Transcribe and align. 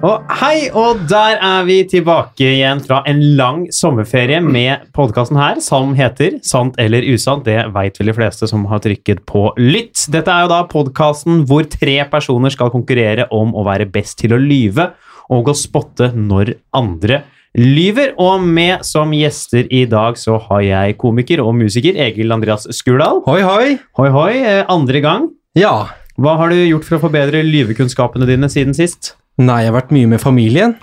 Og 0.00 0.22
hei, 0.40 0.70
og 0.72 1.02
der 1.10 1.36
er 1.44 1.66
vi 1.68 1.82
tilbake 1.84 2.46
igjen 2.54 2.78
fra 2.80 3.02
en 3.10 3.18
lang 3.36 3.66
sommerferie 3.74 4.38
med 4.40 4.86
podkasten 4.96 5.36
her, 5.36 5.58
som 5.60 5.92
heter 5.98 6.38
Sant 6.46 6.78
eller 6.80 7.04
usant. 7.12 7.44
Det 7.44 7.66
veit 7.74 8.00
vel 8.00 8.08
de 8.08 8.14
fleste 8.16 8.48
som 8.48 8.64
har 8.70 8.80
trykket 8.80 9.20
på 9.28 9.50
lytt. 9.60 10.06
Dette 10.14 10.32
er 10.32 10.46
jo 10.46 10.52
da 10.54 10.62
podkasten 10.70 11.42
hvor 11.50 11.68
tre 11.68 11.98
personer 12.08 12.54
skal 12.54 12.72
konkurrere 12.72 13.28
om 13.28 13.52
å 13.52 13.66
være 13.68 13.90
best 13.92 14.22
til 14.22 14.32
å 14.32 14.40
lyve 14.40 14.88
og 15.30 15.52
å 15.52 15.56
spotte 15.58 16.08
når 16.16 16.54
andre 16.80 17.20
lyver. 17.60 18.14
Og 18.16 18.40
med 18.40 18.88
som 18.88 19.12
gjester 19.12 19.68
i 19.68 19.84
dag 19.90 20.16
så 20.16 20.40
har 20.48 20.64
jeg 20.64 20.98
komiker 21.04 21.44
og 21.44 21.58
musiker 21.60 22.00
Egil 22.08 22.32
Andreas 22.32 22.64
Skurdal. 22.72 23.20
Hoi, 23.28 23.42
hoi. 23.44 23.76
Hoi, 24.00 24.10
hoi. 24.16 24.32
eh, 24.40 24.64
Andre 24.64 25.04
gang. 25.04 25.28
Ja. 25.60 25.90
Hva 26.20 26.38
har 26.40 26.48
du 26.52 26.56
gjort 26.56 26.88
for 26.88 26.96
å 26.96 27.04
forbedre 27.04 27.44
lyvekunnskapene 27.44 28.24
dine 28.28 28.48
siden 28.48 28.72
sist? 28.76 29.18
Nei, 29.40 29.62
jeg 29.64 29.72
har 29.72 29.78
vært 29.80 29.94
mye 29.96 30.10
med 30.14 30.20
familien. 30.22 30.76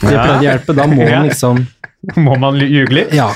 Det 0.00 0.12
Ja. 0.12 0.22
pleide 0.22 0.38
å 0.38 0.46
hjelpe. 0.48 0.76
Da 0.78 0.86
må 0.90 1.02
man 1.10 1.28
liksom 1.28 1.66
Må 2.20 2.34
man 2.38 2.58
ljuge 2.60 2.92
litt? 2.92 3.12
Ja. 3.16 3.30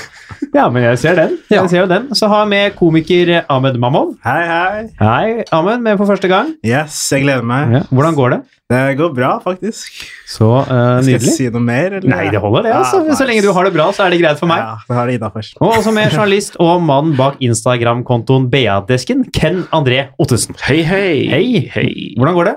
Ja, 0.54 0.66
men 0.70 0.82
jeg 0.84 0.98
ser 1.00 1.16
den. 1.16 1.38
Ja. 1.50 1.62
Jeg 1.62 1.70
ser 1.72 1.80
jo 1.82 1.86
den. 1.90 2.08
Så 2.16 2.28
har 2.28 2.42
jeg 2.44 2.50
med 2.52 2.74
komiker 2.76 3.30
Ahmed 3.48 3.78
Mamov. 3.80 4.10
Hei, 4.24 4.42
hei. 4.46 4.82
Hei, 5.00 5.44
Ahmed, 5.56 5.80
med 5.82 5.96
for 5.98 6.06
første 6.10 6.28
gang. 6.30 6.52
Yes, 6.66 6.98
jeg 7.10 7.24
gleder 7.24 7.46
meg. 7.48 7.72
Ja. 7.72 7.80
Hvordan 7.90 8.14
går 8.18 8.34
det? 8.34 8.38
Det 8.68 8.82
går 8.98 9.14
bra, 9.16 9.30
faktisk. 9.40 10.02
Så 10.28 10.50
nydelig. 10.68 11.22
Skal 11.22 11.30
jeg 11.30 11.36
si 11.38 11.48
noe 11.54 11.64
mer? 11.64 11.96
Eller? 11.98 12.10
Nei, 12.12 12.26
det 12.34 12.42
holder 12.44 12.68
det. 12.68 12.74
altså. 12.76 13.00
Ja, 13.08 13.16
Så 13.16 13.26
lenge 13.30 13.42
du 13.46 13.48
har 13.56 13.64
det 13.64 13.72
bra, 13.72 13.88
så 13.96 14.04
er 14.04 14.12
det 14.12 14.20
greit 14.20 14.38
for 14.42 14.50
meg. 14.52 14.60
Ja, 14.60 14.76
det 14.84 14.98
har 15.00 15.06
det 15.14 15.32
først. 15.38 15.56
Og 15.64 15.72
også 15.78 15.94
med 15.96 16.12
journalist 16.12 16.60
og 16.60 16.82
mann 16.84 17.16
bak 17.16 17.40
Instagram-kontoen 17.48 18.50
BA-desken, 18.52 19.24
Ken 19.32 19.64
André 19.72 20.10
Ottesen. 20.20 20.54
Hei, 20.68 20.82
hei. 20.84 21.08
Hei. 21.32 21.48
hei. 21.72 21.88
Hvordan 22.20 22.36
går 22.36 22.52
det? 22.52 22.56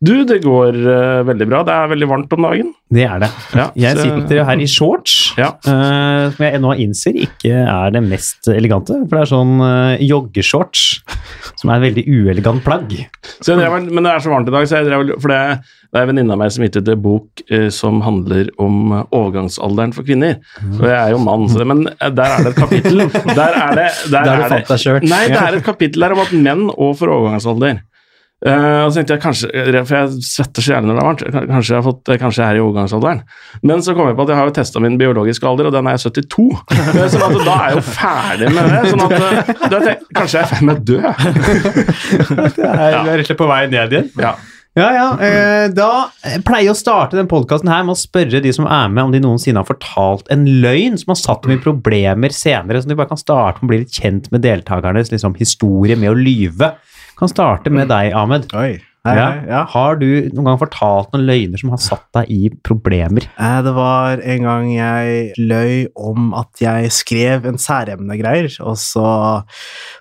Du, 0.00 0.14
det 0.24 0.38
går 0.40 0.76
uh, 0.80 1.20
veldig 1.28 1.46
bra. 1.50 1.58
Det 1.68 1.72
er 1.76 1.90
veldig 1.92 2.06
varmt 2.08 2.30
om 2.32 2.44
dagen. 2.46 2.68
Det 2.90 3.02
er 3.04 3.18
det. 3.20 3.28
Ja, 3.52 3.66
Jeg 3.76 3.98
sitter 4.00 4.46
her 4.48 4.62
i 4.64 4.68
shorts, 4.72 5.16
Ja. 5.36 5.50
uh, 5.68 6.30
som 6.32 6.46
jeg 6.46 6.60
nå 6.64 6.70
innser 6.80 7.18
ikke 7.26 7.52
er 7.68 7.92
det 7.92 8.00
mest 8.06 8.48
elegante. 8.48 8.96
For 9.04 9.18
det 9.18 9.26
er 9.26 9.28
sånn 9.28 9.52
uh, 9.60 10.00
joggeshorts, 10.00 10.86
som 11.60 11.68
er 11.74 11.76
et 11.76 11.84
veldig 11.90 12.04
uelegant 12.08 12.64
plagg. 12.64 12.94
Så 13.44 13.52
jeg 13.52 13.60
drev, 13.60 13.76
men 13.92 14.08
det 14.08 14.14
er 14.14 14.24
så 14.24 14.32
varmt 14.32 14.48
i 14.48 14.54
dag, 14.56 14.70
så 14.70 14.80
jeg 14.80 14.88
drev, 14.88 15.12
for 15.20 15.34
det, 15.34 15.42
det 15.92 16.00
er 16.00 16.06
en 16.06 16.10
venninne 16.14 16.32
av 16.32 16.40
meg 16.46 16.56
som 16.56 16.64
gitt 16.64 16.80
ut 16.80 16.90
en 16.94 17.04
bok 17.04 17.44
uh, 17.52 17.68
som 17.68 18.00
handler 18.08 18.48
om 18.56 18.96
overgangsalderen 19.04 19.92
for 19.92 20.08
kvinner. 20.08 20.40
Og 20.78 20.88
jeg 20.88 20.96
er 20.96 21.12
jo 21.12 21.20
mann, 21.28 21.44
så 21.52 21.60
det, 21.60 21.68
men 21.74 21.84
der 22.00 22.24
er 22.38 22.48
det 22.48 22.54
et 22.54 22.62
kapittel. 22.62 23.04
Der 23.36 23.52
er 23.66 23.76
det, 23.76 23.86
der 24.08 24.24
Der 24.24 24.32
du 24.32 24.48
er 24.48 24.50
fant 24.56 24.72
deg. 24.72 25.04
Nei, 25.12 25.22
det 25.28 25.38
er 25.44 25.60
et 25.60 25.64
kapittel 25.68 26.08
der 26.08 26.16
om 26.16 26.24
at 26.24 26.32
menn 26.32 26.66
òg 26.72 26.96
får 26.96 27.12
overgangsalder. 27.20 27.84
Eh, 28.40 28.82
og 28.86 28.88
så 28.88 28.96
tenkte 29.00 29.12
jeg 29.18 29.20
kanskje, 29.20 29.48
For 29.84 29.96
jeg 29.98 30.22
svetter 30.24 30.64
så 30.64 30.72
gjerne 30.72 30.88
når 30.88 30.94
det 30.96 31.00
er 31.02 31.08
varmt. 31.10 31.24
Kanskje 31.50 31.74
jeg, 31.74 31.76
har 31.76 31.84
fått, 31.84 32.12
kanskje 32.22 32.40
jeg 32.40 32.46
er 32.54 32.60
i 32.60 32.62
overgangsalderen. 32.64 33.20
Men 33.68 33.82
så 33.84 33.92
kom 33.98 34.08
jeg 34.08 34.16
på 34.16 34.24
at 34.24 34.32
jeg 34.32 34.40
har 34.40 34.48
jo 34.48 34.54
testa 34.56 34.80
min 34.80 34.96
biologiske 35.00 35.50
alder, 35.50 35.68
og 35.68 35.74
den 35.76 35.90
er 35.90 35.98
jeg 35.98 36.04
72. 36.06 36.46
så 36.70 37.10
Sånn 37.16 37.26
at 37.26 37.42
da 37.44 37.56
er 37.58 37.66
jeg 37.66 37.76
jo 37.76 37.84
ferdig 37.90 38.52
med 38.56 38.70
det. 38.72 38.80
sånn 38.94 39.04
at 39.04 39.16
eh, 39.18 39.66
da 39.74 39.82
Kanskje 40.22 40.38
jeg 40.38 40.46
er 40.46 40.50
ferdig 40.54 40.70
med 40.70 40.80
å 40.80 40.86
dø. 40.88 41.00
Du 42.56 42.64
er, 42.64 42.80
er 42.80 43.04
rett 43.10 43.20
og 43.20 43.28
slett 43.28 43.40
på 43.40 43.50
vei 43.50 43.60
ned 43.70 43.92
igjen. 43.94 44.10
Ja. 44.20 44.32
Ja, 44.78 44.88
ja. 44.94 45.06
eh, 45.26 45.64
Da 45.74 45.88
pleier 46.46 46.68
jeg 46.68 46.74
å 46.76 46.78
starte 46.78 47.18
den 47.18 47.28
podkasten 47.30 47.68
her 47.72 47.82
med 47.84 47.96
å 47.96 47.98
spørre 48.00 48.40
de 48.40 48.52
som 48.54 48.68
er 48.70 48.88
med, 48.92 49.02
om 49.08 49.14
de 49.14 49.20
noensinne 49.24 49.58
har 49.60 49.66
fortalt 49.68 50.30
en 50.30 50.44
løgn 50.62 50.96
som 51.00 51.10
har 51.12 51.18
satt 51.18 51.42
dem 51.44 51.56
i 51.56 51.60
problemer 51.62 52.32
senere, 52.34 52.78
så 52.80 52.88
de 52.88 52.96
bare 52.98 53.10
kan 53.10 53.20
starte 53.20 53.60
med 53.60 53.66
å 53.68 53.72
bli 53.74 53.80
litt 53.82 53.98
kjent 53.98 54.30
med 54.32 54.44
deltakernes 54.46 55.10
liksom, 55.12 55.34
historie 55.40 55.98
med 55.98 56.12
å 56.12 56.16
lyve. 56.18 56.70
Kan 57.20 57.28
starte 57.28 57.68
med 57.72 57.90
deg, 57.92 58.14
Ahmed. 58.16 58.48
Oi. 58.56 58.78
Hei, 59.00 59.14
Ja. 59.16 59.28
ja. 59.48 59.58
Har 59.64 59.94
du 59.96 60.28
noen 60.36 60.44
gang 60.44 60.58
fortalt 60.60 61.14
noen 61.14 61.22
løgner 61.24 61.56
som 61.60 61.70
har 61.72 61.78
satt 61.80 62.02
deg 62.12 62.28
i 62.28 62.50
problemer? 62.68 63.24
Eh, 63.40 63.62
Det 63.64 63.72
var 63.72 64.20
en 64.20 64.42
gang 64.44 64.66
jeg 64.74 65.32
løy 65.40 65.86
om 65.96 66.34
at 66.36 66.60
jeg 66.60 66.90
skrev 66.92 67.46
en 67.48 67.56
særemnegreier, 67.56 68.50
og 68.60 68.76
så 68.76 69.44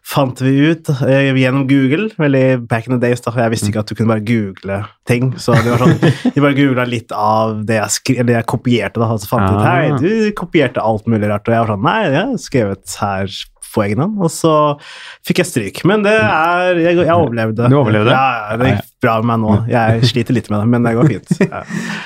fant 0.03 0.41
vi 0.43 0.51
ut 0.71 0.89
eh, 1.07 1.31
gjennom 1.31 1.63
Google 1.69 2.09
Veldig 2.19 2.67
back 2.67 2.87
in 2.89 2.97
the 2.97 2.99
days, 2.99 3.21
da, 3.23 3.31
jeg 3.31 3.51
visste 3.55 3.69
ikke 3.71 3.79
at 3.85 3.87
du 3.87 3.95
kunne 3.95 4.11
bare 4.11 4.25
google 4.27 4.81
ting. 5.07 5.31
Så 5.39 5.55
det 5.55 5.71
var 5.71 5.85
sånn, 5.85 5.95
de 6.35 6.41
bare 6.43 6.57
googla 6.59 6.87
litt 6.87 7.11
av 7.15 7.63
det 7.67 7.79
jeg, 7.79 7.95
skrev, 8.01 8.19
eller 8.25 8.39
jeg 8.41 8.49
kopierte, 8.51 8.99
da, 8.99 9.07
og 9.15 9.23
så 9.23 9.31
fant 9.31 9.47
de 9.47 9.55
ut 9.55 9.63
Ah. 9.63 9.79
Hei, 9.79 9.95
du 9.99 10.31
kopierte 10.35 10.83
alt 10.83 11.07
mulig 11.07 11.27
rart. 11.31 11.47
Og 11.47 11.55
jeg 11.55 11.63
var 11.63 11.71
sånn 11.75 11.87
Nei, 11.87 12.01
jeg 12.09 12.19
har 12.19 12.35
skrevet 12.49 12.97
her 12.99 13.31
på 13.73 13.85
egen 13.85 14.03
hånd. 14.03 14.19
Og 14.23 14.31
så 14.33 14.53
fikk 15.27 15.43
jeg 15.43 15.51
stryk. 15.51 15.81
Men 15.89 16.05
det 16.05 16.15
er 16.17 16.79
Jeg, 16.79 16.99
jeg 17.01 17.15
overlevde. 17.15 17.69
Du 17.71 17.79
overlevde? 17.81 18.13
Ja, 18.13 18.51
ja, 18.51 18.59
det 18.61 18.73
gikk 18.73 18.87
bra 19.03 19.17
med 19.23 19.31
meg 19.31 19.43
nå. 19.43 19.57
Jeg 19.71 20.13
sliter 20.13 20.35
litt 20.35 20.49
med 20.51 20.63
det, 20.63 20.71
men 20.75 20.87
det 20.87 20.95
går 20.99 21.13
fint. 21.15 21.35
Ja. 21.49 21.63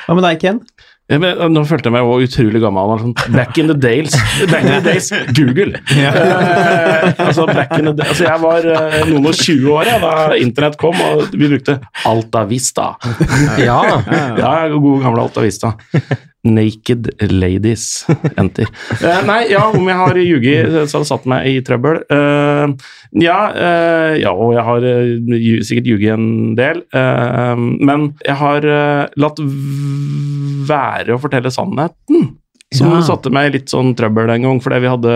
Hva 0.07 0.15
med 0.15 0.27
deg, 0.27 0.41
Ken? 0.43 0.59
Ja, 1.11 1.17
men, 1.19 1.39
nå 1.51 1.61
følte 1.67 1.89
jeg 1.89 1.93
meg 1.97 2.07
også 2.07 2.29
utrolig 2.29 2.61
gammel. 2.63 2.93
Sånn, 3.01 3.15
back 3.35 3.57
in 3.59 3.67
the 3.67 3.75
days. 3.75 4.15
Back 4.47 4.63
in 4.63 4.71
the 4.71 4.83
days, 4.85 5.09
Google. 5.35 5.81
Eh, 5.91 7.09
altså, 7.25 7.45
back 7.49 7.73
in 7.75 7.89
the 7.89 7.93
day, 7.97 8.07
altså, 8.07 8.23
jeg 8.29 8.39
var 8.41 8.67
eh, 8.71 8.99
noen 9.09 9.27
og 9.33 9.35
20 9.35 9.67
år 9.75 9.89
ja, 9.91 9.97
da 9.99 10.13
internett 10.39 10.79
kom, 10.79 10.95
og 11.11 11.35
vi 11.35 11.49
brukte 11.51 11.75
Alta 12.07 12.45
Vista. 12.49 12.93
Ja. 13.59 13.81
Ja, 14.39 14.53
gode 14.71 15.01
gamle 15.03 15.27
Alta 15.27 15.43
Vista. 15.43 15.75
Naked 16.43 17.07
ladies. 17.31 18.03
Enter. 18.35 18.67
Uh, 18.99 19.21
nei, 19.29 19.45
ja, 19.53 19.61
om 19.71 19.87
jeg 19.87 19.95
har 20.01 20.17
ljuget, 20.19 20.73
så 20.91 20.97
har 20.97 21.05
det 21.05 21.09
satt 21.09 21.27
meg 21.31 21.47
i 21.47 21.61
trøbbel. 21.63 22.01
Uh, 22.11 22.73
ja, 23.23 23.37
uh, 23.55 24.11
ja, 24.19 24.33
og 24.35 24.51
jeg 24.57 24.65
har 24.67 24.87
eh, 24.89 25.61
sikkert 25.63 25.87
ljuget 25.87 26.13
en 26.17 26.27
del. 26.59 26.81
eh, 26.91 27.55
men 27.57 28.09
jeg 28.25 28.35
har 28.39 28.65
eh, 28.65 29.03
latt 29.21 29.39
være 30.67 31.15
å 31.15 31.21
fortelle 31.21 31.51
sannheten. 31.53 32.31
Som 32.73 32.89
Ja. 32.89 33.01
satte 33.05 33.29
meg 33.29 33.51
i 33.51 33.57
litt 33.59 33.69
sånn 33.69 33.93
trøbbel 33.95 34.31
en 34.33 34.41
gang, 34.47 34.59
fordi 34.63 34.79
vi 34.81 34.89
hadde 34.89 35.15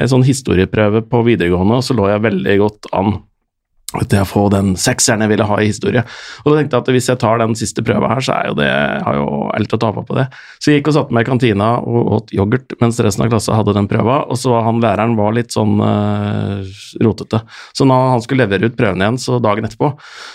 en 0.00 0.08
sånn 0.08 0.24
historieprøve 0.24 1.02
på 1.10 1.20
videregående, 1.26 1.76
og 1.76 1.84
så 1.84 1.92
lå 1.96 2.08
jeg 2.08 2.24
veldig 2.24 2.54
godt 2.62 2.88
an 2.96 3.18
til 4.04 4.22
å 4.22 4.28
få 4.28 4.46
den 4.52 4.74
sekseren 4.80 5.24
jeg 5.24 5.32
ville 5.32 5.46
ha 5.48 5.58
i 5.62 5.68
historie. 5.70 6.02
Og 6.44 6.52
da 6.52 6.58
tenkte 6.58 6.76
jeg 6.76 6.84
at 6.84 6.90
hvis 6.96 7.08
jeg 7.10 7.20
tar 7.22 7.40
den 7.42 7.56
siste 7.58 7.84
prøva 7.86 8.10
her, 8.12 8.24
så 8.24 8.34
er 8.36 8.50
jo 8.50 8.58
det, 8.58 8.68
jeg 8.68 9.04
har 9.06 9.18
jo 9.18 9.26
alt 9.56 9.76
å 9.76 9.80
tape 9.82 10.04
på 10.08 10.18
det. 10.18 10.26
Så 10.60 10.72
jeg 10.72 10.80
gikk 10.80 10.90
og 10.92 10.96
satte 10.98 11.16
meg 11.16 11.26
i 11.26 11.30
kantina 11.30 11.70
og 11.80 12.12
åt 12.18 12.34
yoghurt 12.36 12.76
mens 12.82 13.00
resten 13.04 13.26
av 13.26 13.32
klassa 13.32 13.56
hadde 13.56 13.76
den 13.76 13.88
prøva, 13.90 14.22
og 14.26 14.40
så 14.40 14.52
var 14.52 14.66
han 14.68 14.82
læreren 14.82 15.16
var 15.18 15.36
litt 15.36 15.54
sånn 15.54 15.78
uh, 15.80 16.66
rotete. 17.02 17.42
Så 17.76 17.88
når 17.88 18.12
han 18.14 18.24
skulle 18.24 18.46
levere 18.46 18.70
ut 18.70 18.78
prøvene 18.78 19.06
igjen, 19.06 19.20
så 19.22 19.40
dagen 19.42 19.68
etterpå, 19.68 19.92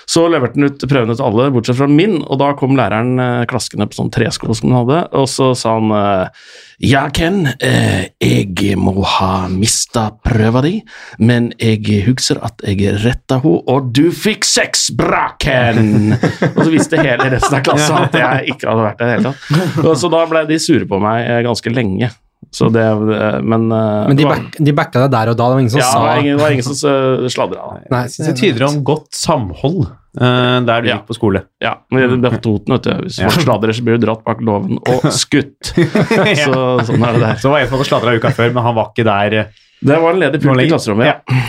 så 0.10 0.26
leverte 0.32 0.60
han 0.60 0.72
ut 0.72 0.88
prøvene 0.88 1.18
til 1.18 1.28
alle, 1.28 1.50
bortsett 1.54 1.80
fra 1.80 1.90
min, 1.92 2.20
og 2.26 2.42
da 2.42 2.52
kom 2.60 2.78
læreren 2.80 3.14
uh, 3.22 3.46
klaskende 3.50 3.90
på 3.90 4.00
sånn 4.00 4.14
tresko 4.14 4.54
som 4.58 4.72
han 4.72 4.82
hadde, 4.84 5.02
og 5.18 5.30
så 5.30 5.52
sa 5.58 5.76
han 5.78 5.92
eh, 5.96 6.50
ja, 6.82 7.04
Ken, 7.14 7.44
eh, 7.62 8.10
jeg 8.18 8.78
må 8.82 9.04
ha 9.06 9.46
mista 9.52 10.08
prøva 10.26 10.64
di, 10.66 10.80
men 11.22 11.52
jeg 11.62 12.02
husker 12.08 12.40
at 12.42 12.64
jeg 12.66 12.96
retta 13.04 13.38
henne, 13.44 13.62
og 13.70 13.92
du 13.94 14.08
fikk 14.16 14.48
sex, 14.48 14.88
bra, 14.98 15.28
Ken! 15.42 16.16
og 16.56 16.60
så 16.64 16.70
visste 16.74 17.02
hele 17.02 17.30
resten 17.36 17.60
av 17.60 17.66
klassen 17.68 18.00
at 18.00 18.18
jeg 18.18 18.56
ikke 18.56 18.72
hadde 18.72 18.88
vært 18.88 19.02
der 19.04 19.06
i 19.06 19.12
det 19.12 19.20
hele 19.20 19.30
tatt. 19.30 19.86
Og 19.86 19.94
så 20.02 20.10
da 20.14 20.26
ble 20.32 20.44
de 20.50 20.60
sure 20.62 20.90
på 20.90 21.02
meg 21.04 21.28
eh, 21.28 21.44
ganske 21.46 21.74
lenge. 21.74 22.10
Så 22.52 22.68
det, 22.74 22.82
eh, 22.84 23.38
men 23.46 23.68
eh, 23.72 24.08
Men 24.10 24.18
de, 24.18 24.26
back, 24.28 24.56
de 24.58 24.74
backa 24.76 25.04
deg 25.06 25.12
der 25.14 25.30
og 25.32 25.38
da. 25.40 25.46
Det 25.48 25.54
var 25.56 25.60
ingen 25.62 25.72
som 25.72 25.80
ja, 25.80 25.90
sa 25.94 26.16
ingen, 26.20 26.38
det 26.38 26.42
var 26.44 26.52
ingen 26.56 26.66
som 26.68 26.76
uh, 26.90 27.28
sladra. 27.32 27.68
Nei, 27.92 28.02
Jeg 28.08 28.12
synes 28.16 28.28
det 28.32 28.38
tyder 28.42 28.66
om 28.68 28.80
godt 28.84 29.08
samhold 29.16 29.78
uh, 29.86 30.58
der 30.68 30.82
du 30.84 30.90
Ja. 30.90 30.98
gikk 30.98 31.06
på 31.12 31.16
skole. 31.16 31.44
Ja, 31.64 31.76
men 31.94 32.04
det, 32.10 32.18
det 32.24 32.32
er 32.32 32.36
på 32.40 32.44
Toten, 32.50 32.76
vet 32.76 32.84
du. 32.90 32.92
Hvis 33.06 33.20
Ja. 33.22 33.30
folk 33.30 33.46
sladrer, 33.46 33.72
så 33.78 33.86
blir 33.88 34.00
du 34.02 34.06
dratt 34.08 34.24
bak 34.28 34.42
låven 34.44 34.82
og 34.82 35.06
skutt. 35.24 35.72
Så 35.72 36.58
sånn 36.90 37.06
er 37.08 37.16
det 37.16 37.24
der. 37.24 37.40
Så 37.40 37.54
var 37.54 37.62
en 37.64 37.70
som 37.70 37.78
hadde 37.78 37.88
sladra 37.92 38.16
uka 38.18 38.34
før, 38.36 38.52
men 38.58 38.64
han 38.68 38.76
var 38.76 38.92
ikke 38.92 39.06
der. 39.08 39.38
eh. 39.46 39.46
Det 39.82 39.98
var 39.98 40.14
en 40.14 40.20
ledig 40.22 40.42
pult 40.44 40.62
i 40.62 40.68
klasserommet, 40.70 41.08
ja. 41.08 41.40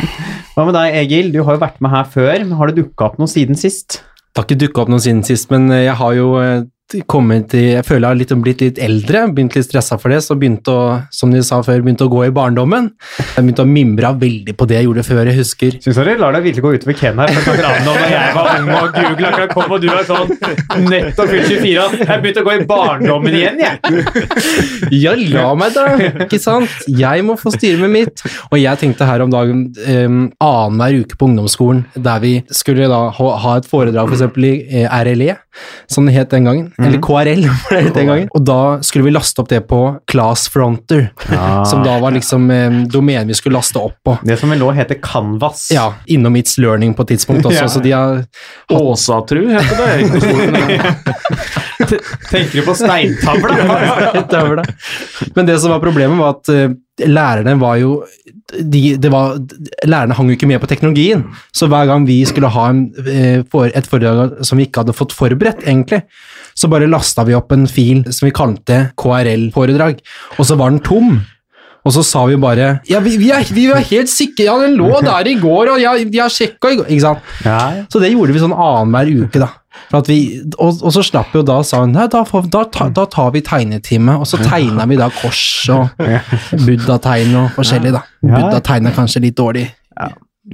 Hva 0.55 0.65
med 0.69 0.75
deg, 0.77 0.95
Egil? 1.03 1.33
Du 1.35 1.43
har 1.45 1.57
jo 1.57 1.61
vært 1.61 1.81
med 1.85 1.91
her 1.93 2.05
før, 2.13 2.39
men 2.47 2.55
har 2.61 2.71
det 2.71 2.79
dukka 2.85 3.11
opp 3.11 3.19
noe 3.21 3.29
siden 3.29 3.57
sist? 3.59 3.99
Det 4.33 4.41
har 4.41 4.47
ikke 4.49 4.61
dukka 4.63 4.85
opp 4.87 4.93
noe 4.95 5.03
siden 5.05 5.21
sist, 5.27 5.51
men 5.53 5.67
eh, 5.73 5.83
jeg 5.89 5.97
har 5.99 6.15
jo 6.17 6.31
eh, 6.41 6.63
kommet 7.09 7.55
i 7.57 7.63
Jeg 7.73 7.87
føler 7.87 8.05
jeg 8.05 8.11
har 8.11 8.19
litt, 8.21 8.33
blitt 8.45 8.63
litt 8.65 8.79
eldre, 8.83 9.25
begynt 9.35 9.57
litt 9.57 9.67
stressa 9.67 9.99
for 10.01 10.13
det, 10.13 10.21
så 10.25 10.37
begynte 10.39 10.73
å, 10.73 10.83
som 11.15 11.33
de 11.33 11.43
sa 11.47 11.61
før, 11.65 11.83
begynte 11.85 12.07
å 12.07 12.13
gå 12.13 12.25
i 12.27 12.33
barndommen. 12.35 12.91
Jeg 13.19 13.45
begynte 13.45 13.65
å 13.65 13.69
mimre 13.69 14.13
veldig 14.21 14.55
på 14.59 14.69
det 14.69 14.81
jeg 14.81 14.89
gjorde 14.89 15.07
før, 15.07 15.31
jeg 15.31 15.39
husker. 15.41 15.79
Syns 15.85 16.01
dere 16.01 16.17
lar 16.21 16.37
deg 16.37 16.49
virkelig 16.49 16.65
gå 16.67 16.75
utover 16.77 16.99
Ken 16.99 17.23
her? 17.23 17.33
For 17.47 17.63
når 17.87 18.03
jeg 18.13 18.35
var 18.37 18.51
ung 18.59 18.71
og 18.77 18.97
googla 18.99 19.33
akkurat 19.33 19.55
kom, 19.57 19.77
og 19.77 19.83
du 19.83 19.89
er 19.93 20.07
sånn 20.09 20.35
nettopp 20.89 21.33
fylt 21.33 21.49
24 21.53 21.87
og 21.87 21.97
Jeg 22.03 22.23
begynte 22.25 22.43
å 22.43 22.47
gå 22.47 22.57
i 22.57 22.67
barndommen 22.69 23.39
igjen, 23.39 23.63
jeg. 23.63 24.93
Ja, 25.03 25.15
la 25.17 25.47
meg 25.59 25.77
da! 25.77 25.87
Ikke 26.27 26.41
sant? 26.43 26.71
Jeg 26.89 27.25
må 27.27 27.37
få 27.41 27.53
styre 27.55 27.81
med 27.85 27.95
mitt. 27.95 28.25
Og 28.51 28.59
jeg 28.61 28.81
tenkte 28.81 29.07
her 29.09 29.25
om 29.25 29.33
dagen 29.33 29.65
um, 29.87 30.23
annenhver 30.43 31.03
uke 31.03 31.19
på 31.19 31.29
ungdomsskolen, 31.31 31.85
der 31.95 32.23
vi 32.23 32.35
skulle 32.53 32.91
da 32.91 33.05
ha, 33.17 33.29
ha 33.45 33.57
et 33.61 33.69
foredrag 33.69 34.11
f.eks. 34.13 34.27
For 34.33 34.47
i 34.47 34.83
eh, 34.83 35.03
RLE, 35.03 35.37
som 35.91 36.07
det 36.07 36.15
het 36.17 36.31
den 36.31 36.45
gangen. 36.49 36.73
Eller 36.79 37.01
KRL, 37.03 37.45
var 37.49 37.71
det 37.77 37.83
het 37.89 37.95
den 37.95 38.07
gangen. 38.11 38.29
Og 38.35 38.45
da 38.47 38.59
skulle 38.83 39.05
vi 39.09 39.15
laste 39.15 39.43
opp 39.43 39.51
det 39.53 39.63
på 39.71 39.81
Class 40.11 40.49
Fronter, 40.53 41.09
som 41.69 41.85
da 41.87 41.99
var 42.03 42.15
liksom 42.17 42.51
eh, 42.51 42.79
domenet 42.93 43.29
vi 43.29 43.39
skulle 43.39 43.59
laste 43.59 43.81
opp 43.81 43.99
på. 44.05 44.17
Det 44.27 44.39
som 44.41 44.53
vel 44.53 44.63
nå 44.63 44.71
heter 44.77 45.01
Canvas. 45.03 45.69
Ja, 45.75 45.93
innom 46.07 46.37
It's 46.41 46.59
Learning 46.61 46.95
på 46.95 47.07
et 47.07 47.15
tidspunkt 47.15 47.47
også, 47.47 47.65
Ja. 47.65 47.69
så 47.69 47.81
de 47.85 47.93
har 47.93 48.25
Åsatru 48.73 49.45
heter 49.51 49.77
det. 49.77 50.81
Tenker 52.31 52.61
du 52.61 52.63
på 52.67 52.75
steintavla? 52.75 53.59
ja, 53.59 54.25
ja, 54.31 54.65
Men 55.35 55.47
det 55.47 55.59
som 55.61 55.71
var 55.71 55.81
problemet, 55.81 56.19
var 56.19 56.37
at 56.39 56.49
eh, 56.49 56.71
lærerne 57.01 57.55
var 57.61 57.79
jo 57.81 58.03
de, 58.53 58.97
det 59.01 59.09
var, 59.13 59.39
Lærerne 59.89 60.15
hang 60.17 60.29
jo 60.29 60.37
ikke 60.37 60.49
med 60.51 60.61
på 60.61 60.69
teknologien, 60.69 61.25
så 61.57 61.69
hver 61.71 61.87
gang 61.89 62.05
vi 62.07 62.19
skulle 62.29 62.51
ha 62.53 62.69
en, 62.69 62.83
eh, 63.07 63.41
et 63.41 63.89
foredrag 63.89 64.43
som 64.45 64.61
vi 64.61 64.67
ikke 64.69 64.83
hadde 64.83 64.97
fått 64.97 65.15
forberedt, 65.17 65.65
egentlig, 65.65 66.03
så 66.55 66.69
bare 66.69 66.91
lasta 66.91 67.25
vi 67.25 67.37
opp 67.39 67.53
en 67.55 67.67
fil 67.71 68.05
som 68.13 68.29
vi 68.29 68.35
kalte 68.37 68.91
KRL-foredrag, 69.01 70.03
og 70.37 70.45
så 70.45 70.59
var 70.61 70.75
den 70.75 70.83
tom. 70.85 71.23
Og 71.83 71.91
så 71.97 72.05
sa 72.07 72.21
vi 72.31 72.37
bare 72.39 72.77
Ja, 72.87 73.01
vi, 73.03 73.17
vi, 73.19 73.33
er, 73.35 73.43
vi 73.51 73.65
var 73.67 73.83
helt 73.89 74.11
sikre, 74.11 74.45
ja, 74.47 74.55
den 74.61 74.77
lå 74.79 75.01
der 75.03 75.27
i 75.27 75.35
går, 75.41 75.73
og 75.73 75.81
jeg, 75.83 76.13
jeg 76.15 76.31
sjekka 76.37 76.71
i 76.71 76.77
går 76.79 76.93
Ikke 76.93 77.03
sant? 77.03 77.33
Ja, 77.43 77.57
ja. 77.75 77.83
Så 77.91 77.99
det 77.99 78.13
gjorde 78.13 78.37
vi 78.37 78.43
sånn 78.45 78.55
annenhver 78.55 79.11
uke, 79.25 79.43
da. 79.43 79.49
Vi, 80.09 80.19
og, 80.57 80.81
og 80.81 80.93
så 80.95 81.03
slapp 81.05 81.35
jo 81.37 81.43
da, 81.45 81.59
sa 81.67 81.83
hun, 81.83 81.93
nei, 81.97 82.07
da, 82.13 82.23
da, 82.25 82.65
da 82.97 83.05
tar 83.13 83.31
vi 83.35 83.43
tegnetime, 83.45 84.17
og 84.21 84.29
så 84.29 84.41
tegna 84.41 84.87
vi 84.89 84.97
da 85.01 85.11
kors 85.13 85.45
og 85.73 85.93
buddha-tegn 86.67 87.37
og 87.43 87.53
forskjellig, 87.59 87.93
da. 87.95 88.03
Ja. 88.25 88.35
Buddha-tegn 88.39 88.89
er 88.89 88.97
kanskje 88.97 89.27
litt 89.27 89.39
dårlig 89.41 89.69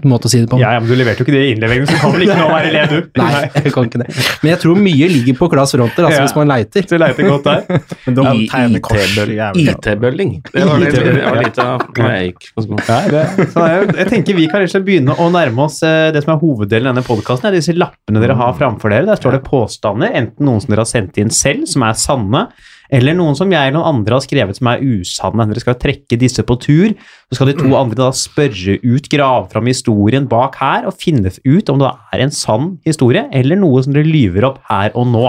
måte 0.05 0.29
å 0.29 0.31
si 0.31 0.39
det 0.43 0.49
på. 0.51 0.59
Ja, 0.61 0.75
ja, 0.77 0.81
men 0.83 0.91
du 0.91 0.95
leverte 0.99 1.23
jo 1.23 1.25
ikke 1.25 1.33
det 1.33 1.45
i 1.47 1.53
innleveringen, 1.55 1.89
så 1.89 1.97
kan 2.03 2.13
vel 2.13 2.27
ikke 2.27 2.35
nå 2.43 2.49
være 2.51 2.73
led, 2.75 2.91
du? 2.93 3.21
Nei, 3.23 3.41
jeg 3.55 3.73
kan 3.73 3.87
ikke 3.89 4.01
det. 4.03 4.09
Men 4.43 4.51
jeg 4.53 4.61
tror 4.65 4.81
mye 4.85 5.09
ligger 5.15 5.39
på 5.39 5.49
Claes 5.55 5.73
Fronter, 5.73 6.09
altså, 6.09 6.19
Ja. 6.19 6.27
hvis 6.27 6.37
man 6.37 6.51
leiter. 6.53 6.85
Du 6.91 6.97
leiter 7.01 7.29
godt 7.33 7.49
der. 7.49 7.81
Men 8.05 8.19
de. 8.19 9.63
IT-bølling. 9.65 10.35
Det 10.53 10.67
var 10.69 10.83
litt, 10.83 10.99
det 10.99 11.17
var 11.25 11.41
litt 11.41 11.61
av 11.65 11.87
hva 11.97 12.11
jeg 12.19 12.31
gikk 12.33 12.49
på 12.53 12.67
skolen. 12.67 12.85
Ja, 12.89 13.01
det, 13.15 13.49
så 13.55 13.67
jeg, 13.73 14.09
tenker 14.13 14.39
Vi 14.39 14.47
kan 14.51 14.61
rett 14.63 14.71
og 14.71 14.75
slett 14.77 14.87
begynne 14.89 15.17
å 15.17 15.29
nærme 15.33 15.65
oss 15.67 15.81
eh, 15.87 16.11
det 16.15 16.23
som 16.25 16.35
er 16.37 16.43
hoveddelen 16.43 16.91
av 16.91 16.97
denne 16.99 17.09
podkasten. 17.09 17.55
Disse 17.57 17.75
lappene 17.77 18.23
dere 18.23 18.37
har 18.39 18.57
framfor 18.61 18.93
dere. 18.93 19.09
Der 19.09 19.21
står 19.21 19.39
det 19.39 19.45
påstander, 19.49 20.13
enten 20.21 20.49
noen 20.49 20.61
som 20.65 20.75
dere 20.75 20.85
har 20.85 20.91
sendt 20.93 21.17
inn 21.23 21.33
selv, 21.35 21.65
som 21.71 21.85
er 21.89 21.97
sanne, 21.99 22.45
eller 22.91 23.17
noen 23.19 23.37
som 23.37 23.51
jeg 23.53 23.61
eller 23.69 23.77
noen 23.79 23.91
andre 23.99 24.17
har 24.17 24.25
skrevet 24.25 24.57
som 24.59 24.71
er 24.73 24.81
usanne. 24.85 25.45
Dere 25.51 25.61
skal 25.65 25.77
trekke 25.81 26.19
disse 26.21 26.45
på 26.49 26.57
tur. 26.63 26.95
Så 27.29 27.37
skal 27.39 27.51
de 27.53 27.57
to 27.59 27.73
andre 27.77 27.99
da 28.01 28.11
spørre 28.17 28.79
ut, 28.81 29.09
grave 29.13 29.49
fram 29.53 29.69
historien 29.69 30.29
bak 30.31 30.57
her, 30.63 30.87
og 30.89 30.97
finne 31.01 31.29
ut 31.45 31.69
om 31.75 31.83
det 31.83 31.91
er 32.17 32.25
en 32.25 32.33
sann 32.33 32.71
historie, 32.89 33.27
eller 33.37 33.61
noe 33.61 33.83
som 33.85 33.93
dere 33.97 34.09
lyver 34.09 34.47
opp 34.49 34.63
her 34.71 34.95
og 34.97 35.09
nå. 35.13 35.27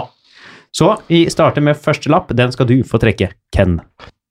Så 0.76 0.92
vi 1.10 1.24
starter 1.34 1.64
med 1.66 1.80
første 1.82 2.12
lapp. 2.14 2.30
Den 2.38 2.52
skal 2.54 2.68
du 2.70 2.78
få 2.88 3.00
trekke, 3.02 3.32
Ken. 3.56 3.80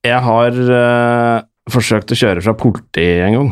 Jeg 0.06 0.20
har 0.22 0.54
eh, 0.54 1.40
forsøkt 1.68 2.14
å 2.14 2.18
kjøre 2.20 2.44
fra 2.44 2.54
politi 2.56 3.08
en 3.26 3.34
gang. 3.34 3.50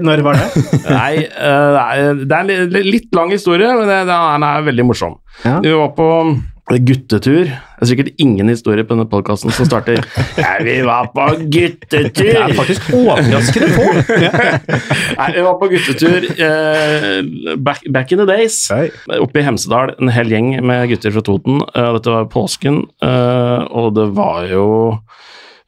Når 0.00 0.22
var 0.24 0.38
det? 0.38 0.46
Nei, 0.88 1.16
det 1.26 1.82
er- 1.82 2.22
det 2.24 2.36
er 2.38 2.52
en 2.54 2.86
litt 2.86 3.10
lang 3.18 3.34
historie, 3.34 3.68
men 3.76 3.90
den 3.90 4.08
er 4.14 4.62
veldig 4.64 4.86
morsom. 4.88 5.18
Ja. 5.44 5.58
Vi 5.60 5.74
var 5.76 5.90
på 5.98 6.06
guttetur. 6.78 7.50
Det 7.50 7.86
er 7.86 7.88
sikkert 7.90 8.20
ingen 8.22 8.50
historie 8.52 8.84
på 8.84 8.94
denne 8.94 9.08
podkasten 9.10 9.52
som 9.54 9.66
starter 9.66 9.98
ja, 10.38 10.52
'Vi 10.62 10.76
var 10.86 11.10
på 11.14 11.26
guttetur'. 11.50 12.10
Det 12.14 12.36
er 12.36 12.54
faktisk 12.54 12.92
overraskende 12.94 13.70
få. 13.74 13.86
Nei, 15.20 15.28
vi 15.34 15.44
var 15.46 15.56
på 15.60 15.70
guttetur 15.72 16.28
eh, 16.30 17.56
back, 17.56 17.82
back 17.90 18.12
in 18.12 18.22
the 18.22 18.28
days. 18.28 18.62
Oi. 18.74 18.90
Oppe 19.18 19.40
i 19.40 19.46
Hemsedal, 19.46 19.94
en 19.98 20.12
hel 20.14 20.30
gjeng 20.30 20.52
med 20.66 20.88
gutter 20.92 21.14
fra 21.16 21.24
Toten. 21.26 21.62
Uh, 21.74 21.90
dette 21.96 22.14
var 22.14 22.30
påsken, 22.30 22.84
uh, 23.02 23.66
og 23.70 23.94
det 23.96 24.10
var 24.14 24.46
jo 24.52 24.66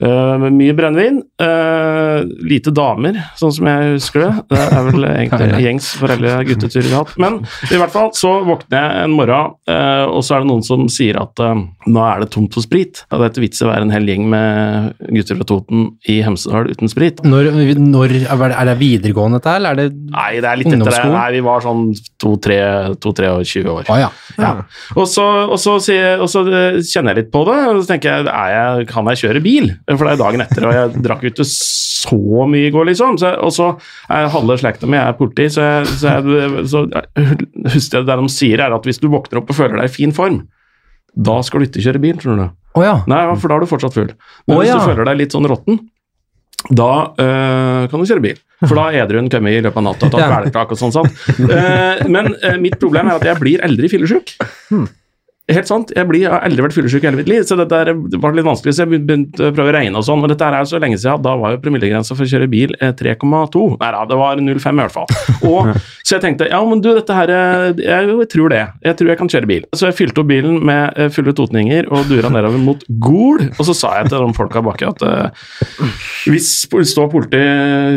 eh, 0.08 0.46
mye 0.52 0.76
brennevin. 0.76 1.20
Uh, 1.42 2.22
lite 2.46 2.70
damer, 2.74 3.16
sånn 3.38 3.54
som 3.54 3.68
jeg 3.70 3.94
husker 3.96 4.24
det. 4.24 4.32
Det 4.52 4.60
er 4.62 4.86
vel 4.88 5.06
egentlig 5.10 5.62
gjengs 5.66 5.90
for 5.98 6.14
alle 6.14 6.36
gutteturer 6.48 6.88
vi 6.88 6.94
har 6.94 7.04
hatt. 7.04 7.18
Men 7.22 7.40
i 7.70 7.80
hvert 7.80 7.94
fall 7.94 8.12
så 8.16 8.34
våkner 8.46 8.78
jeg 8.78 9.06
en 9.06 9.16
morgen, 9.16 9.56
uh, 9.70 10.04
og 10.10 10.22
så 10.26 10.36
er 10.36 10.44
det 10.44 10.50
noen 10.52 10.66
som 10.66 10.86
sier 10.92 11.18
at 11.22 11.42
nå 11.42 12.02
er 12.06 12.22
det 12.22 12.30
tomt 12.34 12.54
for 12.54 12.64
sprit. 12.64 13.02
Ja, 13.08 13.18
det 13.20 13.30
er 13.30 13.36
til 13.36 13.46
vits 13.46 13.62
i 13.62 13.66
å 13.66 13.70
være 13.70 13.86
en 13.88 13.94
hel 13.94 14.08
gjeng 14.08 14.28
med 14.30 15.08
gutter 15.08 15.38
fra 15.40 15.48
Toten 15.48 15.86
i 16.10 16.20
Hemsedal 16.24 16.70
uten 16.70 16.90
sprit. 16.90 17.22
Når, 17.26 17.50
når, 17.80 18.16
er 18.30 18.70
det 18.70 18.76
videregående 18.80 19.40
dette, 19.40 19.56
eller 19.58 19.74
er 19.74 19.80
det 19.82 19.90
Nei, 20.12 20.30
det 20.42 20.48
er 20.48 20.58
litt 20.60 20.72
etter 20.72 20.92
det. 20.92 21.02
Nei, 21.12 21.28
vi 21.34 21.42
var 21.44 21.64
sånn 21.64 21.84
to-tre 22.20 22.58
år. 23.32 23.86
Ah, 23.88 24.00
ja. 24.00 24.10
Ja. 24.38 24.52
Og, 24.96 25.06
så, 25.10 25.24
og, 25.46 25.58
så, 25.60 25.76
og 25.78 26.28
så 26.30 26.42
eh, 26.48 26.78
kjenner 26.84 27.12
jeg 27.12 27.24
litt 27.24 27.32
på 27.34 27.44
det, 27.48 27.58
og 27.70 27.80
så 27.82 27.92
tenker 27.92 28.12
jeg, 28.12 28.28
er 28.28 28.52
jeg 28.52 28.88
kan 28.90 29.08
jeg 29.12 29.22
kjøre 29.24 29.42
bil? 29.44 29.70
For 29.98 30.08
det 30.08 30.14
er 30.16 30.22
dagen 30.22 30.44
etter, 30.44 30.66
og 30.68 30.76
jeg 30.76 31.02
drakk 31.04 31.26
jo 31.26 31.32
ikke 31.32 31.46
så 31.48 32.46
mye 32.50 32.68
i 32.68 32.72
går, 32.74 32.88
liksom. 32.90 33.18
Så, 33.20 33.34
og 33.42 33.52
så 33.54 33.68
er 34.12 34.32
halve 34.32 34.58
slekta 34.60 34.90
mi 34.90 34.98
er 35.00 35.14
politi, 35.18 35.48
så, 35.52 35.68
jeg, 35.68 35.92
så, 36.00 36.16
jeg, 36.18 36.66
så 36.72 36.84
husker 37.76 38.00
jeg 38.00 38.08
det 38.08 38.18
de 38.22 38.32
sier, 38.32 38.64
er 38.64 38.74
at 38.74 38.88
hvis 38.88 39.00
du 39.02 39.08
våkner 39.12 39.42
opp 39.42 39.52
og 39.52 39.58
føler 39.58 39.80
deg 39.80 39.90
i 39.90 39.96
fin 40.00 40.14
form, 40.16 40.42
da 41.12 41.38
skal 41.44 41.62
du 41.62 41.68
ikke 41.68 41.84
kjøre 41.84 42.02
bil, 42.02 42.18
tror 42.20 42.38
du. 42.40 42.46
Å 42.78 42.84
ja. 42.84 42.94
Nei, 43.10 43.24
for 43.36 43.52
da 43.52 43.58
er 43.58 43.64
du 43.64 43.68
fortsatt 43.68 43.96
full. 43.96 44.14
Men 44.48 44.56
oh, 44.56 44.62
hvis 44.62 44.72
ja. 44.72 44.78
du 44.80 44.88
føler 44.88 45.10
deg 45.10 45.20
litt 45.20 45.36
sånn 45.36 45.48
råtten, 45.50 45.82
da 46.70 46.92
øh, 47.18 47.90
kan 47.90 48.00
du 48.00 48.06
kjøre 48.06 48.22
bil. 48.22 48.40
For 48.62 48.78
da 48.78 48.86
er 48.92 49.02
edruen 49.02 49.28
kommet 49.32 49.56
i 49.56 49.62
løpet 49.64 49.80
av 49.80 49.86
natta, 49.88 50.08
tatt 50.08 50.22
Ja. 50.22 50.28
kvelertak 50.30 50.74
og 50.74 50.78
sånn. 50.78 51.10
Eh, 51.42 52.02
men 52.12 52.32
eh, 52.38 52.58
mitt 52.62 52.78
problem 52.80 53.10
er 53.10 53.18
at 53.18 53.26
jeg 53.26 53.40
blir 53.40 53.64
aldri 53.66 53.90
fyllesyk. 53.90 54.36
Helt 55.50 55.66
sant. 55.66 55.90
Jeg, 55.90 56.06
blir, 56.06 56.20
jeg 56.22 56.30
har 56.30 56.44
aldri 56.46 56.62
vært 56.62 56.76
fyllesyk 56.76 57.02
i 57.02 57.08
hele 57.08 57.18
mitt 57.18 57.30
liv, 57.30 57.42
så 57.42 57.56
det 57.58 57.66
der 57.72 57.88
var 58.22 58.34
litt 58.36 58.46
vanskelig. 58.46 58.76
Så 58.76 58.84
jeg 58.84 59.00
begynte 59.02 59.48
å 59.48 59.54
prøve 59.54 59.72
å 59.72 59.74
regne 59.74 59.98
og 59.98 60.04
sånn. 60.06 60.20
Men 60.22 60.30
dette 60.30 60.46
er 60.46 60.68
så 60.70 60.78
lenge 60.78 61.00
siden. 61.02 61.24
Da 61.24 61.32
var 61.40 61.56
jo 61.56 61.60
promillegrensa 61.64 62.14
for 62.14 62.22
å 62.22 62.30
kjøre 62.30 62.46
bil 62.52 62.76
eh, 62.78 62.92
3,2. 62.94 63.64
Nei 63.80 63.88
da, 63.96 64.04
det 64.06 64.18
var 64.20 64.38
0,5 64.38 64.70
i 64.70 64.84
hvert 64.84 64.94
fall. 64.94 65.10
Og, 65.50 65.72
så 66.06 66.14
jeg 66.14 66.24
tenkte 66.24 66.46
ja, 66.46 66.60
men 66.68 66.82
du, 66.84 66.92
dette 66.94 67.16
her 67.16 67.32
eh, 67.34 67.64
jeg, 67.82 68.12
jeg 68.22 68.28
tror 68.36 68.54
det. 68.54 68.60
Jeg 68.86 68.98
tror 69.00 69.10
jeg 69.10 69.20
kan 69.24 69.32
kjøre 69.34 69.50
bil. 69.50 69.66
Så 69.74 69.88
jeg 69.90 69.98
fylte 69.98 70.22
opp 70.22 70.30
bilen 70.30 70.60
med 70.70 71.00
eh, 71.02 71.10
fulle 71.12 71.34
totninger 71.34 71.90
og 71.90 72.06
dura 72.12 72.30
nedover 72.30 72.62
mot 72.62 72.86
Gol. 73.02 73.42
Og 73.56 73.66
så 73.66 73.76
sa 73.76 73.96
jeg 73.98 74.12
til 74.12 74.22
de 74.22 74.38
folka 74.38 74.62
baki 74.62 74.86
at 74.92 75.02
uh, 75.02 75.50
hvis 76.30 76.52
det 76.70 76.86
står 76.92 77.10
politi 77.10 77.42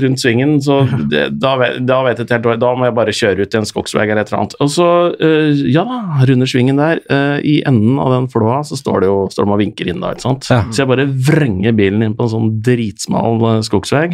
rundt 0.02 0.22
svingen, 0.22 0.58
så 0.66 0.82
det, 1.12 1.28
da, 1.38 1.54
da 1.78 2.02
vet 2.08 2.20
jeg 2.24 2.26
ikke 2.26 2.42
helt 2.42 2.62
Da 2.64 2.74
må 2.78 2.90
jeg 2.90 2.98
bare 2.98 3.14
kjøre 3.16 3.46
ut 3.46 3.54
i 3.54 3.62
en 3.62 3.70
skogsvei 3.70 4.08
eller 4.08 4.24
et 4.24 4.34
eller 4.34 4.42
annet. 4.42 4.58
Og 4.66 4.74
så, 4.74 4.90
uh, 5.14 5.64
ja 5.70 5.86
da, 5.86 6.02
runder 6.26 6.50
svingen 6.50 6.82
der. 6.82 7.06
eh, 7.35 7.35
I 7.44 7.60
enden 7.68 8.00
av 8.02 8.14
den 8.14 8.28
flåa 8.32 8.62
så 8.68 8.78
står 8.80 9.04
det 9.04 9.12
jo 9.12 9.18
står 9.32 9.48
de 9.48 9.56
og 9.56 9.64
vinker 9.64 9.92
inn 9.92 10.04
da, 10.04 10.14
ikke 10.16 10.28
sant. 10.28 10.50
Ja. 10.52 10.64
Så 10.72 10.84
jeg 10.84 10.92
bare 10.92 11.08
vrenger 11.08 11.76
bilen 11.78 12.06
inn 12.06 12.18
på 12.18 12.28
en 12.28 12.34
sånn 12.36 12.52
dritsmal 12.66 13.42
eh, 13.52 13.64
skogsvei 13.66 14.08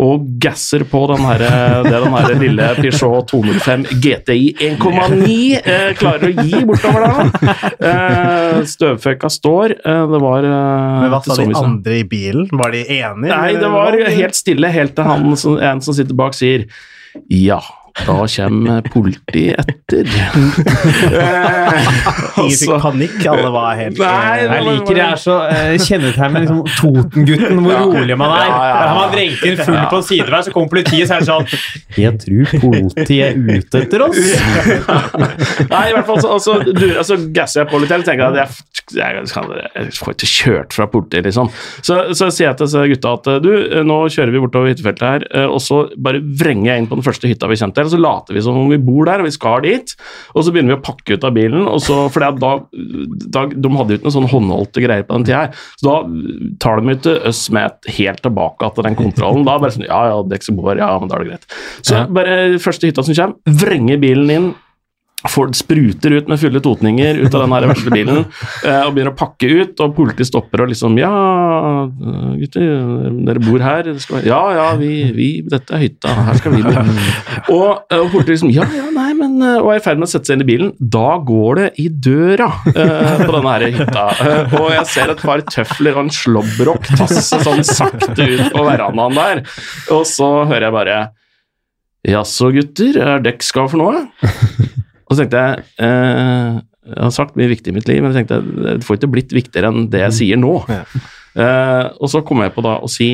og 0.00 0.24
gasser 0.40 0.86
på 0.88 1.02
den 1.10 1.20
her, 1.20 1.42
det 1.84 1.90
den 1.92 2.14
her 2.16 2.30
lille 2.40 2.68
Peugeot 2.78 3.28
205 3.28 3.82
GTI 4.00 4.46
1,9 4.70 5.34
eh, 5.60 5.90
klarer 5.98 6.30
å 6.30 6.46
gi 6.46 6.62
bortover 6.68 7.04
da. 7.04 7.56
Eh, 7.82 8.62
støvføkka 8.68 9.28
står. 9.32 9.74
Eh, 9.84 10.02
det 10.12 10.20
var 10.22 10.46
eh, 10.46 11.02
Men 11.02 11.12
hva 11.12 11.20
sa 11.26 11.36
de 11.36 11.50
andre 11.58 11.98
i 12.00 12.06
bilen? 12.08 12.48
Var 12.56 12.72
de 12.72 12.82
enige? 12.86 13.34
Nei, 13.34 13.52
det 13.60 13.70
var 13.72 13.98
helt 13.98 14.38
stille 14.38 14.72
helt 14.72 14.96
til 14.96 15.08
han 15.08 15.28
en 15.32 15.84
som 15.84 15.96
sitter 15.96 16.16
bak 16.16 16.36
sier 16.36 16.66
ja. 17.28 17.60
Da 17.92 18.14
kommer 18.24 18.80
politiet 18.88 19.58
etter. 19.60 20.08
Eh, 21.12 21.88
Ingen 22.42 22.56
fikk 22.56 22.72
panikk, 22.80 23.18
alle 23.28 23.50
var 23.52 23.76
helt 23.76 23.98
Nei, 24.00 24.38
eh, 24.40 24.54
Jeg 24.56 24.64
liker 24.66 24.96
det 24.96 25.02
er 25.04 25.20
så 25.20 25.34
uh, 25.44 25.74
kjennetegn 25.76 26.32
med 26.32 26.46
liksom, 26.46 26.62
Toten-gutten, 26.78 27.60
hvor 27.66 27.84
rolig 27.92 28.16
man 28.16 28.32
er. 28.32 28.46
Ja, 28.46 28.54
ja, 28.56 28.70
ja. 28.70 28.78
Der 28.80 28.94
man 28.96 29.12
vrengte 29.12 29.50
inn 29.50 29.60
full 29.60 29.78
på 29.92 30.00
sidevei, 30.08 30.40
så 30.46 30.54
kommer 30.54 30.72
politiet, 30.72 31.10
så 31.10 31.18
er 31.18 31.20
det 31.20 31.28
sånn 31.28 32.00
Jeg 32.00 32.22
tror 32.24 32.54
politiet 32.64 33.26
er 33.26 33.60
ute 33.60 33.82
etter 33.84 34.06
oss. 34.06 34.22
Nei, 35.74 35.84
i 35.90 35.94
hvert 35.98 36.08
fall 36.08 36.22
så, 36.24 36.32
altså, 36.38 36.56
du, 36.64 36.86
altså, 36.96 37.20
gasser 37.36 37.62
jeg 37.62 37.70
på 37.74 37.82
litt 37.82 37.92
eller 37.92 38.08
tenker 38.08 38.30
at 38.30 38.40
jeg, 38.40 38.66
jeg, 38.96 39.20
jeg, 39.20 39.60
jeg 39.76 39.96
får 40.00 40.16
ikke 40.16 40.30
kjørt 40.32 40.78
fra 40.78 40.88
politiet, 40.96 41.28
liksom. 41.28 41.52
Så, 41.84 42.00
så 42.16 42.32
sier 42.32 42.48
jeg 42.48 42.56
til 42.62 42.70
disse 42.70 42.86
gutta 42.94 43.14
at 43.20 43.30
du, 43.44 43.52
nå 43.84 44.00
kjører 44.08 44.32
vi 44.32 44.42
bortover 44.46 44.72
hyttefeltet 44.72 45.08
her, 45.10 45.28
eh, 45.36 45.48
og 45.48 45.60
så 45.62 45.84
bare 46.00 46.24
vrenger 46.40 46.72
jeg 46.72 46.82
inn 46.82 46.90
på 46.90 46.96
den 46.96 47.04
første 47.06 47.28
hytta 47.28 47.52
vi 47.52 47.60
kommer 47.60 47.81
og 47.88 47.94
så 47.94 48.00
later 48.00 48.36
vi 48.36 48.44
som 48.44 48.58
om 48.58 48.70
vi 48.72 48.80
bor 48.82 49.06
der, 49.08 49.22
og 49.22 49.28
vi 49.28 49.34
skal 49.34 49.62
dit. 49.64 49.94
Og 50.34 50.44
så 50.44 50.54
begynner 50.54 50.74
vi 50.74 50.78
å 50.80 50.84
pakke 50.84 51.16
ut 51.16 51.26
av 51.28 51.34
bilen, 51.36 51.66
og 51.68 51.80
så, 51.84 51.98
for 52.12 52.24
da, 52.24 52.52
da 53.32 53.44
De 53.52 53.72
hadde 53.76 53.94
jo 53.94 54.00
ikke 54.00 54.08
noen 54.08 54.16
sånn 54.18 54.30
håndholdte 54.32 54.84
greier 54.84 55.06
på 55.06 55.18
den 55.18 55.26
tida 55.28 55.44
her, 55.44 55.62
så 55.80 55.88
da 55.88 55.96
tar 56.62 56.80
de 56.80 56.96
ikke 56.96 57.16
oss 57.30 57.44
med 57.54 57.92
helt 57.98 58.22
tilbake 58.24 58.72
til 58.76 58.88
den 58.88 58.98
kontrollen. 58.98 59.46
Da 59.48 59.58
bare 59.58 59.74
sånn 59.76 59.88
Ja, 59.88 60.02
ja, 60.12 60.18
det 60.26 60.40
er 60.40 60.56
bor, 60.56 60.74
ja, 60.78 60.90
men 61.00 61.10
da 61.10 61.18
er 61.18 61.24
det 61.24 61.32
greit. 61.32 61.56
Så 61.82 62.04
bare 62.12 62.36
første 62.62 62.88
hytta 62.88 63.04
som 63.06 63.16
kommer, 63.16 63.58
vrenger 63.64 64.02
bilen 64.02 64.32
inn. 64.32 64.52
Ford 65.30 65.54
spruter 65.54 66.16
ut 66.16 66.30
med 66.30 66.40
fulle 66.40 66.60
totninger 66.62 67.20
ut 67.22 67.34
av 67.34 67.44
den 67.44 67.68
vesle 67.70 67.92
bilen 67.94 68.20
eh, 68.66 68.80
og 68.82 68.94
begynner 68.94 69.12
å 69.12 69.18
pakke 69.18 69.48
ut, 69.48 69.82
og 69.84 69.94
politiet 69.96 70.28
stopper 70.30 70.64
og 70.64 70.72
liksom 70.72 70.98
Ja, 70.98 71.12
gutter, 72.40 72.66
dere 73.28 73.42
bor 73.42 73.62
her? 73.62 73.90
Ja, 74.26 74.40
ja, 74.56 74.66
vi, 74.80 74.90
vi, 75.14 75.28
dette 75.46 75.76
er 75.76 75.84
hytta, 75.84 76.14
her 76.28 76.40
skal 76.40 76.56
vi 76.56 76.64
bo. 76.66 76.74
Og, 77.52 77.82
eh, 77.90 77.98
og 77.98 78.10
politiet 78.12 78.34
liksom 78.36 78.52
Ja, 78.54 78.66
ja, 78.74 78.88
nei, 78.94 79.10
men 79.18 79.38
eh, 79.44 79.58
Og 79.60 79.72
er 79.74 79.80
i 79.80 79.84
ferd 79.84 80.00
med 80.00 80.08
å 80.08 80.12
sette 80.12 80.30
seg 80.30 80.38
inn 80.38 80.44
i 80.44 80.48
bilen. 80.48 80.70
Da 80.78 81.16
går 81.22 81.58
det 81.58 81.68
i 81.82 81.88
døra 81.90 82.48
på 82.66 83.30
denne 83.34 83.54
her 83.54 83.64
hytta. 83.76 84.04
Og 84.58 84.68
jeg 84.72 84.84
ser 84.90 85.12
et 85.12 85.22
par 85.22 85.42
tøfler 85.46 85.96
og 85.96 86.06
en 86.06 86.14
slåbrok 86.14 86.86
tasse 86.96 87.40
sånn 87.44 87.64
sakte 87.66 88.26
ut 88.26 88.46
på 88.54 88.66
verandaen 88.66 89.18
der. 89.18 89.42
Og 89.94 90.06
så 90.08 90.30
hører 90.44 90.68
jeg 90.68 90.76
bare 90.76 91.00
Jaså, 92.02 92.50
gutter, 92.50 92.96
er 92.98 93.20
dekk 93.22 93.44
skal 93.46 93.68
for 93.70 93.78
noe? 93.78 94.72
Og 95.12 95.18
så 95.18 95.26
tenkte 95.26 95.42
jeg 95.44 95.64
eh, 95.84 96.56
Jeg 96.88 97.02
har 97.04 97.12
sagt 97.14 97.36
mye 97.38 97.50
viktig 97.52 97.68
i 97.70 97.76
mitt 97.76 97.90
liv, 97.90 98.00
men 98.02 98.10
jeg 98.16 98.22
tenkte 98.24 98.40
det 98.80 98.86
får 98.88 98.96
ikke 98.98 99.12
blitt 99.12 99.36
viktigere 99.36 99.68
enn 99.70 99.84
det 99.92 100.00
jeg 100.06 100.16
sier 100.22 100.40
nå. 100.40 100.56
Ja. 100.72 100.80
Eh, 101.36 101.84
og 102.00 102.08
så 102.12 102.24
kom 102.26 102.40
jeg 102.42 102.54
på 102.56 102.64
da 102.64 102.78
å 102.82 102.88
si 102.90 103.12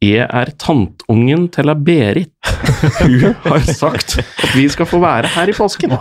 jeg 0.00 0.24
er 0.24 0.48
tantungen 0.56 1.42
til 1.52 1.68
a 1.68 1.74
Berit. 1.76 2.30
Hun 3.02 3.34
har 3.44 3.66
sagt 3.68 4.14
at 4.22 4.54
vi 4.56 4.62
skal 4.72 4.88
få 4.88 4.96
være 5.02 5.28
her 5.34 5.50
i 5.52 5.56
påsken. 5.56 5.92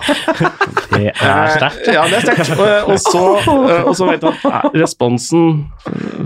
Det 0.93 1.09
er 1.11 1.51
sterkt. 1.57 1.81
Eh, 1.83 1.97
Ja, 1.97 2.05
det 2.07 2.21
er 2.21 2.23
sterkt. 2.29 2.53
Og, 2.55 2.93
og, 2.93 2.99
så, 3.03 3.23
eh, 3.43 3.81
og 3.89 3.97
så 3.99 4.07
vet 4.07 4.23
du 4.23 4.29
at 4.31 4.45
eh, 4.47 4.69
responsen 4.79 5.65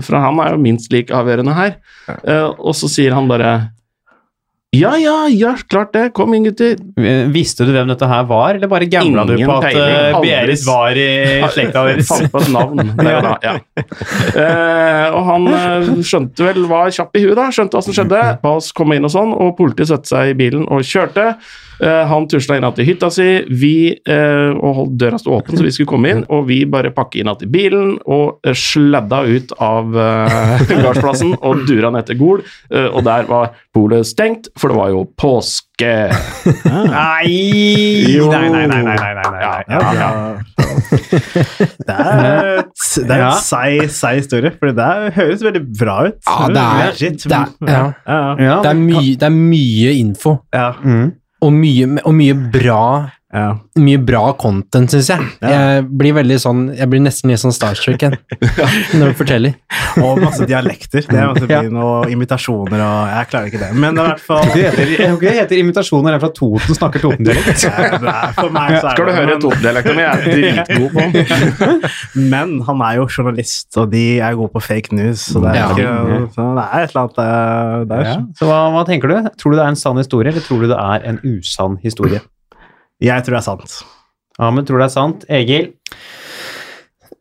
fra 0.06 0.22
han 0.28 0.38
er 0.44 0.54
jo 0.54 0.62
minst 0.62 0.94
like 0.94 1.10
avgjørende 1.18 1.56
her. 1.58 1.74
Eh, 2.14 2.46
Og 2.62 2.76
så 2.78 2.86
sier 2.94 3.16
han 3.18 3.26
bare 3.30 3.56
Ja, 4.74 4.94
ja, 4.98 5.16
ja, 5.30 5.54
klart 5.70 5.92
det. 5.94 6.08
Kom 6.16 6.34
inn, 6.36 6.46
gutter. 6.48 6.76
Visste 7.32 7.66
du 7.66 7.72
hvem 7.74 7.88
dette 7.90 8.08
her 8.10 8.26
var, 8.28 8.58
eller 8.58 8.70
bare 8.70 8.88
gambla 8.90 9.26
du 9.28 9.34
på 9.38 9.56
at 9.58 9.66
peiling, 9.68 10.44
eh, 10.44 10.54
var 10.66 11.00
i 11.00 11.08
slekta 11.54 11.84
deres? 11.88 12.10
Fant 12.10 12.32
på 12.32 12.42
et 12.42 12.52
navn. 12.54 12.94
Da, 12.98 13.34
ja. 13.44 13.54
Uh, 14.34 15.06
og 15.14 15.20
han 15.30 15.50
uh, 15.52 15.92
skjønte 16.04 16.46
vel, 16.48 16.64
var 16.70 16.90
kjapp 16.94 17.18
i 17.18 17.24
huet 17.26 17.38
da, 17.38 17.50
skjønte 17.54 17.78
hva 17.78 17.84
som 17.86 17.96
skjedde. 17.96 18.22
Ba 18.42 18.56
oss 18.58 18.72
komme 18.76 18.98
inn 18.98 19.06
og 19.06 19.14
sånn, 19.14 19.34
og 19.34 19.54
politiet 19.58 19.92
satte 19.92 20.10
seg 20.10 20.34
i 20.34 20.38
bilen 20.38 20.66
og 20.68 20.84
kjørte. 20.86 21.34
Eh, 21.80 22.04
han 22.06 22.28
tusla 22.30 22.56
inn 22.60 22.66
til 22.76 22.86
hytta 22.86 23.08
si, 23.10 23.26
vi 23.50 23.72
eh, 24.06 24.50
og 24.54 24.74
holdt 24.78 24.96
døra 25.00 25.18
stå 25.18 25.32
åpen 25.40 25.56
så 25.58 25.64
vi 25.66 25.72
skulle 25.74 25.90
komme 25.90 26.10
inn, 26.12 26.24
og 26.30 26.46
vi 26.46 26.60
bare 26.70 26.92
pakket 26.94 27.22
inn 27.24 27.32
til 27.40 27.48
bilen 27.50 27.96
og 28.06 28.38
eh, 28.46 28.54
sladda 28.54 29.22
ut 29.26 29.54
av 29.58 29.96
eh, 29.96 30.62
gardsplassen 30.84 31.34
og 31.40 31.64
dura 31.66 31.90
ned 31.94 32.06
til 32.06 32.18
Gol, 32.20 32.44
eh, 32.70 32.86
og 32.90 33.02
der 33.08 33.26
var 33.30 33.54
polet 33.74 34.06
stengt, 34.06 34.48
for 34.58 34.70
det 34.70 34.78
var 34.78 34.92
jo 34.94 35.02
påske. 35.18 35.90
Nei! 36.70 37.32
Jo. 38.14 38.28
Nei, 38.30 38.48
nei, 38.52 38.66
nei, 38.70 38.82
nei, 38.86 38.94
nei, 38.96 39.14
nei, 39.18 39.30
nei. 39.32 39.42
Ja, 39.42 39.62
Ja, 39.74 39.92
ja. 39.98 40.10
Det 41.84 41.94
er, 41.94 42.62
det 42.64 43.10
er 43.16 43.24
en 43.24 43.40
seig, 43.42 43.88
seig 43.92 44.20
historie, 44.22 44.52
for 44.58 44.70
det 44.70 44.76
der 44.78 45.10
høres 45.16 45.42
veldig 45.44 45.62
bra 45.78 45.96
ut. 46.08 46.18
Ja, 46.28 46.46
det 46.48 46.62
er- 46.62 46.94
det 46.94 47.32
er- 47.34 47.68
ja. 47.68 47.74
Ja, 47.74 47.82
ja. 48.06 48.36
Ja, 48.44 48.56
Det 48.62 48.70
er, 48.70 48.74
mye, 48.80 49.14
det 49.18 49.22
er 49.28 49.34
mye 49.34 49.92
info, 49.98 50.38
ja. 50.54 50.72
Mm. 50.82 51.12
Og 51.44 51.52
mye, 51.52 51.88
og 52.04 52.14
mye 52.16 52.36
bra 52.54 52.84
ja. 53.34 53.48
mye 53.82 53.98
bra 53.98 54.32
content, 54.38 54.92
syns 54.94 55.08
jeg. 55.10 55.24
Jeg 55.42 55.84
blir 55.90 56.14
veldig 56.14 56.36
sånn 56.40 56.60
Jeg 56.78 56.86
blir 56.92 57.00
nesten 57.02 57.30
litt 57.32 57.40
sånn 57.42 57.52
starstruck 57.54 57.98
igjen 58.00 58.14
når 59.00 59.10
du 59.10 59.14
forteller. 59.18 59.56
Og 60.00 60.20
masse 60.22 60.46
dialekter. 60.46 61.02
Det 61.08 61.18
er 61.18 61.32
masse 61.32 61.48
Ja. 61.54 61.60
fin, 61.66 61.76
imitasjoner 62.14 62.80
og 62.84 63.10
Jeg 63.12 63.28
klarer 63.32 63.50
ikke 63.50 63.60
det. 63.64 63.70
Men 63.74 63.98
det 63.98 64.04
i 64.04 64.08
hvert 64.12 64.22
fall 64.24 64.46
Det 64.54 64.62
heter, 64.64 65.18
det 65.20 65.34
heter 65.40 65.60
imitasjoner 65.64 66.14
er 66.16 66.22
fra 66.22 66.30
Toten, 66.34 66.78
snakker 66.78 67.02
Toten-dialekt. 67.02 67.66
det 67.66 68.14
Skal 68.38 69.04
du 69.04 69.12
høre 69.12 69.26
men- 69.34 69.42
totedialekta 69.42 69.94
mi? 69.98 70.04
Jeg 70.04 70.14
er 70.14 70.64
dritgod 70.64 70.94
på 70.94 71.04
den. 71.04 71.80
Men 72.30 72.54
han 72.66 72.82
er 72.86 72.98
jo 73.00 73.06
journalist, 73.10 73.68
og 73.80 73.90
de 73.92 74.04
er 74.24 74.36
gode 74.38 74.52
på 74.54 74.62
fake 74.64 74.92
news, 74.96 75.26
så 75.32 75.42
det 75.44 75.50
er, 75.52 75.58
Ja. 75.58 75.68
ikke, 75.74 76.30
så 76.34 76.46
det 76.58 76.64
er 76.64 76.84
et 76.86 76.94
eller 76.94 77.02
annet 77.02 77.18
eh, 77.24 77.84
der. 77.90 78.04
Ja. 78.08 78.14
Så 78.38 78.48
hva, 78.48 78.60
hva 78.74 78.84
tenker 78.88 79.10
du? 79.10 79.16
Tror 79.40 79.52
du 79.54 79.58
det 79.58 79.64
er 79.66 79.72
en 79.74 79.80
sann 79.80 79.98
historie, 80.00 80.30
eller 80.32 80.44
tror 80.44 80.62
du 80.64 80.68
det 80.70 80.78
er 80.78 81.08
en 81.10 81.18
usann 81.24 81.78
historie? 81.82 82.20
Jeg 83.04 83.24
tror 83.24 83.36
det 83.36 83.42
er 83.42 83.48
sant. 83.52 83.80
Ahmed 84.42 84.66
tror 84.68 84.80
det 84.80 84.86
er 84.88 84.94
sant. 84.94 85.26
Egil? 85.30 85.72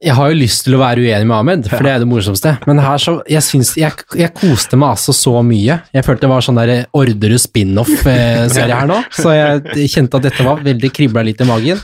Jeg 0.04 0.18
har 0.18 0.32
jo 0.34 0.36
lyst 0.36 0.66
til 0.66 0.76
å 0.76 0.82
være 0.82 1.04
uenig 1.04 1.28
med 1.30 1.36
Ahmed, 1.38 1.68
for 1.72 1.86
det 1.86 1.94
er 1.94 2.02
det 2.04 2.08
morsomste. 2.12 2.58
Men 2.68 2.82
her 2.84 3.00
så, 3.00 3.14
jeg, 3.30 3.44
synes, 3.46 3.72
jeg, 3.80 4.04
jeg 4.20 4.34
koste 4.36 4.80
meg 4.80 4.98
altså 4.98 5.16
så 5.16 5.38
mye. 5.48 5.78
Jeg 5.96 6.04
følte 6.04 6.26
det 6.26 6.32
var 6.34 6.44
sånn 6.44 6.60
der 6.60 6.74
Orderud 7.00 7.40
spin-off-serie 7.40 8.80
her 8.82 8.90
nå, 8.90 9.00
så 9.16 9.36
jeg 9.38 9.88
kjente 9.94 10.20
at 10.20 10.28
dette 10.28 10.48
var 10.48 10.64
veldig 10.66 10.92
kribla 10.96 11.24
litt 11.24 11.40
i 11.40 11.48
magen. 11.48 11.80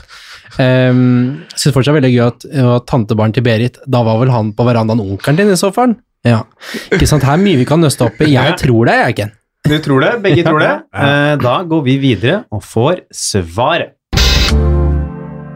Um, 0.60 1.46
Syns 1.54 1.72
fortsatt 1.72 1.94
det 1.94 2.00
veldig 2.00 2.12
gøy 2.12 2.22
at, 2.26 2.46
uh, 2.58 2.76
tantebarn 2.82 3.30
til 3.32 3.44
Berit 3.46 3.76
Da 3.86 4.00
var 4.02 4.16
vel 4.18 4.32
han 4.34 4.48
på 4.58 4.64
verandaen 4.66 4.98
onkelen 5.00 5.38
din, 5.38 5.52
i 5.54 5.60
så 5.60 5.70
fall? 5.72 5.94
Ja. 6.26 6.42
Ikke 6.90 7.08
sant, 7.08 7.24
her 7.24 7.38
er 7.38 7.40
mye 7.40 7.60
vi 7.62 7.68
kan 7.68 7.80
nøste 7.80 8.04
opp 8.10 8.20
i. 8.20 8.32
Jeg 8.34 8.58
tror 8.60 8.90
det, 8.90 8.98
jeg, 9.00 9.16
Ken. 9.22 9.36
Du 9.68 9.76
tror 9.78 10.00
det? 10.00 10.12
Begge 10.24 10.44
tror 10.46 10.60
det? 10.62 10.74
Eh, 11.00 11.36
Da 11.40 11.62
går 11.68 11.82
vi 11.86 11.96
videre 12.02 12.44
og 12.50 12.62
får 12.64 13.04
svaret. 13.14 13.96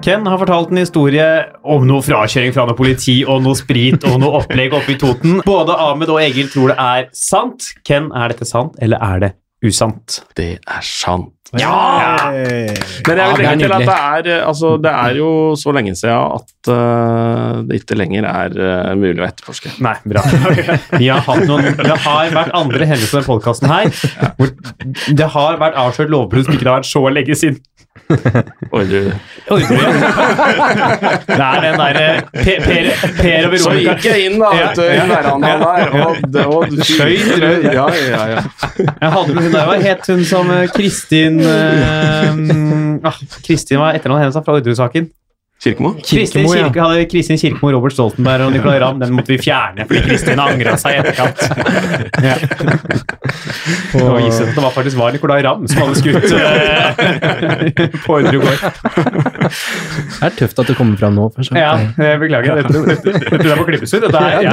Ken 0.05 0.27
har 0.29 0.37
fortalt 0.37 0.69
en 0.69 0.83
historie 0.83 1.25
om 1.65 1.87
noe 1.89 2.05
frakjøring 2.05 2.53
fra 2.53 2.67
noe 2.69 2.77
politi 2.77 3.23
og 3.25 3.41
noe 3.41 3.57
sprit 3.57 4.05
og 4.05 4.19
noe 4.21 4.43
opplegg 4.43 4.75
oppe 4.77 4.93
i 4.93 4.99
Toten. 5.01 5.39
Både 5.47 5.73
Ahmed 5.81 6.13
og 6.13 6.21
Egil 6.21 6.51
tror 6.53 6.75
det 6.75 6.77
er 6.77 7.07
sant. 7.17 7.71
Ken, 7.89 8.11
er 8.13 8.35
dette 8.35 8.45
sant, 8.45 8.77
eller 8.85 9.01
er 9.01 9.23
det 9.25 9.33
usant? 9.65 10.21
Det 10.37 10.51
er 10.59 10.85
sant. 10.87 11.33
Ja! 11.55 11.71
ja! 12.01 12.31
Men 13.07 13.21
jeg 13.21 13.37
vil 13.37 13.45
legge 13.45 13.59
til 13.61 13.75
at 13.75 13.85
det 13.85 13.95
er, 13.95 14.29
eh, 14.33 14.47
altså, 14.49 14.73
det 14.83 14.91
er 14.91 15.19
jo 15.21 15.29
så 15.59 15.75
lenge 15.77 15.95
siden 15.99 16.39
at 16.39 16.71
uh, 16.73 17.61
det 17.69 17.83
ikke 17.83 17.99
lenger 17.99 18.27
er 18.31 18.57
uh, 18.59 18.95
mulig 18.99 19.23
å 19.23 19.29
etterforske. 19.29 19.75
Nei, 19.85 19.95
bra. 20.09 20.25
Vi 21.01 21.11
har 21.13 21.23
hatt 21.27 21.45
noen, 21.51 21.71
det 21.79 22.01
har 22.07 22.35
vært 22.35 22.57
andre 22.57 22.89
hendelser 22.91 23.21
i 23.21 23.21
denne 23.21 23.29
podkasten 23.29 23.71
her 23.71 23.93
hvor 24.39 24.51
det 25.21 25.31
har 25.37 25.61
vært 25.61 25.79
avslørt 25.79 26.13
lovbrudd 26.15 26.49
som 26.49 26.57
ikke 26.57 26.69
har 26.69 26.81
vært 26.81 26.91
så 26.91 27.05
lenge 27.13 27.39
siden. 27.39 27.63
Oi, 28.75 28.85
du. 28.91 29.13
Oi, 29.55 29.61
det 29.63 29.77
er 31.39 31.61
den 31.63 31.77
derre 31.79 32.09
Per, 32.35 32.65
per, 32.65 32.89
per 33.17 33.47
og 33.49 33.55
Så 33.63 33.75
gikk 33.79 34.09
jeg 34.09 34.27
inn 34.29 34.37
da, 34.43 34.51
vet 34.53 34.77
du, 34.77 34.83
i 34.85 35.05
verandaen 35.09 35.63
der, 35.63 35.95
og 36.03 36.19
det 36.35 36.45
var 36.51 36.75
Skøyt, 36.91 37.31
du. 37.41 37.47
Ja, 37.71 37.87
ja, 37.95 38.25
ja. 38.35 38.43
Jeg 38.75 39.13
hadde 39.15 39.37
noen 39.39 39.54
der, 39.55 39.67
hva 39.69 39.77
het 39.81 40.09
hun 40.11 40.25
som 40.29 40.51
eh, 40.53 40.67
Kristin 40.75 41.41
ah, 41.45 43.21
Kristin 43.45 43.81
var 43.81 43.97
etternavnet 43.97 44.29
hennes 44.29 44.45
fra 44.45 44.57
Orderud-saken. 44.59 45.09
Kirkemo? 45.65 45.95
Kristin 45.99 46.45
Kirkemo, 46.45 46.55
ja. 46.55 46.69
Kirke 46.69 46.85
hadde 46.87 47.09
Kristin 47.11 47.41
Kirkemo, 47.41 47.73
Robert 47.75 47.97
Stoltenberg 47.97 48.47
og 48.47 48.55
Nicolay 48.55 48.79
Ramm. 48.83 49.03
Den 49.03 49.15
måtte 49.17 49.35
vi 49.35 49.41
fjerne 49.43 49.89
fordi 49.89 50.05
Kristin 50.07 50.43
angra 50.43 50.77
seg 50.81 50.91
i 50.95 51.03
etterkant. 51.03 51.39
Ja. 52.25 52.37
Og 53.99 54.19
viste 54.21 54.45
at 54.45 54.55
det 54.55 54.63
var 54.63 54.73
faktisk 54.75 54.99
var 55.01 55.15
Nicolay 55.15 55.43
Ramm 55.47 55.67
som 55.71 55.83
hadde 55.83 55.97
skutt 55.99 56.29
uh, 56.35 56.41
på 58.05 58.19
Orderud 58.19 58.45
gård. 58.45 58.59
Det 60.15 60.29
er 60.29 60.37
tøft 60.39 60.61
at 60.61 60.71
det 60.71 60.77
kommer 60.79 60.99
fram 61.01 61.17
nå. 61.17 61.29
For. 61.35 61.59
Ja, 61.59 61.75
jeg 61.99 62.21
beklager. 62.23 62.61
Dette, 62.61 62.83
dette, 62.89 63.15
dette 63.25 63.41
der 63.45 63.59
må 63.59 63.67
klippes 63.69 63.95
ut. 63.95 64.05
Dette 64.05 64.19
er, 64.21 64.31
ja. 64.45 64.53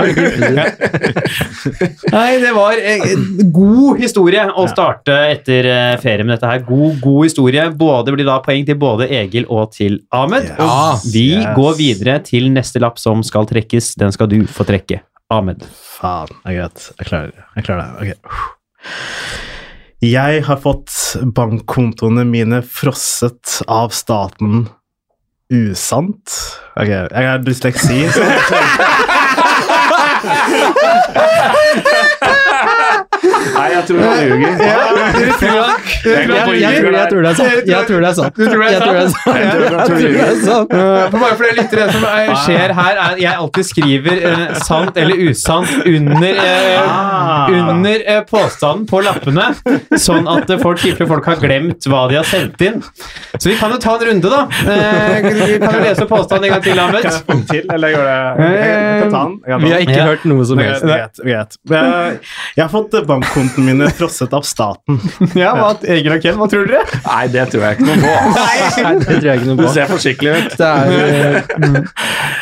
Nei, 2.12 2.30
det 2.41 2.53
var 2.56 2.80
eh, 2.80 3.06
en 3.13 3.51
god 3.53 4.01
historie 4.01 4.44
å 4.50 4.68
starte 4.72 5.15
etter 5.32 5.70
eh, 5.70 5.96
ferie 6.01 6.25
med 6.25 6.36
dette 6.36 6.50
her. 6.50 6.63
God, 6.68 7.00
god 7.03 7.27
historie. 7.27 7.68
Både 7.77 8.15
blir 8.15 8.27
da 8.27 8.39
poeng 8.44 8.65
til 8.68 8.80
både 8.82 9.10
Egil 9.22 9.48
og 9.50 9.72
til 9.75 10.00
Ahmed. 10.15 10.51
Ja. 10.51 10.68
Og 10.68 11.00
vi 11.12 11.25
Yes. 11.36 11.55
går 11.58 11.74
videre 11.77 12.20
til 12.24 12.50
neste 12.53 12.79
lapp 12.84 12.98
som 13.00 13.24
skal 13.24 13.46
trekkes. 13.50 13.96
Den 14.00 14.12
skal 14.12 14.27
du 14.31 14.43
få 14.48 14.63
trekke. 14.67 15.00
Ahmed. 15.31 15.63
Faen, 16.00 16.27
det 16.43 16.51
er 16.51 16.55
greit. 16.60 16.79
Jeg 17.00 17.08
klarer 17.08 17.27
det. 17.31 17.43
Jeg 17.55 17.63
klarer 17.63 17.81
det. 17.88 17.93
Ok. 18.01 18.12
Jeg 20.01 20.41
har 20.48 20.58
fått 20.58 20.89
bankkontoene 21.38 22.24
mine 22.25 22.62
frosset 22.65 23.60
av 23.70 23.91
staten 23.93 24.65
usant. 25.51 26.25
Ok, 26.79 26.88
jeg 26.89 27.27
har 27.27 27.38
dysleksi. 27.46 28.08
Så 28.15 28.24
Nei, 33.51 33.67
jeg 33.74 33.83
tror 33.88 34.00
han 34.01 34.19
ljuger. 34.21 34.51
Jeg, 36.01 37.10
tror- 37.10 37.21
det 37.21 37.29
er 37.29 37.36
sant. 37.36 37.67
Jeg 37.67 37.86
tror 37.88 38.00
det 38.01 38.10
er 38.10 38.13
sant. 38.17 38.36
Du 38.36 38.45
tror 38.45 38.62
det 38.62 38.67
er 38.67 38.74
Jeg 38.74 38.81
tror 38.81 38.93
det 38.93 39.03
er 39.03 39.10
sant. 39.10 39.36
Jeg 39.41 39.50
tror 39.88 39.98
det 40.01 40.38
sant. 40.45 40.75
For 41.12 41.17
bare 41.19 41.36
for 41.38 41.43
det 41.48 41.53
lyttere, 41.60 41.88
som 41.91 42.03
er, 42.10 42.31
skjer 42.45 42.74
her, 42.77 43.01
er 43.05 43.21
jeg 43.21 43.33
alltid 43.38 43.67
skriver 43.71 44.21
eh, 44.31 44.45
sant 44.65 44.98
eller 45.01 45.15
usant 45.29 45.71
under, 45.86 46.41
eh, 46.45 47.55
under 47.60 48.05
eh, 48.15 48.21
påstanden 48.29 48.86
på 48.89 49.01
lappene, 49.05 49.50
sånn 50.00 50.29
at 50.31 50.51
folk 50.62 50.79
folk 51.12 51.25
har 51.29 51.39
glemt 51.41 51.86
hva 51.89 52.05
de 52.12 52.17
har 52.19 52.27
sendt 52.27 52.62
inn. 52.65 52.79
Så 53.38 53.50
vi 53.50 53.55
kan 53.60 53.71
jo 53.74 53.79
ta 53.81 53.95
en 53.98 54.05
runde, 54.10 54.31
da. 54.31 54.41
Eh, 54.71 55.27
vi 55.31 55.57
kan 55.62 55.75
jo 55.77 55.83
lese 55.83 56.07
påstanden 56.10 56.48
en 56.50 56.55
gang 56.55 56.63
til, 56.65 56.77
kan 56.77 56.95
jeg 56.95 57.05
Ahmed. 57.05 57.19
få 57.25 57.33
den 57.36 57.43
til, 57.50 57.65
eller 57.75 57.95
gjør 57.95 58.05
det 58.07 58.17
Jeg 58.41 59.01
kan 59.01 59.12
ta 59.12 59.24
den. 59.25 59.36
Jeg 59.41 59.51
kan 59.51 59.60
ta 59.60 59.65
Vi 59.65 59.71
har 59.74 59.86
ikke 59.86 60.07
hørt 60.10 60.25
noe 60.31 60.45
som 60.50 60.62
helst. 60.62 60.86
greit. 60.86 61.57
Jeg, 61.71 62.62
har 62.62 62.71
fått 62.71 62.95
bankkontoene 63.31 63.73
mine 63.73 63.89
frosset 63.95 64.33
av 64.33 64.45
staten. 64.47 65.00
Ja, 65.41 65.53
hva, 65.55 65.71
Egil 65.88 66.13
og 66.13 66.23
Ken, 66.23 66.38
hva 66.39 66.47
tror 66.51 66.67
dere? 66.69 66.83
Nei, 67.05 67.25
det 67.31 67.47
tror 67.51 67.65
jeg 67.65 67.77
ikke 67.77 67.88
noe 67.88 68.00
på. 68.01 68.13
Nei, 68.35 68.55
det 69.00 69.17
tror 69.17 69.27
jeg 69.29 69.41
ikke 69.41 69.50
noe 69.50 69.59
på. 69.59 69.67
Du 69.67 69.75
ser 69.75 69.91
forsiktig 69.91 70.31
ut. 70.31 70.57
Det 70.59 70.69
er, 70.69 70.95
eh, 71.01 71.53
mm. 71.61 71.77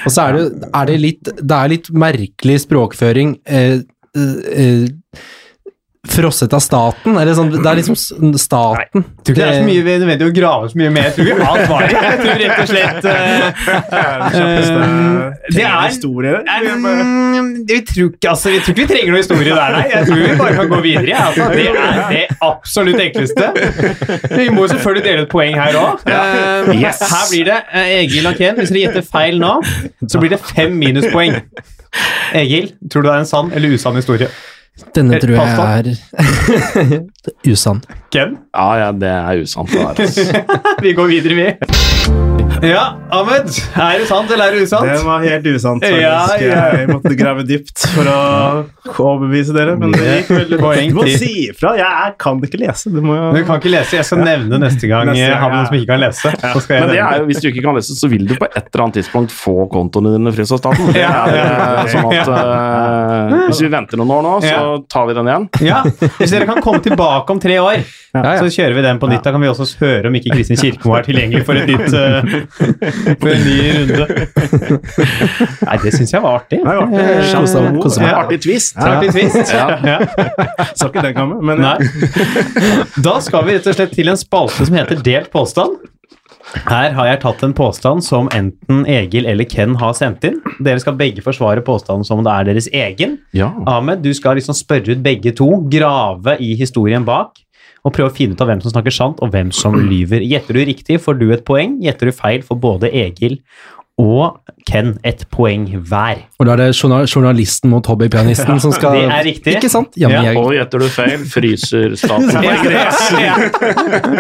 og 0.06 0.14
så 0.14 0.26
er 0.26 0.38
det, 0.38 0.46
er 0.82 0.90
det 0.90 0.98
litt 1.04 1.30
Det 1.40 1.60
er 1.60 1.74
litt 1.74 1.92
merkelig 2.06 2.58
språkføring. 2.66 3.36
Eh, 3.46 3.82
eh, 4.18 4.88
frosset 6.08 6.54
av 6.56 6.62
staten? 6.64 7.18
Eller 7.20 7.34
sånn, 7.36 7.50
det 7.52 7.66
er 7.68 7.76
liksom 7.82 7.96
staten. 8.40 9.02
Nei, 9.04 9.16
tror 9.20 9.34
ikke 9.34 9.40
det 9.40 9.48
er 9.50 9.58
så 9.58 9.66
mye 9.68 9.84
nødvendig 9.84 10.28
å 10.30 10.34
grave 10.36 10.70
så 10.72 10.80
mye 10.80 10.92
mer. 10.96 11.08
Jeg 11.10 11.16
tror 11.18 11.26
vi 11.28 11.34
har 11.44 11.64
svaret. 11.66 11.96
Jeg 11.96 12.20
tror 12.22 12.40
rett 12.40 12.62
og 12.64 12.70
slett 12.70 13.08
eh, 13.14 13.42
Kjappeste 14.34 14.86
det 15.58 15.66
er- 15.66 15.88
historie. 15.90 16.36
Mm, 16.40 17.50
vi, 17.68 17.80
tror 17.90 18.12
ikke, 18.14 18.30
altså, 18.32 18.54
vi 18.54 18.60
tror 18.64 18.74
ikke 18.76 18.82
vi 18.86 18.88
trenger 18.94 19.12
noe 19.12 19.22
historie 19.24 19.56
der, 19.58 19.76
nei. 19.76 19.84
Jeg 19.92 20.08
tror 20.08 20.22
vi 20.24 20.38
bare 20.40 20.56
kan 20.60 20.72
gå 20.72 20.80
videre. 20.86 21.10
ja. 21.12 21.26
Altså, 21.30 21.50
det 21.54 21.66
er 21.68 22.14
det 22.14 22.24
absolutt 22.48 23.02
enkleste. 23.04 23.50
Vi 24.38 24.46
må 24.56 24.64
jo 24.64 24.70
selvfølgelig 24.74 25.04
dele 25.10 25.26
et 25.28 25.34
poeng 25.34 25.58
her 25.60 25.80
òg. 25.80 26.06
Yes. 26.80 27.02
Her 27.12 27.26
blir 27.34 27.50
det 27.52 27.58
eh, 27.74 27.92
Egil 28.06 28.30
og 28.32 28.40
Ken. 28.40 28.56
Hvis 28.62 28.72
dere 28.72 28.86
gjetter 28.88 29.06
feil 29.12 29.40
nå, 29.42 29.58
så 30.08 30.22
blir 30.24 30.32
det 30.36 30.40
fem 30.48 30.72
minuspoeng. 30.80 31.42
Egil, 32.40 32.72
tror 32.88 33.04
du 33.04 33.10
det 33.10 33.16
er 33.18 33.24
en 33.26 33.30
sann 33.30 33.52
eller 33.58 33.74
usann 33.76 33.98
historie? 34.00 34.30
Denne 34.96 35.20
tror 35.20 35.36
jeg 35.36 35.56
er 35.60 37.00
usann. 37.52 37.82
Ken? 38.14 38.38
Ja, 38.56 38.68
ja, 38.80 38.92
det 38.96 39.10
er 39.12 39.42
usant. 39.44 39.74
Altså. 39.76 40.24
Vi 40.86 40.94
går 40.98 41.12
videre, 41.12 41.36
vi. 41.36 41.48
Ja, 42.62 42.98
Ahmed. 43.12 43.48
Er 43.76 44.02
det 44.02 44.08
sant 44.10 44.32
eller 44.32 44.52
er 44.52 44.56
det 44.58 44.66
usant? 44.68 44.88
Det 44.88 45.04
var 45.06 45.24
helt 45.24 45.46
usant. 45.48 45.86
Ja, 45.86 46.24
ja. 46.42 46.64
Jeg 46.76 46.90
måtte 46.92 47.14
grave 47.18 47.46
dypt 47.48 47.86
for 47.94 48.10
å 48.10 48.18
overbevise 48.90 49.54
dere, 49.56 49.76
men 49.80 49.94
det 49.96 50.04
gikk 50.04 50.32
veldig. 50.34 50.60
Poeng 50.60 50.92
Du 50.92 50.98
må 50.98 51.06
si 51.08 51.30
ifra! 51.48 51.72
Jeg 51.80 52.16
kan 52.20 52.42
ikke 52.44 52.60
lese. 52.60 52.92
Du 52.92 53.00
må 53.06 53.16
jo 53.16 53.30
Du 53.38 53.40
kan 53.48 53.62
ikke 53.62 53.72
lese. 53.72 53.96
Jeg 54.00 54.08
skal 54.10 54.24
nevne 54.26 54.60
neste 54.62 54.90
gang 54.90 55.08
Neste 55.10 55.30
gang, 55.30 55.46
noen 55.46 55.62
ja. 55.62 55.68
som 55.70 55.78
ikke 55.80 55.90
kan 55.94 56.04
lese. 56.04 56.34
Så 56.42 56.64
skal 56.66 56.76
jeg 56.76 56.84
Men 56.84 56.92
det 56.92 57.00
er 57.04 57.22
jo, 57.22 57.30
hvis 57.30 57.42
du 57.44 57.48
ikke 57.52 57.64
kan 57.68 57.80
lese, 57.80 57.96
så 58.00 58.12
vil 58.12 58.28
du 58.28 58.36
på 58.40 58.50
et 58.50 58.60
eller 58.60 58.86
annet 58.86 59.00
tidspunkt 59.00 59.36
få 59.36 59.56
kontoene 59.72 60.14
dine 60.18 60.36
fryst 60.36 60.58
av 60.58 60.62
staten. 60.64 60.92
Det 60.96 61.06
er, 61.06 61.40
eh, 61.40 61.94
sånn 61.94 62.10
at 62.12 62.34
uh, 62.34 63.38
Hvis 63.48 63.64
vi 63.64 63.72
venter 63.72 64.02
noen 64.02 64.14
år 64.18 64.26
nå, 64.26 64.36
så 64.44 64.60
tar 64.92 65.08
vi 65.10 65.18
den 65.18 65.32
igjen. 65.32 65.48
Ja, 65.70 65.82
Hvis 66.20 66.36
dere 66.36 66.50
kan 66.50 66.62
komme 66.66 66.84
tilbake 66.84 67.36
om 67.36 67.42
tre 67.42 67.60
år, 67.64 67.82
Ja, 68.10 68.24
ja. 68.26 68.38
så 68.42 68.50
kjører 68.50 68.74
vi 68.74 68.84
den 68.86 69.00
på 69.02 69.10
nytt. 69.10 69.24
Da 69.26 69.34
kan 69.36 69.44
vi 69.44 69.50
også 69.52 69.68
høre 69.84 70.10
om 70.10 70.16
ikke 70.18 70.34
Kristin 70.34 70.58
Kirkemo 70.58 70.96
er 70.98 71.06
tilgjengelig 71.06 71.46
for, 71.46 71.60
et 71.60 71.70
nytt, 71.70 71.94
eh, 71.94 72.40
for 72.58 73.30
en 73.32 73.44
ny 73.46 73.58
runde. 73.76 74.08
Nei, 75.68 75.78
det 75.84 75.94
syns 75.96 76.14
jeg 76.16 76.24
var 76.24 76.40
artig. 76.42 76.62
Det 76.64 76.66
var 76.66 76.82
artig. 76.86 77.04
Eh, 77.04 77.78
Kosa 77.84 78.02
meg, 78.04 78.10
ja. 78.12 78.24
Artig 78.24 78.42
twist. 78.46 78.80
Artig 78.80 79.14
twist. 79.16 79.54
Ja. 79.54 79.68
Ja. 79.86 80.00
Så 80.74 80.90
ikke 80.90 81.06
den 81.06 81.16
komme, 81.18 81.40
men 81.46 81.64
Nei. 81.64 81.78
Da 83.04 83.20
skal 83.24 83.48
vi 83.48 83.58
rett 83.58 83.70
og 83.70 83.78
slett 83.78 83.96
til 83.96 84.12
en 84.12 84.20
spalte 84.20 84.68
som 84.68 84.78
heter 84.80 85.02
Delt 85.06 85.32
påstand. 85.34 85.80
Her 86.66 86.96
har 86.98 87.06
jeg 87.12 87.20
tatt 87.22 87.44
en 87.46 87.54
påstand 87.54 88.02
som 88.06 88.30
enten 88.34 88.82
Egil 88.90 89.28
eller 89.30 89.46
Ken 89.50 89.76
har 89.78 89.94
sendt 89.98 90.26
inn. 90.26 90.40
Dere 90.58 90.82
skal 90.82 90.98
begge 90.98 91.22
forsvare 91.26 91.62
påstanden 91.66 92.08
som 92.08 92.22
om 92.22 92.26
det 92.26 92.34
er 92.34 92.48
deres 92.50 92.70
egen. 92.74 93.20
Ja. 93.38 93.52
Ahmed, 93.70 94.02
du 94.02 94.10
skal 94.18 94.40
liksom 94.40 94.58
spørre 94.58 94.96
ut 94.96 95.04
begge 95.06 95.34
to, 95.38 95.50
grave 95.70 96.38
i 96.42 96.56
historien 96.58 97.06
bak, 97.06 97.38
og 97.90 97.96
prøve 97.98 98.14
å 98.14 98.16
finne 98.16 98.38
ut 98.38 98.46
av 98.46 98.52
hvem 98.54 98.62
som 98.64 98.72
snakker 98.76 98.94
sant, 98.96 99.20
og 99.26 99.34
hvem 99.34 99.50
som 99.56 99.76
lyver. 99.92 100.22
Gjetter 100.30 100.60
du 100.60 100.64
riktig, 100.70 101.02
får 101.04 101.20
du 101.20 101.28
et 101.34 101.44
poeng. 101.50 101.80
Gjetter 101.84 102.14
du 102.14 102.16
feil, 102.16 102.46
får 102.46 102.62
både 102.70 102.94
Egil 102.94 103.42
og 104.00 104.38
Ken 104.64 104.94
et 105.04 105.26
poeng 105.34 105.66
hver. 105.90 106.22
Og 106.40 106.46
da 106.48 106.54
er 106.54 106.62
det 106.62 106.68
journalisten 107.12 107.68
mot 107.74 107.84
hobbypianisten 107.90 108.62
som 108.64 108.72
skal 108.78 108.96
Det 108.96 109.02
er 109.12 109.26
riktig. 109.28 109.56
Ikke 109.58 109.72
sant? 109.74 109.98
Ja, 110.00 110.08
Ja, 110.14 110.32
Og 110.40 110.54
gjetter 110.56 110.80
du 110.80 110.88
feil, 110.94 111.18
fryser 111.28 111.98
staten 112.00 112.30
på 112.32 112.54
gress. 112.64 113.02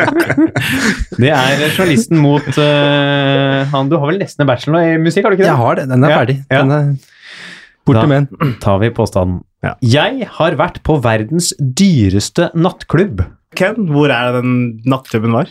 Det 1.19 1.31
er 1.31 1.63
journalisten 1.77 2.19
mot 2.19 2.49
uh, 2.59 3.63
han 3.71 3.87
Du 3.91 3.95
har 3.99 4.09
vel 4.11 4.19
nesten 4.21 4.43
en 4.43 4.49
bachelor 4.51 4.83
i 4.83 4.97
musikk, 5.01 5.23
har 5.25 5.31
du 5.31 5.39
ikke 5.39 5.45
det? 5.47 5.51
jeg 5.53 5.61
har 5.63 5.79
det. 5.79 5.87
Den 5.93 6.03
er 6.03 6.11
Ja, 6.13 6.19
ferdig. 6.23 6.37
ja. 6.49 6.59
Den 6.59 6.71
er 6.75 6.83
Da- 6.89 7.93
borte 7.93 8.07
med 8.11 8.27
den. 8.29 8.53
tar 8.61 8.77
vi 8.83 8.89
påstanden. 8.93 9.39
Ja. 9.63 9.73
Jeg 9.81 10.27
har 10.37 10.55
vært 10.59 10.83
på 10.85 10.99
verdens 11.01 11.53
dyreste 11.59 12.51
nattklubb. 12.55 13.23
Ken, 13.57 13.87
hvor 13.89 14.11
er 14.13 14.29
det 14.29 14.43
den 14.43 14.57
nattklubben 14.89 15.33
var? 15.33 15.49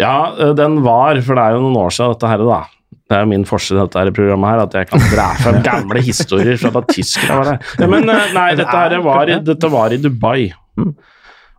Ja, 0.00 0.34
eh, 0.38 0.54
den 0.58 0.82
var, 0.84 1.20
for 1.24 1.38
det 1.38 1.44
er 1.44 1.56
jo 1.56 1.62
noen 1.64 1.80
år 1.86 1.94
siden 1.94 2.14
dette 2.14 2.32
her, 2.32 2.44
da. 2.48 2.60
Det 3.08 3.16
er 3.16 3.24
jo 3.24 3.30
min 3.30 3.46
forskjell 3.48 3.78
i 3.78 3.82
dette 3.86 4.00
her 4.02 4.10
programmet 4.16 4.52
her, 4.52 4.62
at 4.66 4.74
jeg 4.76 4.88
kan 4.90 5.04
dra 5.12 5.28
fram 5.40 5.60
gamle 5.70 6.02
historier 6.04 6.58
fra 6.60 6.72
da 6.76 6.82
tyskerne 6.90 7.38
var 7.40 7.52
der. 7.52 7.70
Ja, 7.80 7.90
men 7.90 8.12
eh, 8.12 8.34
nei, 8.36 8.48
dette, 8.58 8.74
her 8.76 9.04
var 9.06 9.32
i, 9.32 9.38
dette 9.44 9.72
var 9.72 9.94
i 9.94 10.00
Dubai. 10.02 10.40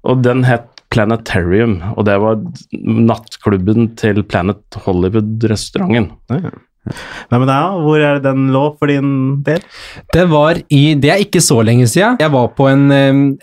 Og 0.10 0.22
den 0.26 0.46
het 0.48 0.76
Planetarium, 0.90 1.76
og 1.94 2.08
det 2.08 2.16
var 2.18 2.40
nattklubben 2.74 3.92
til 4.00 4.24
Planet 4.26 4.78
Hollywood-restauranten. 4.88 6.08
Hvem 7.30 7.46
er 7.46 7.50
det? 7.52 7.60
Hvor 7.86 8.04
er 8.10 8.20
den 8.24 8.48
lå 8.54 8.64
for 8.80 8.92
din 8.92 9.12
del? 9.46 9.62
Det 10.14 10.26
var 10.32 10.60
i 10.70 10.82
Det 11.00 11.12
er 11.14 11.24
ikke 11.24 11.42
så 11.44 11.60
lenge 11.66 11.88
siden. 11.92 12.18
Jeg 12.22 12.32
var 12.34 12.50
på 12.58 12.68
en, 12.72 12.86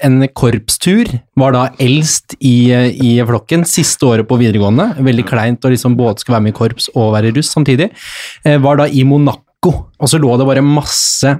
en 0.02 0.18
korpstur. 0.36 1.10
Var 1.36 1.52
da 1.56 1.64
eldst 1.82 2.36
i, 2.40 2.70
i 3.02 3.16
flokken. 3.26 3.64
Siste 3.68 4.06
året 4.08 4.28
på 4.28 4.38
videregående. 4.40 4.92
Veldig 5.06 5.26
kleint 5.28 5.64
å 5.66 5.72
liksom 5.72 5.96
både 5.98 6.22
skulle 6.22 6.38
være 6.38 6.48
med 6.48 6.54
i 6.54 6.58
korps 6.60 6.88
og 6.94 7.12
være 7.16 7.34
russ 7.36 7.52
samtidig. 7.54 7.90
Eh, 8.44 8.56
Var 8.62 8.80
da 8.80 8.86
i 8.88 9.04
Monaco, 9.06 9.72
og 10.00 10.08
så 10.10 10.18
lå 10.22 10.32
det 10.40 10.46
bare 10.48 10.64
masse 10.64 11.36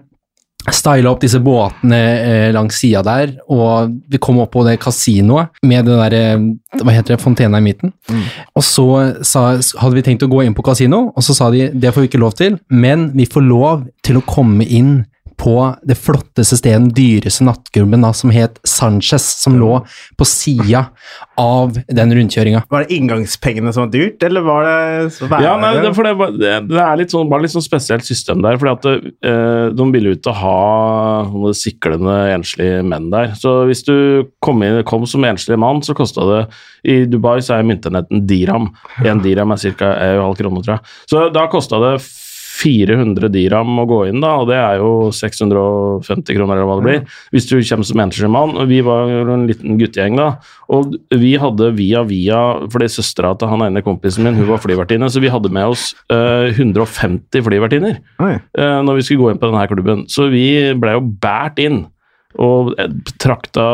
styla 0.74 1.10
opp 1.12 1.22
disse 1.22 1.38
båtene 1.42 1.98
eh, 1.98 2.48
langs 2.54 2.80
sida 2.80 3.02
der, 3.06 3.36
og 3.52 3.94
vi 4.10 4.20
kom 4.22 4.40
opp 4.42 4.52
på 4.56 4.64
det 4.66 4.78
kasinoet 4.82 5.62
med 5.66 5.86
det 5.86 5.98
der, 6.00 6.16
eh, 6.18 6.82
hva 6.82 6.94
heter 6.94 7.14
det, 7.14 7.22
fontena 7.22 7.60
i 7.60 7.66
midten. 7.66 7.92
Og 8.56 8.64
så 8.66 8.86
sa, 9.26 9.48
hadde 9.80 9.94
vi 9.98 10.06
tenkt 10.06 10.26
å 10.26 10.30
gå 10.30 10.42
inn 10.44 10.56
på 10.56 10.64
kasino, 10.66 11.10
og 11.14 11.26
så 11.26 11.36
sa 11.36 11.50
de 11.54 11.68
det 11.74 11.92
får 11.94 12.06
vi 12.06 12.12
ikke 12.12 12.22
lov 12.22 12.36
til, 12.38 12.58
men 12.70 13.10
vi 13.16 13.28
får 13.30 13.46
lov 13.46 13.86
til 14.06 14.20
å 14.20 14.26
komme 14.26 14.66
inn 14.66 15.04
på 15.36 15.76
det 15.86 15.96
flotteste 16.00 16.56
stedet, 16.58 16.80
den 16.86 16.92
dyreste 16.96 17.44
nattklubben 17.44 18.02
da, 18.06 18.12
som 18.16 18.30
het 18.34 18.56
Sanchez, 18.66 19.22
som 19.42 19.58
lå 19.60 19.82
på 20.16 20.24
sida 20.28 20.86
av 21.38 21.76
den 21.92 22.14
rundkjøringa. 22.16 22.62
Var 22.72 22.86
det 22.86 22.96
inngangspengene 22.96 23.72
som 23.76 23.84
var 23.86 23.92
dyrt, 23.92 24.22
eller 24.24 24.40
var 24.46 24.64
det 24.64 25.12
så 25.12 25.28
Ja, 25.42 25.56
nei, 25.60 25.74
det, 25.84 25.92
for 25.94 26.08
det, 26.08 26.14
var- 26.16 26.32
det, 26.32 26.54
det 26.70 26.80
er 26.80 26.96
litt 27.02 27.12
sånn, 27.12 27.28
bare 27.30 27.44
litt 27.44 27.52
sånn 27.52 27.64
spesielt 27.64 28.04
system 28.08 28.40
der. 28.42 28.56
fordi 28.56 28.72
at 28.72 28.82
det, 28.88 29.14
eh, 29.28 29.68
De 29.76 29.88
ville 29.92 30.14
jo 30.14 30.16
ikke 30.16 30.34
ha 30.34 31.24
Noen 31.30 31.54
siklende 31.54 32.16
enslige 32.34 32.82
menn 32.86 33.10
der. 33.12 33.34
Så 33.36 33.66
hvis 33.68 33.84
du 33.84 34.24
kom, 34.42 34.62
inn, 34.62 34.82
kom 34.88 35.04
som 35.06 35.22
enslig 35.28 35.58
mann, 35.58 35.82
så 35.82 35.94
kosta 35.94 36.24
det 36.30 36.42
I 36.88 37.04
Dubai 37.06 37.38
så 37.44 37.58
er 37.58 37.62
myntenheten 37.68 38.26
dirham. 38.26 38.70
En 39.04 39.20
dirham 39.20 39.52
er 39.52 39.56
ca. 39.76 39.92
1,5 40.16 40.36
kroner, 40.40 40.62
tror 40.64 40.78
jeg. 40.78 40.80
Så 41.10 41.32
da 41.34 41.46
kosta 41.52 41.78
det 41.82 41.94
400 42.56 43.30
dirham 43.32 43.80
å 43.82 43.86
gå 43.88 44.00
inn, 44.10 44.20
da, 44.24 44.32
og 44.40 44.50
det 44.50 44.58
er 44.58 44.80
jo 44.80 45.08
650 45.14 46.36
kroner, 46.36 46.56
eller 46.56 46.68
hva 46.68 46.76
det 46.80 46.86
blir. 46.86 47.18
Hvis 47.34 47.48
du 47.50 47.56
kommer 47.58 47.88
som 47.88 48.02
enslig 48.06 48.30
mann. 48.32 48.54
og 48.56 48.70
Vi 48.70 48.80
var 48.86 49.10
en 49.34 49.46
liten 49.48 49.76
guttegjeng, 49.80 50.16
da. 50.20 50.28
Og 50.72 50.96
vi 51.14 51.36
hadde 51.38 51.70
via 51.76 52.00
via 52.02 52.38
Fordi 52.72 52.88
søstera 52.90 53.30
til 53.38 53.50
han 53.52 53.62
ene 53.68 53.82
kompisen 53.86 54.26
min 54.26 54.34
hun 54.38 54.48
var 54.48 54.62
flyvertinne, 54.62 55.08
så 55.12 55.22
vi 55.22 55.30
hadde 55.32 55.52
med 55.52 55.74
oss 55.74 55.90
uh, 56.12 56.48
150 56.50 57.44
flyvertinner 57.46 58.00
uh, 58.18 58.80
når 58.82 58.98
vi 58.98 59.04
skulle 59.06 59.22
gå 59.22 59.34
inn 59.34 59.42
på 59.42 59.50
denne 59.50 59.68
klubben. 59.70 60.06
Så 60.10 60.30
vi 60.32 60.48
ble 60.78 60.96
jo 60.96 61.04
båret 61.22 61.62
inn. 61.62 61.84
Og 62.42 62.74
eh, 62.76 62.90
trakta 63.22 63.66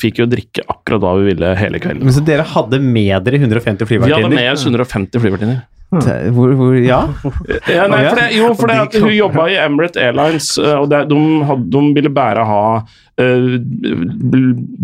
Fikk 0.00 0.22
jo 0.22 0.28
drikke 0.28 0.64
akkurat 0.68 1.00
hva 1.00 1.14
vi 1.20 1.30
ville 1.30 1.54
hele 1.56 1.80
kvelden. 1.82 2.04
Men 2.04 2.16
Så 2.16 2.24
dere 2.26 2.44
hadde 2.44 2.80
med 2.82 3.14
dere 3.24 3.40
150 3.40 3.88
Vi 3.88 4.12
hadde 4.12 4.32
med 4.32 4.50
oss 4.52 4.66
150 4.66 5.22
flyvertinner. 5.22 5.62
Hvor, 5.92 6.54
hvor, 6.56 6.74
ja? 6.80 7.02
Ja, 7.76 7.86
nei, 7.90 8.02
for 8.08 8.16
det, 8.16 8.28
jo, 8.38 8.50
for 8.56 8.72
det 8.72 8.78
at 8.86 8.96
hun 8.96 9.12
jobba 9.12 9.46
i 9.52 9.58
Emirate 9.60 10.00
Airlines, 10.00 10.54
eh, 10.56 10.76
og 10.78 10.88
det, 10.92 11.04
de, 11.12 11.20
hadde, 11.48 11.68
de 11.74 11.82
ville 11.98 12.12
bare 12.12 12.46
ha 12.48 12.64
uh, 13.20 13.56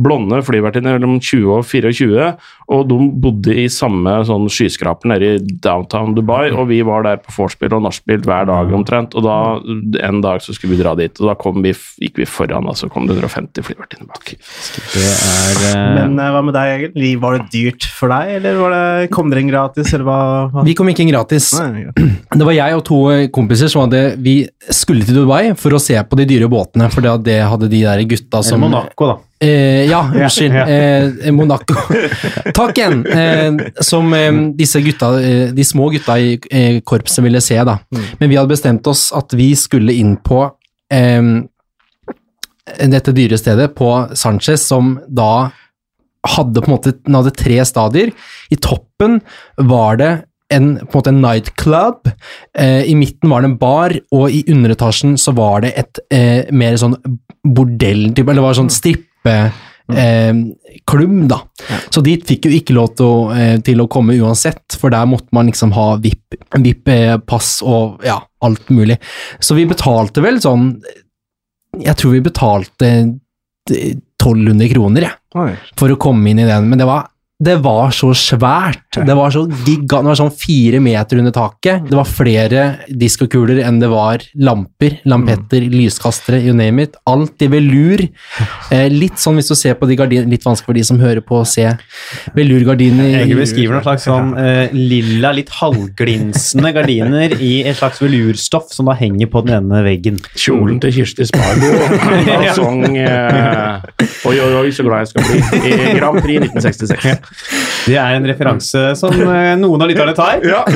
blonde 0.04 0.40
flyvertinner 0.44 0.98
mellom 0.98 1.18
20 1.20 1.54
og 1.56 1.64
24, 1.66 2.28
og 2.68 2.84
de 2.90 2.98
bodde 3.24 3.54
i 3.56 3.66
samme 3.72 4.18
sånn 4.28 4.48
skyskraper 4.52 5.12
nede 5.12 5.30
i 5.36 5.42
downtown 5.64 6.14
Dubai, 6.16 6.50
og 6.52 6.68
vi 6.72 6.82
var 6.86 7.06
der 7.06 7.22
på 7.22 7.32
vorspiel 7.36 7.76
og 7.78 7.86
nachspiel 7.86 8.20
hver 8.26 8.48
dag 8.50 8.72
omtrent, 8.76 9.16
og 9.16 9.24
da 9.24 9.38
en 10.08 10.22
dag 10.24 10.42
så 10.44 10.54
skulle 10.56 10.76
vi 10.76 10.82
dra 10.82 10.94
dit, 10.98 11.14
og 11.22 11.30
da 11.30 11.36
kom 11.40 11.62
vi, 11.64 11.72
gikk 12.04 12.22
vi 12.22 12.28
foran, 12.28 12.68
og 12.68 12.76
så 12.78 12.90
kom 12.92 13.08
det 13.08 13.16
150 13.16 13.64
flyvertinner 13.66 14.08
bak. 14.10 14.34
Det 14.92 15.06
er 15.06 15.62
uh... 15.72 15.96
Men 15.96 16.18
uh, 16.20 16.28
hva 16.34 16.44
med 16.44 16.56
deg, 16.58 16.88
Egil? 16.92 17.16
Var 17.22 17.38
det 17.38 17.48
dyrt 17.54 17.88
for 17.96 18.12
deg, 18.12 18.36
eller 18.38 18.60
var 18.60 18.76
det, 18.76 19.10
kom 19.14 19.32
dere 19.32 19.44
inn 19.44 19.52
gratis, 19.52 19.92
eller 19.94 20.08
hva? 20.08 20.20
hva? 20.52 20.66
Vi 20.68 20.76
kom 20.78 20.90
ikke 20.92 20.97
inn 21.02 21.10
gratis. 21.12 21.50
Nei, 21.58 21.86
ja. 21.86 21.92
Det 22.38 22.44
var 22.46 22.54
jeg 22.56 22.76
og 22.76 22.82
to 22.86 22.98
kompiser 23.34 23.70
som 23.72 23.86
hadde 23.86 24.00
Vi 24.22 24.34
skulle 24.74 25.06
til 25.06 25.16
Dubai 25.16 25.54
for 25.58 25.74
å 25.76 25.80
se 25.82 25.96
på 26.04 26.18
de 26.20 26.26
dyre 26.28 26.48
båtene, 26.52 26.90
for 26.92 27.04
det 27.04 27.14
det 27.28 27.38
hadde 27.48 27.70
de 27.72 27.80
der 27.86 28.02
gutta 28.08 28.40
Eller 28.40 28.48
som 28.50 28.60
Monaco, 28.62 29.08
da. 29.10 29.16
Eh, 29.40 29.84
ja, 29.88 30.00
unnskyld. 30.14 30.54
ja. 30.58 30.64
Eh, 30.68 31.30
Monaco. 31.32 31.76
Takk 32.58 32.78
igjen. 32.80 33.04
Eh, 33.06 33.60
som 33.86 34.12
eh, 34.16 34.32
disse 34.58 34.82
gutta, 34.84 35.12
eh, 35.22 35.52
de 35.54 35.64
små 35.66 35.90
gutta 35.94 36.18
i 36.18 36.34
eh, 36.50 36.80
korpset 36.84 37.24
ville 37.24 37.40
se, 37.44 37.58
da. 37.64 37.78
Men 38.18 38.28
vi 38.32 38.36
hadde 38.38 38.50
bestemt 38.52 38.86
oss 38.90 39.08
at 39.16 39.32
vi 39.38 39.52
skulle 39.58 39.94
inn 39.94 40.16
på 40.20 40.42
eh, 40.92 41.22
dette 42.88 43.14
dyre 43.16 43.38
stedet, 43.40 43.72
på 43.78 43.92
Sanchez, 44.18 44.66
som 44.68 44.98
da 45.08 45.48
hadde 46.28 46.60
på 46.60 46.68
en 46.68 46.74
måte 46.74 46.92
den 46.98 47.14
hadde 47.16 47.32
tre 47.38 47.60
stadier. 47.64 48.10
I 48.52 48.58
toppen 48.60 49.20
var 49.70 49.96
det 50.00 50.10
en, 50.54 50.68
på 50.78 50.86
en 50.86 50.98
måte 50.98 51.12
en 51.12 51.22
nightclub, 51.22 52.10
eh, 52.58 52.82
i 52.88 52.94
midten 52.96 53.30
var 53.30 53.44
det 53.44 53.52
en 53.52 53.58
bar, 53.60 53.94
og 54.16 54.32
i 54.32 54.44
underetasjen 54.48 55.18
så 55.20 55.34
var 55.36 55.64
det 55.64 55.74
et 55.80 56.00
eh, 56.14 56.52
mer 56.56 56.78
sånn 56.80 56.96
bordell-type, 57.44 58.24
eller 58.24 58.40
det 58.40 58.46
var 58.46 58.58
sånn 58.58 58.72
strippe 58.72 59.34
eh, 59.92 60.32
klubb, 60.88 61.18
da. 61.30 61.40
Så 61.90 62.02
dit 62.04 62.24
fikk 62.28 62.48
jo 62.48 62.54
ikke 62.58 62.76
lov 62.76 62.94
til 62.98 63.08
å, 63.08 63.20
eh, 63.36 63.56
til 63.64 63.82
å 63.82 63.88
komme 63.92 64.16
uansett, 64.18 64.78
for 64.80 64.94
der 64.94 65.08
måtte 65.10 65.32
man 65.36 65.50
liksom 65.50 65.74
ha 65.76 65.90
VIP-pass 66.00 67.58
og 67.66 68.04
ja, 68.06 68.18
alt 68.44 68.72
mulig. 68.74 68.98
Så 69.40 69.56
vi 69.58 69.68
betalte 69.68 70.24
vel 70.24 70.40
sånn 70.42 70.72
Jeg 71.78 71.94
tror 72.00 72.14
vi 72.14 72.20
betalte 72.24 72.88
eh, 72.88 73.94
1200 74.18 74.72
kroner, 74.72 75.04
jeg 75.04 75.14
ja, 75.36 75.52
for 75.78 75.92
å 75.92 75.98
komme 76.00 76.30
inn 76.30 76.40
i 76.42 76.48
den, 76.48 76.66
men 76.70 76.80
det 76.80 76.88
var, 76.88 77.06
det 77.38 77.54
var 77.62 77.92
så 77.94 78.08
svært. 78.18 78.96
Det 79.06 79.14
var 79.14 79.30
så 79.30 79.44
gigant, 79.46 80.02
det 80.02 80.10
var 80.10 80.18
sånn 80.18 80.32
fire 80.34 80.80
meter 80.82 81.20
under 81.20 81.30
taket. 81.34 81.84
Det 81.86 81.94
var 81.94 82.08
flere 82.10 82.62
diskokuler 82.90 83.60
enn 83.62 83.78
det 83.78 83.90
var 83.92 84.24
lamper, 84.42 84.96
lampetter, 85.06 85.62
lyskastere, 85.70 86.40
you 86.42 86.56
name 86.58 86.82
it. 86.82 86.96
Alt 87.06 87.44
i 87.46 87.48
velur. 87.52 88.02
Eh, 88.74 88.88
litt 88.90 89.22
sånn 89.22 89.38
hvis 89.38 89.52
du 89.52 89.54
ser 89.54 89.78
på 89.78 89.86
de 89.86 89.94
gardinene, 90.00 90.32
litt 90.34 90.42
vanskelig 90.48 90.66
for 90.66 90.78
de 90.80 90.84
som 90.88 90.98
hører 90.98 91.22
på 91.22 91.38
å 91.38 91.46
se 91.46 91.68
velurgardiner. 92.34 93.20
Jeg 93.20 93.38
beskriver 93.38 93.78
noen 93.78 93.86
slags 93.86 94.08
sånn 94.08 94.34
eh, 94.42 94.74
lilla, 94.74 95.30
litt 95.38 95.54
halvglinsende 95.60 96.74
gardiner 96.74 97.36
i 97.38 97.52
et 97.62 97.78
slags 97.78 98.02
velurstoff 98.02 98.74
som 98.74 98.90
da 98.90 98.98
henger 98.98 99.30
på 99.30 99.44
den 99.46 99.60
ene 99.60 99.84
veggen. 99.86 100.18
Kjolen 100.34 100.82
til 100.82 100.96
Kirsti 100.98 101.28
Spargo. 101.30 101.70
og 101.70 102.50
sang 102.58 102.82
eh, 102.98 103.78
Oi, 104.28 104.34
oi, 104.42 104.50
oi, 104.64 104.68
så 104.74 104.82
glad 104.82 105.06
jeg 105.06 105.12
skal 105.14 105.30
bli. 105.30 105.70
I 105.70 105.94
Grand 106.00 106.18
Prix 106.18 106.42
1966. 106.50 107.27
Det 107.88 107.96
er 107.96 108.16
en 108.16 108.26
referanse 108.28 108.82
som 108.98 109.14
eh, 109.14 109.54
noen 109.58 109.84
av 109.84 109.90
lytterne 109.90 110.14
tar. 110.16 110.44
Ja. 110.46 110.64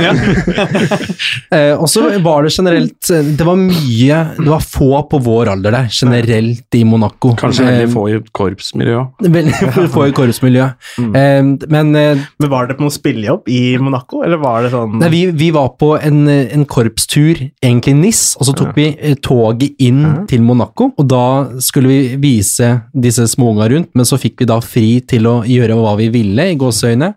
Eh, 1.52 1.74
og 1.76 1.86
så 1.90 2.06
var 2.24 2.46
det 2.46 2.52
generelt 2.54 3.08
eh, 3.12 3.24
Det 3.36 3.44
var 3.44 3.58
mye 3.58 4.18
Det 4.38 4.46
var 4.48 4.62
få 4.64 5.02
på 5.10 5.18
vår 5.22 5.50
alder 5.52 5.74
der, 5.74 5.88
generelt 5.92 6.76
i 6.76 6.82
Monaco. 6.88 7.32
Kanskje 7.38 7.66
veldig 7.66 7.88
få 7.92 8.04
i 8.08 8.16
korpsmiljøet. 8.34 9.26
Veldig 9.34 9.88
få 9.94 10.06
i 10.08 10.14
korpsmiljøet. 10.16 10.88
Eh, 11.02 11.42
men 11.72 11.92
eh, 11.98 12.22
Men 12.40 12.52
var 12.52 12.68
det 12.68 12.78
på 12.78 12.86
noen 12.86 12.94
spillejobb 12.94 13.50
i 13.52 13.60
Monaco, 13.82 14.22
eller 14.24 14.40
var 14.42 14.64
det 14.64 14.72
sånn 14.74 14.96
Nei, 15.02 15.10
vi, 15.12 15.22
vi 15.42 15.50
var 15.54 15.74
på 15.80 15.92
en, 15.98 16.24
en 16.30 16.66
korpstur, 16.68 17.44
egentlig 17.60 17.94
NIS, 18.00 18.22
og 18.40 18.48
så 18.48 18.56
tok 18.62 18.72
vi 18.78 18.88
toget 19.24 19.82
inn 19.82 20.02
mm. 20.02 20.18
til 20.32 20.44
Monaco. 20.46 20.90
Og 20.96 21.08
da 21.08 21.24
skulle 21.64 21.92
vi 21.92 22.00
vise 22.22 22.72
disse 22.92 23.26
småunga 23.34 23.68
rundt, 23.72 23.92
men 23.98 24.08
så 24.08 24.18
fikk 24.20 24.42
vi 24.42 24.48
da 24.50 24.58
fri 24.64 24.88
til 25.08 25.28
å 25.28 25.36
gjøre 25.48 25.76
hva 25.78 25.94
vi 26.00 26.08
ville, 26.14 26.41
i 26.50 26.57
gåseøyne. 26.61 27.12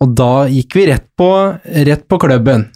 Og 0.00 0.14
da 0.18 0.32
gikk 0.50 0.76
vi 0.78 0.86
rett 0.92 1.08
på, 1.18 1.30
rett 1.90 2.06
på 2.08 2.20
klubben. 2.22 2.68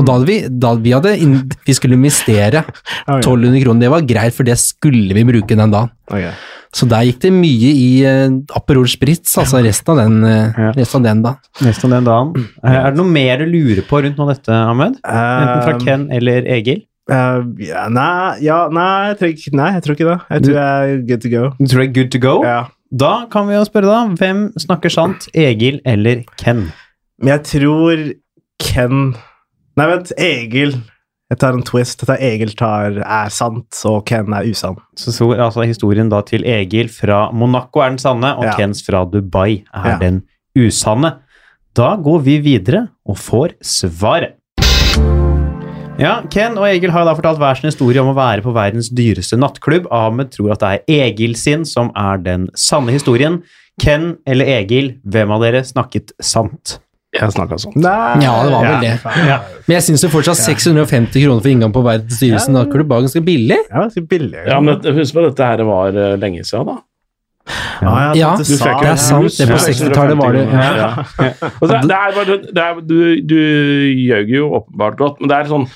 Og 0.00 0.06
da 0.08 0.14
hadde 0.16 0.28
vi, 0.30 0.38
da 0.48 0.70
vi 0.80 0.94
hadde 0.96 1.12
in, 1.20 1.34
vi 1.66 1.74
skulle 1.76 1.98
investere 1.98 2.62
1200 3.20 3.60
kroner, 3.64 3.84
det 3.84 3.92
var 3.92 4.06
greit, 4.08 4.36
for 4.36 4.48
det 4.48 4.56
skulle 4.60 5.16
vi 5.16 5.26
bruke 5.28 5.58
den 5.58 5.74
dagen. 5.74 5.92
Okay. 6.08 6.32
Så 6.72 6.86
der 6.86 7.02
gikk 7.08 7.18
det 7.24 7.32
mye 7.34 7.70
i 7.74 7.86
uh, 8.06 8.36
Aperol 8.56 8.86
Spritz, 8.88 9.32
altså 9.42 9.58
resten 9.64 9.90
av 9.92 9.98
den, 10.04 10.20
uh, 10.22 10.54
Ja. 10.54 10.70
resten 10.76 11.00
av 11.00 11.08
den 11.08 11.24
da. 11.24 11.32
av 11.66 11.90
den 11.96 12.06
dagen. 12.06 12.46
Uh, 12.62 12.70
Er 12.70 12.92
det 12.92 13.00
noe 13.00 13.10
mer 13.10 13.42
du 13.42 13.50
lurer 13.50 13.82
på 13.88 14.00
rundt 14.04 14.20
nå 14.20 14.28
dette, 14.30 14.54
Ahmed? 14.54 15.00
Enten 15.02 15.64
fra 15.66 15.74
Ken 15.82 16.06
eller 16.14 16.46
Egil? 16.46 16.84
Uh, 17.10 17.42
ja, 17.58 17.88
nei, 17.90 18.38
ja, 18.46 18.60
nei, 18.70 19.10
jeg 19.10 19.18
tror 19.18 19.32
ikke, 19.34 19.52
nei, 19.58 19.70
jeg 19.74 19.82
tror 19.82 19.96
ikke 19.96 20.08
det. 20.12 20.18
Jeg 20.30 20.44
tror 20.46 20.60
jeg 20.60 20.92
er 20.94 21.00
good 21.08 21.24
to 21.24 21.32
go. 21.32 21.42
Du 21.58 21.66
tror 21.66 21.82
jeg 21.82 21.90
er 21.90 21.96
good 21.98 22.12
to 22.14 22.22
go? 22.22 22.34
Ja. 22.46 22.60
Da 22.90 23.26
kan 23.30 23.46
vi 23.46 23.54
jo 23.54 23.64
spørre, 23.68 23.86
da. 23.86 24.14
Hvem 24.18 24.46
snakker 24.58 24.90
sant? 24.90 25.28
Egil 25.36 25.80
eller 25.86 26.24
Ken? 26.40 26.64
Men 27.20 27.36
jeg 27.36 27.44
tror 27.52 28.06
Ken 28.60 29.12
Nei, 29.78 29.86
vent, 29.86 30.10
Egil. 30.18 30.74
Jeg 31.30 31.38
tar 31.38 31.54
en 31.54 31.62
twist. 31.64 32.00
Dette 32.02 32.16
Egil 32.26 32.50
tar 32.58 32.98
er 33.00 33.30
sant, 33.32 33.68
og 33.86 34.02
Ken 34.10 34.34
er 34.34 34.48
usann. 34.50 34.76
Så, 34.98 35.12
så 35.14 35.28
altså 35.38 35.62
historien 35.64 36.10
da 36.10 36.18
til 36.26 36.42
Egil 36.44 36.90
fra 36.92 37.28
Monaco 37.32 37.80
er 37.84 37.94
den 37.94 38.00
sanne, 38.02 38.34
og 38.36 38.44
Ja. 38.48 38.56
Kens 38.58 38.82
fra 38.84 39.04
Dubai 39.06 39.62
er 39.72 39.92
Ja. 39.92 39.98
den 40.02 40.22
usanne. 40.58 41.20
Da 41.72 41.94
går 41.96 42.18
vi 42.26 42.38
videre 42.42 42.88
og 43.06 43.16
får 43.16 43.54
svaret. 43.62 44.34
Ja, 45.98 46.20
Ken 46.32 46.54
og 46.60 46.64
Egil 46.68 46.92
har 46.94 47.04
da 47.04 47.12
fortalt 47.16 47.40
hver 47.40 47.58
sin 47.58 47.68
historie 47.68 48.00
om 48.02 48.12
å 48.12 48.16
være 48.16 48.44
på 48.44 48.52
verdens 48.56 48.90
dyreste 48.94 49.36
nattklubb. 49.40 49.88
Ahmed 49.92 50.30
tror 50.32 50.54
at 50.54 50.62
det 50.62 50.70
er 50.70 51.08
Egil 51.08 51.34
sin 51.36 51.66
som 51.68 51.90
er 51.98 52.20
den 52.22 52.46
sanne 52.58 52.94
historien. 52.94 53.40
Ken 53.80 54.14
eller 54.28 54.48
Egil, 54.60 54.94
hvem 55.04 55.34
av 55.34 55.42
dere 55.44 55.64
snakket 55.66 56.14
sant? 56.24 56.78
Jeg 57.16 57.34
snakka 57.34 57.58
sånn. 57.58 57.74
Nei. 57.82 58.20
Ja, 58.22 58.36
det 58.46 58.52
var 58.54 58.66
vel 58.68 58.84
det. 58.84 58.92
Ja. 59.26 59.40
Men 59.66 59.74
jeg 59.74 59.86
syns 59.88 60.04
fortsatt 60.12 60.38
650 60.38 61.24
kroner 61.24 61.42
for 61.42 61.50
inngang 61.50 61.72
på 61.74 61.82
verdens 61.82 62.20
dyreste 62.22 62.54
nattklubb 62.54 62.92
var 62.92 63.02
ganske 63.02 63.22
billig. 63.26 63.58
Ja, 63.66 63.82
ganske 63.82 64.04
billig. 64.12 64.44
Ja, 64.46 64.60
men 64.62 64.78
husk 65.00 65.16
på 65.16 65.24
at 65.24 65.32
dette 65.32 65.48
her 65.50 65.64
var 65.66 65.98
eh, 65.98 66.14
lenge 66.22 66.46
siden, 66.46 66.70
da. 66.70 66.78
Ah, 67.82 68.12
Ja, 68.14 68.34
du 68.36 68.42
Du 68.44 68.56
det 68.56 68.90
er 68.90 68.96
sant, 69.00 69.30
det 69.38 69.48
på 69.50 69.58
60-tallet 69.66 70.16
var 70.20 70.32
det- 70.32 70.46
Ja. 70.52 70.90
Det, 71.18 71.34
det 71.60 71.96
er 71.96 72.12
bare, 72.16 72.36
det 72.42 72.64
er, 72.64 72.80
du, 72.80 73.20
du 73.22 73.36
gjør 74.08 74.28
jo 74.36 74.50
åpenbart 74.60 74.96
godt, 74.98 75.20
men 75.20 75.28
det 75.32 75.36
er 75.40 75.50
sånn 75.50 75.68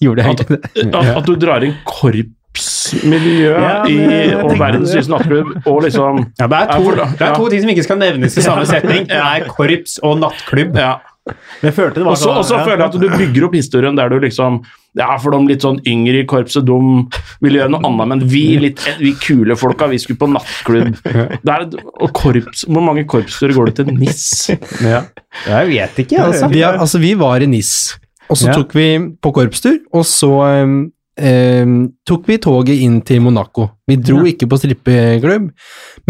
Gjorde 0.00 0.22
jeg 0.22 0.30
at, 0.30 0.48
det? 0.48 0.94
at, 0.94 1.16
at 1.18 1.26
du 1.26 1.34
drar 1.42 1.64
inn 1.66 1.74
korpsmiljø 1.84 3.50
Ja, 3.50 3.84
i, 3.90 3.96
og 4.38 4.52
verdens 4.60 4.92
det. 4.94 5.08
nattklubb, 5.10 5.54
og 5.66 5.82
liksom 5.84 6.20
Ja, 6.38 6.46
det, 6.46 6.56
er 6.56 6.66
Ja, 6.66 6.78
to, 6.78 6.90
det 6.94 7.26
er 7.28 7.34
to 7.34 7.48
ting 7.50 7.62
som 7.64 7.70
ikke 7.74 7.84
skal 7.86 7.98
nevnes 7.98 8.36
i 8.38 8.44
samme 8.44 8.66
setning. 8.68 9.08
Det 9.10 9.18
er 9.18 9.48
korps 9.50 9.98
og 10.02 10.18
nattklubb. 10.22 10.76
ja. 10.78 10.96
Men 11.28 11.68
jeg 11.70 11.74
følte 11.76 12.00
det 12.00 12.04
var 12.06 12.16
Og 12.16 12.20
så 12.20 12.34
og 12.34 12.44
så 12.46 12.58
ja. 12.58 12.64
føler 12.66 12.82
jeg 12.82 12.88
at 12.88 12.98
du 13.00 13.08
bygger 13.20 13.46
opp 13.48 13.56
historien 13.58 13.98
der 13.98 14.12
du 14.12 14.18
liksom 14.22 14.60
Ja, 14.98 15.12
for 15.20 15.34
de 15.34 15.38
litt 15.46 15.62
sånn 15.62 15.78
yngre 15.86 16.22
i 16.22 16.26
korpset, 16.26 16.64
de 16.66 16.78
ville 17.44 17.60
gjøre 17.60 17.70
noe 17.70 17.84
annet, 17.86 18.08
men 18.10 18.22
vi, 18.32 18.42
litt, 18.58 18.80
vi 18.98 19.12
kule 19.20 19.54
folka, 19.60 19.86
vi 19.92 20.00
skulle 20.02 20.18
på 20.18 20.26
nattklubb. 20.32 20.96
Det 21.04 21.54
er, 21.54 21.66
og 22.00 22.10
korps, 22.16 22.64
Hvor 22.66 22.82
mange 22.82 23.04
korpsturer 23.06 23.54
går 23.54 23.70
det 23.70 23.76
til 23.78 23.92
NIS? 23.94 24.24
Ja. 24.82 25.04
Jeg 25.44 25.70
vet 25.70 26.00
ikke, 26.02 26.24
altså. 26.24 26.48
Vi, 26.50 26.64
altså, 26.66 26.98
vi 27.04 27.12
var 27.20 27.44
i 27.44 27.50
NIS, 27.52 27.72
og 28.26 28.40
så 28.40 28.48
Ja. 28.48 28.56
tok 28.58 28.74
vi 28.74 28.88
på 29.22 29.34
korpstur, 29.36 29.78
og 29.92 30.08
så 30.08 30.32
um, 30.64 30.78
ehm, 31.20 31.78
tok 32.08 32.28
vi 32.28 32.38
toget 32.42 32.84
inn 32.84 33.00
til 33.06 33.22
Monaco. 33.24 33.68
Vi 33.88 33.96
dro 34.04 34.20
ikke 34.28 34.48
på 34.50 34.58
strippeklubb, 34.60 35.46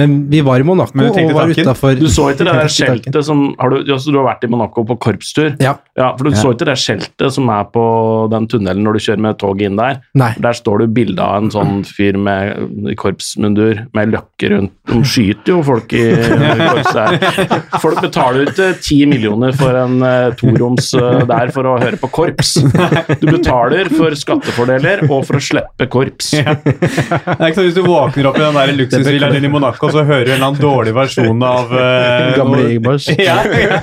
men 0.01 0.15
vi 0.31 0.41
var 0.43 0.59
i 0.59 0.67
Monaco 0.67 0.99
du 0.99 1.05
og 1.07 1.35
var 1.37 1.53
utafor 1.55 1.95
Du 1.99 2.09
så 2.11 2.33
ikke 2.33 2.47
det 2.49 2.55
der 2.57 2.73
skjeltet 2.75 3.19
som 3.27 3.45
har 3.59 3.71
du, 3.71 3.77
altså, 3.85 4.11
du 4.11 4.19
har 4.19 4.27
vært 4.27 4.47
i 4.49 4.51
Monaco 4.51 4.83
på 4.89 4.97
korpstur? 4.99 5.53
Ja. 5.63 5.77
Ja, 5.99 6.11
for 6.19 6.27
du 6.27 6.35
så 6.35 6.53
ikke 6.55 6.67
det 6.67 6.75
skjeltet 6.83 7.35
som 7.35 7.51
er 7.55 7.69
på 7.71 7.85
den 8.33 8.49
tunnelen 8.51 8.83
når 8.87 8.99
du 8.99 9.05
kjører 9.07 9.23
med 9.29 9.39
toget 9.39 9.71
inn 9.71 9.79
der? 9.79 10.01
Nei. 10.19 10.33
Der 10.43 10.59
står 10.59 10.83
det 10.83 10.89
bilde 10.97 11.23
av 11.23 11.45
en 11.45 11.53
sånn 11.55 11.85
fyr 11.87 12.19
med 12.19 12.91
korpsmundur 12.99 13.85
med 13.95 14.13
løkke 14.15 14.51
rundt. 14.55 14.75
De 14.91 14.99
skyter 15.07 15.55
jo 15.55 15.61
folk 15.67 15.95
i 15.95 16.05
korpset 16.19 16.99
der. 16.99 17.55
Folk 17.79 18.03
betaler 18.03 18.51
ikke 18.51 18.73
ti 18.83 19.01
millioner 19.11 19.55
for 19.59 19.79
en 19.79 20.03
uh, 20.03 20.35
toroms 20.39 20.91
uh, 20.99 21.23
der 21.29 21.55
for 21.55 21.69
å 21.69 21.77
høre 21.83 22.01
på 22.01 22.11
korps. 22.21 22.57
Du 23.19 23.27
betaler 23.31 23.89
for 23.93 24.15
skattefordeler 24.19 25.05
og 25.09 25.25
for 25.27 25.39
å 25.39 25.43
slippe 25.43 25.88
korps. 25.92 26.31
Det 26.38 26.42
er 26.44 27.48
ikke 27.48 27.59
sånn 27.59 27.68
Hvis 27.68 27.77
du 27.77 27.83
våkner 27.85 28.29
opp 28.31 28.38
i 28.38 28.42
den 28.42 28.57
der 28.59 28.72
luksusvillaen 28.77 29.35
din 29.37 29.46
i 29.48 29.51
Monaco, 29.53 29.90
så 29.92 30.05
hører 30.05 30.24
du 30.27 30.31
en 30.33 30.37
eller 30.37 30.46
annen 30.48 30.62
dårlig 30.62 30.94
versjon 30.96 31.42
av 31.44 31.72
uh, 31.74 32.37
Gamle 32.38 32.96
Ja, 33.18 33.38
ja. 33.48 33.81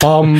Bam, 0.00 0.36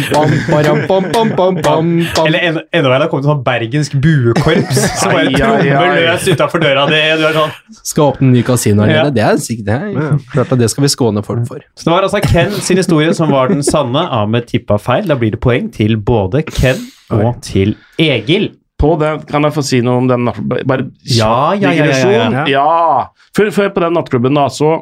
bam. 1.62 1.92
Eller 2.26 2.38
enda 2.38 2.62
enda 2.72 2.88
verre, 2.88 2.98
det 2.98 3.06
har 3.06 3.10
kommet 3.12 3.28
sånn 3.28 3.42
bergensk 3.46 3.96
buekorps 4.02 4.82
som 5.00 5.14
bare 5.14 5.32
trommer 5.34 6.00
løs 6.00 6.28
utafor 6.30 6.62
døra 6.62 6.86
di. 6.90 7.00
Du 7.20 7.26
er 7.28 7.38
sånn. 7.40 7.54
Skal 7.82 8.10
åpne 8.10 8.30
en 8.30 8.34
ny 8.36 8.44
kasino 8.46 8.86
her 8.86 8.92
nede. 8.92 9.14
Det 9.16 9.24
er 9.26 9.40
sikkert 9.42 9.70
det 9.70 9.76
er 9.76 10.20
klart 10.32 10.52
at 10.54 10.60
det 10.62 10.70
skal 10.72 10.86
vi 10.86 10.92
skåne 10.92 11.24
folk 11.26 11.46
for. 11.48 11.64
Så 11.76 11.88
det 11.88 11.94
var 11.94 12.06
altså 12.06 12.22
Ken 12.26 12.54
sin 12.60 12.80
historie 12.80 13.14
som 13.16 13.32
var 13.34 13.52
den 13.52 13.64
sanne. 13.66 14.06
Ahmed 14.20 14.48
tippa 14.50 14.78
feil. 14.82 15.08
Da 15.10 15.18
blir 15.18 15.34
det 15.34 15.42
poeng 15.42 15.70
til 15.74 15.98
både 15.98 16.44
Ken 16.50 16.86
og 17.14 17.40
til 17.46 17.76
Egil. 18.02 18.52
På 18.80 18.92
det, 19.00 19.12
kan 19.30 19.46
jeg 19.46 19.54
få 19.56 19.64
si 19.64 19.80
noe 19.84 20.02
om 20.02 20.10
den? 20.10 20.28
Bare 20.68 20.90
Ja, 21.08 21.54
ja, 21.56 21.72
ja, 21.72 21.86
digresjon? 21.86 22.36
ja. 22.52 23.08
Før, 23.36 23.50
før 23.54 23.72
på 23.72 23.82
den 23.86 23.96
nattklubben, 23.96 24.36
da, 24.36 24.50
så 24.52 24.74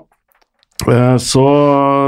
eh, 0.90 1.14
så 1.22 1.44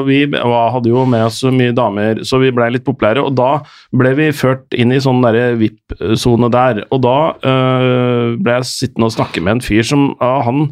vi 0.09 0.25
hadde 0.27 0.91
jo 0.91 1.05
med 1.07 1.29
oss 1.29 1.39
så 1.45 1.53
mye 1.55 1.75
damer, 1.77 2.25
så 2.27 2.41
vi 2.43 2.51
blei 2.55 2.73
litt 2.75 2.87
populære. 2.87 3.23
Og 3.23 3.39
da 3.39 3.61
ble 3.95 4.17
vi 4.19 4.33
ført 4.35 4.67
inn 4.75 4.95
i 4.95 5.01
sånn 5.03 5.23
VIP-sone 5.63 6.51
der. 6.51 6.83
Og 6.91 7.03
da 7.07 7.17
eh, 7.39 8.35
ble 8.41 8.59
jeg 8.59 8.71
sittende 8.73 9.11
og 9.11 9.17
snakke 9.19 9.45
med 9.45 9.59
en 9.59 9.67
fyr 9.69 9.87
som 9.87 10.09
ja, 10.19 10.37
han 10.49 10.69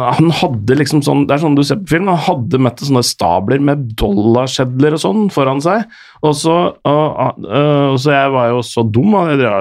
han 0.00 0.30
hadde 0.34 0.76
liksom 0.78 1.02
sånn 1.04 1.26
Det 1.28 1.36
er 1.36 1.42
sånn 1.42 1.56
du 1.58 1.62
ser 1.66 1.80
på 1.82 1.94
film. 1.94 2.10
Han 2.12 2.20
hadde 2.26 2.60
møtt 2.62 2.82
sånne 2.84 3.04
stabler 3.06 3.62
med 3.62 3.92
dollarsedler 3.98 4.96
og 4.96 5.02
sånn 5.02 5.28
foran 5.32 5.62
seg. 5.64 5.86
Og 6.22 6.36
så, 6.38 6.54
og, 6.86 7.40
øh, 7.42 7.88
og 7.90 7.96
så 7.98 8.12
jeg 8.14 8.30
var 8.34 8.50
jo 8.52 8.60
så 8.66 8.84
dum. 8.86 9.16
Og 9.18 9.42
ja, 9.42 9.56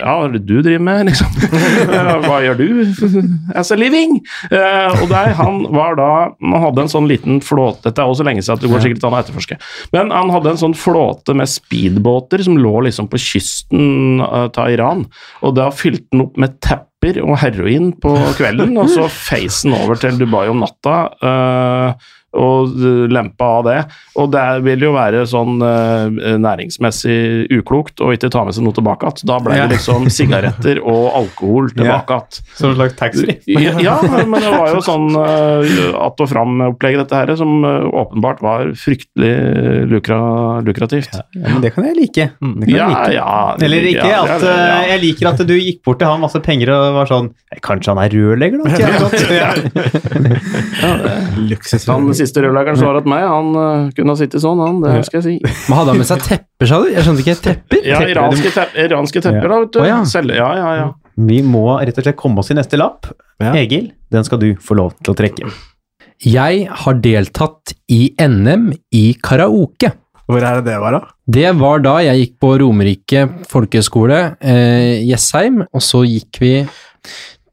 hva 0.00 0.14
er 0.24 0.36
det 0.36 0.42
du 0.48 0.54
driver 0.64 0.84
med, 0.86 1.10
liksom? 1.10 1.34
Hva 2.26 2.40
gjør 2.44 2.60
du? 2.60 2.68
As 3.56 3.72
a 3.74 3.76
living! 3.76 4.16
Eh, 4.48 4.96
og 5.02 5.10
der, 5.12 5.34
han 5.36 5.60
var 5.74 5.98
da 5.98 6.08
Han 6.40 6.56
hadde 6.62 6.86
en 6.86 6.90
sånn 6.92 7.08
liten 7.10 7.42
flåte 7.44 7.88
Dette 7.88 8.02
er 8.02 8.10
også 8.10 8.24
lenge 8.26 8.42
siden, 8.42 8.56
at 8.56 8.64
det 8.64 8.70
går 8.72 8.84
sikkert 8.84 9.04
an 9.06 9.16
å 9.18 9.20
etterforske. 9.20 9.60
Men 9.92 10.14
han 10.14 10.32
hadde 10.32 10.54
en 10.54 10.62
sånn 10.64 10.76
flåte 10.78 11.36
med 11.36 11.50
speedbåter 11.52 12.44
som 12.46 12.56
lå 12.60 12.74
liksom 12.88 13.10
på 13.12 13.20
kysten 13.20 14.22
uh, 14.24 14.48
av 14.48 14.72
Iran. 14.72 15.04
Og 15.44 15.56
da 15.58 15.68
fylte 15.74 16.08
han 16.14 16.26
opp 16.26 16.40
med 16.40 16.56
tepper 16.64 16.95
tepper 17.14 17.26
og 17.26 17.38
heroin 17.42 17.92
på 18.02 18.14
kvelden, 18.38 18.76
og 18.80 18.90
så 18.92 19.06
feisen 19.28 19.74
over 19.76 19.98
til 20.00 20.18
Dubai 20.18 20.48
om 20.50 20.62
natta. 20.62 20.96
eh, 21.22 22.12
og 22.36 22.76
lempe 22.76 23.26
lempa 23.26 23.44
av 23.58 23.64
det. 23.66 23.76
Og 24.16 24.30
det 24.32 24.44
vil 24.64 24.84
jo 24.86 24.92
være 24.94 25.24
sånn 25.28 25.60
eh, 25.64 26.36
næringsmessig 26.40 27.48
uklokt 27.58 28.00
å 28.04 28.12
ikke 28.14 28.30
ta 28.32 28.44
med 28.46 28.54
seg 28.56 28.64
noe 28.66 28.76
tilbake 28.76 29.06
igjen. 29.06 29.26
Da 29.28 29.38
ble 29.42 29.56
det 29.58 29.68
liksom 29.74 30.08
sigaretter 30.16 30.80
og 30.82 31.08
alkohol 31.22 31.70
tilbake 31.74 32.16
igjen. 32.20 32.42
Som 32.56 32.70
en 32.70 32.76
slags 32.78 32.96
taxfree. 32.98 33.38
Ja, 33.46 33.74
ja, 33.82 33.96
men 34.26 34.40
det 34.42 34.52
var 34.52 34.72
jo 34.74 34.82
sånn 34.84 35.08
uh, 35.16 35.96
att 36.06 36.20
og 36.22 36.30
fram-opplegget, 36.30 37.02
dette 37.04 37.18
her, 37.18 37.34
som 37.38 37.64
eh, 37.64 37.86
åpenbart 38.02 38.40
var 38.44 38.70
fryktelig 38.78 39.86
lukra, 39.90 40.18
lukrativt. 40.64 41.12
Ja, 41.36 41.48
men 41.52 41.60
det 41.64 41.72
kan 41.76 41.86
jeg 41.88 41.96
like. 41.98 42.28
Det 42.40 42.40
kan 42.40 42.68
jeg 42.68 42.76
Ja, 42.76 42.88
like. 42.92 43.12
ja. 43.16 43.56
Eller 43.66 43.88
ikke 43.90 44.08
ja, 44.10 44.22
at 44.24 44.42
ja, 44.42 44.54
ja. 44.56 44.78
eh, 44.82 44.90
Jeg 44.94 45.02
liker 45.04 45.30
at 45.32 45.42
du 45.46 45.54
gikk 45.56 45.82
bort 45.86 46.00
til 46.00 46.08
han 46.10 46.22
masse 46.22 46.40
penger 46.44 46.72
og 46.74 46.86
var 47.00 47.10
sånn 47.10 47.30
"Eh, 47.52 47.60
Kanskje 47.66 47.92
han 47.94 48.00
er 48.04 48.10
rørlegger, 48.14 48.58
da? 48.62 48.64
ja, 48.76 49.50
ja. 49.50 49.50
vet 51.46 52.25
Siste 52.26 52.42
rørleggeren 52.42 52.78
svarer 52.80 53.02
at 53.04 53.08
meg, 53.10 53.22
han 53.30 53.50
eh, 53.62 53.88
kunne 53.96 54.14
ha 54.14 54.18
sittet 54.18 54.42
sånn, 54.42 54.60
han, 54.62 54.82
det 54.82 55.04
skal 55.06 55.20
jeg 55.20 55.26
si. 55.26 55.34
Men 55.70 55.78
hadde 55.78 55.94
han 55.94 56.00
med 56.02 56.08
seg 56.10 56.24
tepper, 56.26 56.68
sa 56.70 56.80
du? 56.82 56.88
Jeg 56.90 57.06
skjønte 57.06 57.22
ikke. 57.22 57.36
Tepper? 57.44 57.82
Ja, 57.86 58.00
Tepper, 58.02 58.12
iranske, 58.16 58.52
tepp, 58.56 58.78
iranske 58.86 59.22
tepper, 59.24 59.48
da, 59.52 59.60
vet 59.62 59.76
du. 59.76 59.80
Oh, 59.84 59.88
ja. 59.88 60.00
Selge, 60.10 60.40
ja, 60.40 60.50
ja, 60.58 60.72
ja. 60.82 60.88
Vi 61.30 61.38
må 61.46 61.64
rett 61.78 61.96
og 61.96 62.04
slett 62.04 62.18
komme 62.20 62.42
oss 62.42 62.52
i 62.52 62.58
neste 62.58 62.80
lapp. 62.80 63.08
Ja. 63.40 63.54
Egil, 63.56 63.92
den 64.12 64.26
skal 64.26 64.40
du 64.42 64.50
få 64.60 64.76
lov 64.76 64.96
til 65.00 65.14
å 65.14 65.16
trekke. 65.16 65.52
Jeg 66.24 66.66
har 66.82 66.98
deltatt 67.04 67.76
i 67.92 68.02
NM 68.20 68.70
i 68.96 69.06
karaoke. 69.22 69.92
Hvor 70.26 70.42
er 70.42 70.58
det 70.58 70.72
det 70.72 70.76
var, 70.82 70.96
da? 70.96 71.14
Det 71.38 71.50
var 71.60 71.82
da 71.84 71.94
jeg 72.02 72.22
gikk 72.22 72.36
på 72.42 72.52
Romerike 72.62 73.26
folkehøgskole, 73.46 74.20
eh, 74.40 75.04
Jessheim, 75.06 75.60
og 75.70 75.84
så 75.84 76.02
gikk 76.08 76.40
vi 76.42 76.54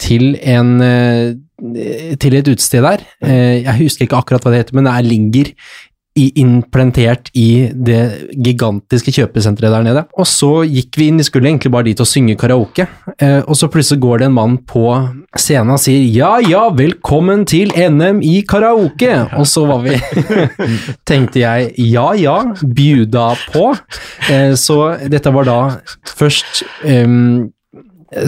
til 0.02 0.34
en 0.42 0.72
eh, 0.82 1.36
til 2.20 2.38
et 2.38 2.50
utested 2.50 2.84
der. 2.84 3.08
Eh, 3.24 3.64
jeg 3.64 3.80
husker 3.84 4.08
ikke 4.08 4.20
akkurat 4.20 4.46
hva 4.46 4.54
det 4.54 4.64
heter, 4.64 4.78
men 4.78 4.90
det 4.90 4.94
er 4.94 5.10
ligger 5.10 5.52
implantert 6.14 7.32
i 7.34 7.72
det 7.74 8.30
gigantiske 8.38 9.10
kjøpesenteret 9.16 9.74
der 9.74 9.86
nede. 9.86 10.04
Og 10.14 10.28
så 10.30 10.62
gikk 10.70 11.00
vi 11.00 11.08
inn, 11.10 11.18
vi 11.18 11.26
skulle 11.26 11.50
egentlig 11.50 11.72
bare 11.74 11.88
dit 11.88 12.04
og 12.04 12.10
synge 12.10 12.36
karaoke, 12.38 12.86
eh, 13.18 13.42
og 13.42 13.58
så 13.58 13.70
plutselig 13.74 14.04
går 14.04 14.22
det 14.22 14.28
en 14.30 14.36
mann 14.36 14.60
på 14.70 14.86
scenen 15.34 15.74
og 15.74 15.82
sier 15.82 16.06
ja, 16.14 16.36
ja, 16.46 16.68
velkommen 16.70 17.48
til 17.50 17.74
NM 17.74 18.22
i 18.22 18.44
karaoke, 18.46 19.16
og 19.40 19.50
så 19.50 19.66
var 19.66 19.82
vi 19.88 19.98
tenkte 21.10 21.42
jeg 21.42 21.74
ja 21.82 22.12
ja, 22.14 22.38
bjuda 22.62 23.32
på. 23.50 23.72
Eh, 24.30 24.54
så 24.54 24.80
dette 25.10 25.34
var 25.34 25.50
da 25.50 25.60
først 26.14 26.66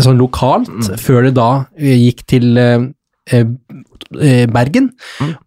sånn 0.02 0.18
lokalt, 0.18 0.94
før 0.98 1.28
det 1.28 1.36
da 1.38 1.50
eh, 1.78 2.08
gikk 2.08 2.26
til 2.34 2.56
eh, 3.32 3.46
eh, 4.22 4.46
Bergen. 4.52 4.90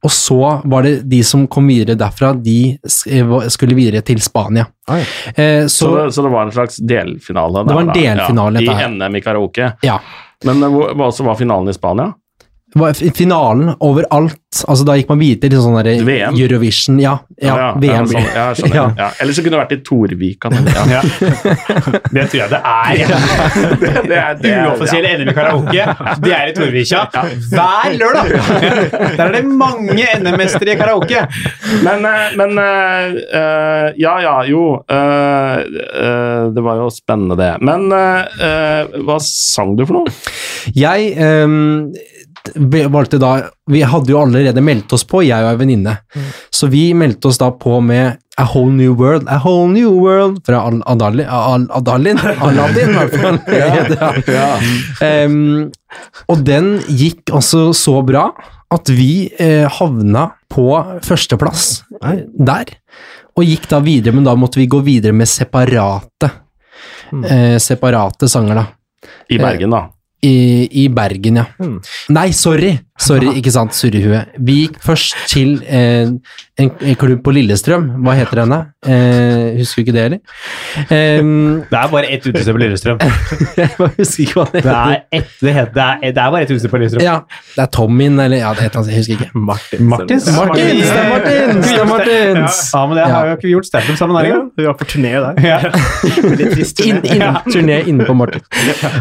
Og 0.05 0.11
så 0.15 0.39
var 0.65 0.83
det 0.87 0.95
de 1.11 1.23
som 1.25 1.47
kom 1.51 1.67
videre 1.71 1.97
derfra, 1.99 2.33
de 2.35 2.79
eh, 2.79 3.35
skulle 3.49 3.77
videre 3.79 4.03
til 4.07 4.21
Spania. 4.25 4.67
Eh, 4.89 5.67
Så, 5.67 5.69
så 5.69 5.91
det, 5.97 6.07
så 6.15 6.23
det 6.23 6.33
var 6.33 6.47
en 6.47 6.53
slags 6.55 6.77
delfinale? 6.77 7.65
Det 7.69 7.75
var 7.75 7.87
en 7.89 7.95
delfinale, 7.95 8.65
ja, 8.65 8.79
I. 8.87 8.89
NM 8.95 9.17
i 9.17 9.21
karaoke. 9.25 9.73
ja. 9.83 10.01
Men 10.47 10.61
hva 10.63 11.09
var 11.11 11.35
finalen 11.35 11.69
i 11.69 11.75
Spania? 11.75 12.13
Finalen 13.15 13.75
overalt. 13.81 14.37
Altså 14.65 14.85
Da 14.89 14.95
gikk 14.97 15.11
man 15.13 15.19
videre 15.21 15.51
til 15.53 15.61
sånn 15.61 15.77
der 15.77 16.01
VM? 16.07 16.37
Eurovision. 16.41 16.97
Ja, 17.03 17.19
ja, 17.37 17.55
ja, 17.59 17.67
VM. 17.81 18.07
sånn, 18.09 18.25
ja. 18.35 18.47
Ja. 18.79 18.85
Ja. 18.97 19.09
Eller 19.21 19.33
så 19.37 19.43
kunne 19.45 19.57
det 19.57 19.61
vært 19.61 19.75
i 19.77 19.81
Torvika. 19.85 20.51
Ja. 20.53 20.87
Ja. 20.99 21.03
Det 22.13 22.25
tror 22.31 22.39
jeg 22.41 22.51
det 22.53 22.61
er. 22.65 22.93
Ja. 23.03 23.19
Det, 23.79 23.93
det 24.09 24.21
det 24.43 24.53
Uoffisiell 24.65 25.05
NM 25.21 25.29
i 25.31 25.35
karaoke, 25.37 25.85
det 26.25 26.33
er 26.35 26.51
i 26.51 26.55
Torvika 26.57 27.03
hver 27.51 27.95
lørdag! 27.99 28.31
Der 29.19 29.23
er 29.27 29.35
det 29.37 29.43
mange 29.49 30.07
NM-mestere 30.19 30.73
i 30.75 30.79
karaoke. 30.81 31.25
Men, 31.85 32.05
eh, 32.09 32.37
men 32.39 32.59
eh, 32.63 33.19
eh, 33.39 33.87
Ja, 34.01 34.15
ja, 34.23 34.35
jo. 34.49 34.65
Uh, 34.89 35.61
uh, 35.69 36.49
det 36.55 36.65
var 36.65 36.81
jo 36.83 36.89
spennende, 36.93 37.37
det. 37.39 37.51
Men 37.65 37.89
hva 39.09 39.19
sang 39.25 39.77
du 39.79 39.85
for 39.89 40.01
noe? 40.01 40.13
Jeg 40.77 41.13
ehm, 41.19 41.93
be- 41.93 42.18
valgte 42.91 43.19
da 43.21 43.33
Vi 43.71 43.83
hadde 43.85 44.13
jo 44.13 44.21
allerede 44.23 44.63
meldt 44.65 44.93
oss 44.97 45.05
på, 45.05 45.21
jeg 45.27 45.45
og 45.45 45.51
ei 45.53 45.59
venninne. 45.61 45.97
Så 46.55 46.69
vi 46.73 46.93
meldte 46.95 47.29
oss 47.29 47.39
da 47.39 47.51
på 47.51 47.81
med 47.85 48.17
A 48.39 48.45
Whole 48.47 48.73
New 48.73 48.95
World, 48.95 49.27
A 49.29 49.41
Whole 49.43 49.73
New 49.73 49.91
World 49.99 50.39
fra 50.47 50.61
Al 50.69 50.79
Adalin 50.87 51.27
Al- 51.27 51.67
Adalin, 51.75 52.19
Aladdin, 52.47 52.93
i 52.93 52.99
hvert 52.99 53.17
fall. 53.19 53.41
Ja. 54.31 55.25
um, 55.27 55.71
og 56.31 56.45
den 56.47 56.79
gikk 56.89 57.33
også 57.35 57.73
så 57.77 57.99
bra 58.07 58.29
at 58.71 58.91
vi 58.93 59.31
eh, 59.41 59.65
havna 59.79 60.27
på 60.53 60.67
førsteplass 61.05 61.83
der. 62.37 62.75
Og 63.39 63.47
gikk 63.47 63.69
da 63.71 63.79
videre, 63.81 64.13
men 64.13 64.27
da 64.27 64.35
måtte 64.37 64.61
vi 64.61 64.67
gå 64.71 64.81
videre 64.85 65.15
med 65.17 65.29
separate, 65.31 66.29
eh, 67.25 67.57
separate 67.63 68.29
sanger, 68.29 68.61
da. 68.61 68.67
I 69.33 69.39
Bergen, 69.41 69.73
da. 69.73 69.87
I, 70.21 70.69
I 70.85 70.89
Bergen, 70.89 71.37
ja. 71.37 71.49
Mm. 71.59 71.81
Nei, 72.09 72.33
sorry! 72.33 72.88
Sorry, 72.99 73.31
ikke 73.39 73.53
sant, 73.55 73.75
surrehue. 73.79 74.25
Vi 74.43 74.55
gikk 74.65 74.79
først 74.83 75.15
til 75.31 75.59
eh, 75.65 76.09
en, 76.59 76.71
en 76.83 76.97
klubb 76.99 77.21
på 77.23 77.31
Lillestrøm. 77.37 77.85
Hva 78.03 78.17
heter 78.19 78.41
denne? 78.43 78.59
Eh, 78.83 79.59
husker 79.61 79.85
du 79.85 79.87
ikke 79.87 79.95
det, 79.95 80.05
eller? 80.09 81.21
Um, 81.23 81.63
Det 81.71 81.79
er 81.79 81.91
bare 81.93 82.09
ett 82.11 82.27
utested 82.27 82.51
på 82.57 82.61
Lillestrøm. 82.63 82.99
jeg 83.61 83.69
husker 83.79 84.25
ikke 84.25 84.41
hva 84.41 84.47
det 84.51 84.63
Det 84.65 84.73
heter. 84.73 84.91
er, 84.97 85.05
et, 85.21 85.31
det, 85.41 85.55
heter, 85.55 85.73
det, 85.77 85.85
er, 85.85 86.13
det 86.17 86.23
er 86.25 86.33
bare 86.35 86.43
ett 86.43 86.51
utested 86.51 86.73
på 86.73 86.81
Lillestrøm. 86.83 87.05
Ja, 87.07 87.15
det 87.55 87.63
er 87.65 87.71
Tommyen, 87.79 88.19
eller 88.25 88.43
ja, 88.43 88.51
det 88.59 88.67
heter 88.67 88.83
han, 88.83 88.91
jeg 88.91 89.03
husker 89.05 89.15
ikke. 89.21 89.31
Martins. 89.49 89.85
Martins. 89.93 90.29
Martins, 90.35 90.83
det 90.83 90.99
er 90.99 91.09
Martins, 91.13 91.69
det 91.69 91.79
er 91.79 91.89
Martins. 91.93 92.61
Ja, 92.75 92.83
men 92.91 92.99
det 92.99 93.07
har 93.15 93.31
jo 93.31 93.37
ikke 93.39 93.49
vi 93.49 93.55
gjort 93.55 93.71
standup 93.71 94.01
sammen 94.03 94.19
her 94.19 94.31
engang. 94.33 94.51
vi 94.59 94.67
var 94.69 94.77
på 94.83 94.89
turné 94.91 95.15
der. 95.15 95.41
Ja. 95.47 95.61
Veldig 96.29 96.51
trist 96.57 96.83
turné. 96.83 97.15
inn, 97.15 97.25
turné 97.55 97.79
inne 97.95 98.09
på 98.09 98.19
Martin. 98.19 98.43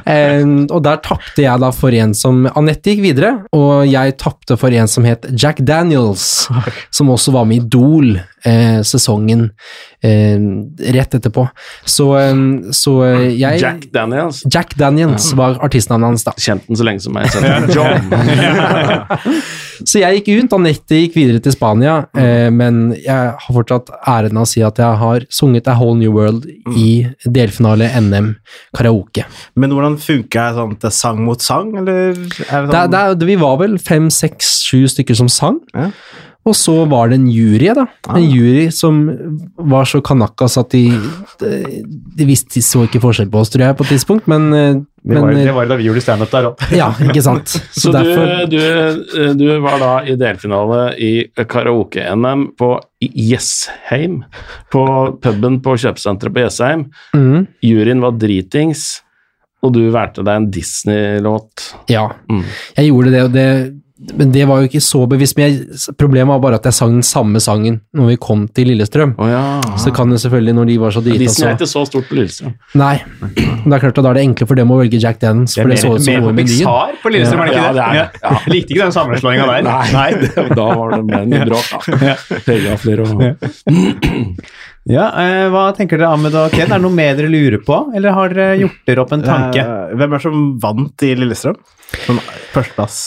Um, 0.06 0.56
og 0.76 0.86
der 0.86 1.02
tapte 1.06 1.42
jeg 1.48 1.66
da 1.66 1.74
for 1.74 1.98
en 1.98 2.14
som 2.18 2.46
Anette 2.54 2.94
gikk 2.94 3.02
videre, 3.10 3.34
og 3.58 3.87
jeg 3.92 4.18
tapte 4.22 4.58
for 4.60 4.74
en 4.74 4.90
som 4.92 5.06
het 5.08 5.26
Jack 5.34 5.62
Daniels, 5.66 6.48
som 6.94 7.12
også 7.14 7.34
var 7.36 7.48
med 7.50 7.58
i 7.58 7.62
Idol 7.66 8.18
eh, 8.18 8.82
sesongen 8.88 9.50
eh, 10.06 10.38
rett 10.96 11.18
etterpå. 11.18 11.48
Så, 11.86 12.10
så 12.72 12.98
eh, 13.08 13.30
jeg 13.38 13.64
Jack 13.64 13.88
Daniels. 13.94 14.44
Jack 14.54 14.76
Daniels 14.80 15.32
var 15.38 15.60
artistnavnet 15.66 16.14
hans 16.14 16.28
da. 16.28 16.36
Kjent 16.38 16.68
den 16.70 16.80
så 16.80 16.88
lenge 16.88 17.04
som 17.04 17.18
meg. 17.18 17.32
John. 17.74 18.14
Så 19.84 20.02
jeg 20.02 20.22
gikk 20.22 20.44
ut, 20.44 20.56
Anette 20.58 21.02
gikk 21.02 21.18
videre 21.18 21.42
til 21.44 21.54
Spania, 21.56 21.98
eh, 22.18 22.50
men 22.54 22.94
jeg 22.98 23.34
har 23.38 23.56
fortsatt 23.58 23.92
æren 24.08 24.40
av 24.40 24.48
å 24.48 24.50
si 24.50 24.64
at 24.66 24.80
jeg 24.82 25.02
har 25.02 25.26
sunget 25.34 25.70
A 25.70 25.76
Whole 25.78 26.00
New 26.00 26.16
World 26.16 26.48
i 26.78 27.08
delfinale 27.26 27.90
NM 28.02 28.34
karaoke. 28.78 29.26
Men 29.56 29.76
hvordan 29.76 29.98
funka 30.02 30.50
sånn 30.58 30.78
til 30.82 30.96
sang 30.96 31.24
mot 31.26 31.44
sang, 31.44 31.76
eller? 31.82 32.16
Er 32.16 32.16
det 32.16 32.48
sånn, 32.48 32.72
Det, 32.74 32.86
det, 32.94 33.04
det, 33.20 33.30
vi 33.30 33.40
var 33.42 33.60
vel 33.62 33.78
fem, 33.82 34.10
seks, 34.14 34.58
sju 34.68 34.86
stykker 34.92 35.18
som 35.20 35.30
sang. 35.32 35.62
Ja. 35.76 35.92
Og 36.48 36.56
så 36.56 36.74
var 36.88 37.10
det 37.12 37.18
en 37.20 37.26
jury, 37.28 37.68
da. 37.76 37.84
Ah. 38.08 38.16
En 38.18 38.24
jury 38.32 38.70
som 38.72 39.02
var 39.60 39.84
så 39.90 40.00
kanakas 40.06 40.56
at 40.62 40.70
de, 40.72 40.86
de, 41.42 41.50
de 42.18 42.28
visste 42.30 42.56
de 42.56 42.62
så 42.64 42.86
ikke 42.88 43.02
forskjell 43.04 43.28
på 43.34 43.42
oss, 43.42 43.52
tror 43.52 43.66
jeg, 43.68 43.76
på 43.80 43.84
et 43.84 43.92
tidspunkt, 43.98 44.30
men, 44.32 44.46
men 44.54 44.86
Det 45.04 45.20
var, 45.22 45.28
men 45.34 45.42
det 45.46 45.56
var 45.58 45.68
da 45.68 45.76
vi 45.80 45.88
gjorde 45.90 46.04
standup 46.06 46.32
der 46.32 46.48
òg. 46.50 46.64
Ja, 46.76 46.88
ikke 47.04 47.24
sant. 47.26 47.52
Så, 47.82 47.92
Så 47.92 47.92
du, 47.92 48.56
du, 48.56 49.34
du 49.40 49.46
var 49.64 49.78
da 49.84 49.92
i 50.08 50.16
delfinale 50.20 50.80
i 51.04 51.12
karaoke-NM 51.38 52.48
på 52.60 52.70
Jessheim, 53.04 54.22
på 54.74 54.84
puben 55.24 55.60
på 55.66 55.76
kjøpesenteret 55.84 56.34
på 56.36 56.46
Jessheim. 56.46 56.86
Mm. 57.16 57.44
Juryen 57.64 58.02
var 58.04 58.16
dritings, 58.20 58.86
og 59.66 59.74
du 59.76 59.84
valgte 59.94 60.24
deg 60.24 60.40
en 60.44 60.50
Disney-låt. 60.54 61.68
Ja, 61.92 62.08
Mm. 62.30 62.44
jeg 62.78 62.90
gjorde 62.92 63.12
det, 63.12 63.24
og 63.28 63.32
det 63.36 63.48
men 63.98 64.32
det 64.32 64.44
var 64.46 64.62
jo 64.62 64.68
ikke 64.70 64.82
så 64.84 65.00
bevisst. 65.10 65.38
Men 65.40 65.48
jeg, 65.50 65.80
problemet 65.98 66.30
var 66.30 66.42
bare 66.44 66.60
at 66.60 66.68
jeg 66.70 66.76
sang 66.78 66.92
den 67.00 67.06
samme 67.06 67.40
sangen 67.42 67.80
når 67.98 68.12
vi 68.12 68.18
kom 68.22 68.44
til 68.54 68.70
Lillestrøm. 68.70 69.16
Oh, 69.18 69.30
ja. 69.30 69.42
Så 69.82 69.94
kan 69.96 70.12
det 70.14 70.20
selvfølgelig, 70.22 70.54
når 70.60 70.70
de 70.70 70.76
var 70.84 70.94
så 70.94 71.02
drita, 71.02 71.24
Disney 71.24 71.48
er 71.50 71.58
ikke 71.58 71.70
så 71.72 71.84
stort 71.90 72.06
på 72.10 72.18
Lillestrøm. 72.20 72.54
Nei. 72.78 72.96
Men 73.18 73.66
Det 73.66 73.78
er 73.80 73.84
klart 73.88 73.98
at 73.98 74.06
da 74.06 74.12
er 74.12 74.20
det 74.20 74.26
enklere 74.28 74.52
for 74.52 74.60
dem 74.62 74.74
å 74.74 74.80
velge 74.82 75.02
Jack 75.02 75.18
for 75.18 75.34
det, 75.42 75.50
så 75.50 75.66
mer, 75.66 75.80
som 75.82 76.14
mer 76.14 76.22
på 76.28 76.34
menyen. 76.38 76.54
Pixar 76.54 77.02
på 77.02 77.14
Lillestrøm, 77.16 77.42
er 77.42 77.50
det 77.50 77.56
ikke 77.56 77.64
Ja, 77.64 77.72
det? 77.72 77.78
det 77.78 77.88
er 77.88 77.94
det. 77.98 78.22
Ja. 78.22 78.54
Likte 78.54 78.76
ikke 78.76 78.84
den 78.86 78.96
sammenslåinga 79.00 79.50
der. 79.50 79.68
Nei, 79.68 79.88
Nei. 79.98 80.10
da 80.62 80.68
var 80.78 80.94
det 80.94 81.02
mer 81.10 81.26
det 81.34 81.44
bråk, 81.50 81.74
da. 81.74 82.16
Pega 82.46 82.78
flere 82.82 83.08
og 83.08 83.26
Ja, 84.88 85.10
eh, 85.20 85.46
Hva 85.52 85.66
tenker 85.76 86.00
dere, 86.00 86.14
Ahmed 86.16 86.36
og 86.40 86.54
Ken? 86.54 86.70
Er 86.70 86.78
det 86.78 86.84
noe 86.86 86.96
mer 86.96 87.18
dere 87.18 87.32
lurer 87.32 87.60
på, 87.66 87.80
eller 87.98 88.14
har 88.16 88.32
dere 88.32 88.60
gjort 88.62 88.78
dere 88.88 89.04
opp 89.04 89.12
en 89.18 89.26
tanke? 89.26 89.66
Eh, 89.66 89.96
hvem 90.00 90.14
er 90.14 90.22
det 90.22 90.24
som 90.30 90.46
vant 90.64 91.04
i 91.04 91.12
Lillestrøm? 91.18 91.58
Som 92.06 92.22
førsteplass? 92.54 93.02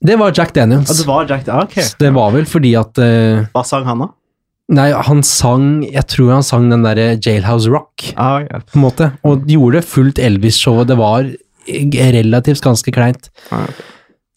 Det 0.00 0.16
var 0.20 0.32
Jack 0.36 0.54
Daniels. 0.54 0.90
Ja, 0.90 0.96
det 1.00 1.06
var 1.08 1.26
Jack 1.30 1.48
ah, 1.48 1.62
ok. 1.64 1.78
Det 1.98 2.10
var 2.14 2.30
vel 2.34 2.44
fordi 2.50 2.74
at 2.76 2.98
eh, 2.98 3.46
Hva 3.54 3.62
sang 3.64 3.84
han, 3.88 4.02
da? 4.04 4.08
Nei, 4.74 4.86
han 4.96 5.20
sang 5.22 5.82
Jeg 5.84 6.06
tror 6.08 6.30
han 6.38 6.42
sang 6.46 6.70
den 6.72 6.84
derre 6.86 7.18
Jailhouse 7.20 7.68
Rock, 7.72 8.14
Ah, 8.16 8.40
ja. 8.44 8.60
på 8.64 8.78
en 8.78 8.84
måte. 8.86 9.10
Og 9.28 9.44
gjorde 9.48 9.82
fullt 9.84 10.18
Elvis-showet. 10.18 10.88
Det 10.88 10.96
var 11.00 11.28
relativt 11.64 12.60
ganske 12.64 12.92
kleint. 12.92 13.30
Ja. 13.50 13.62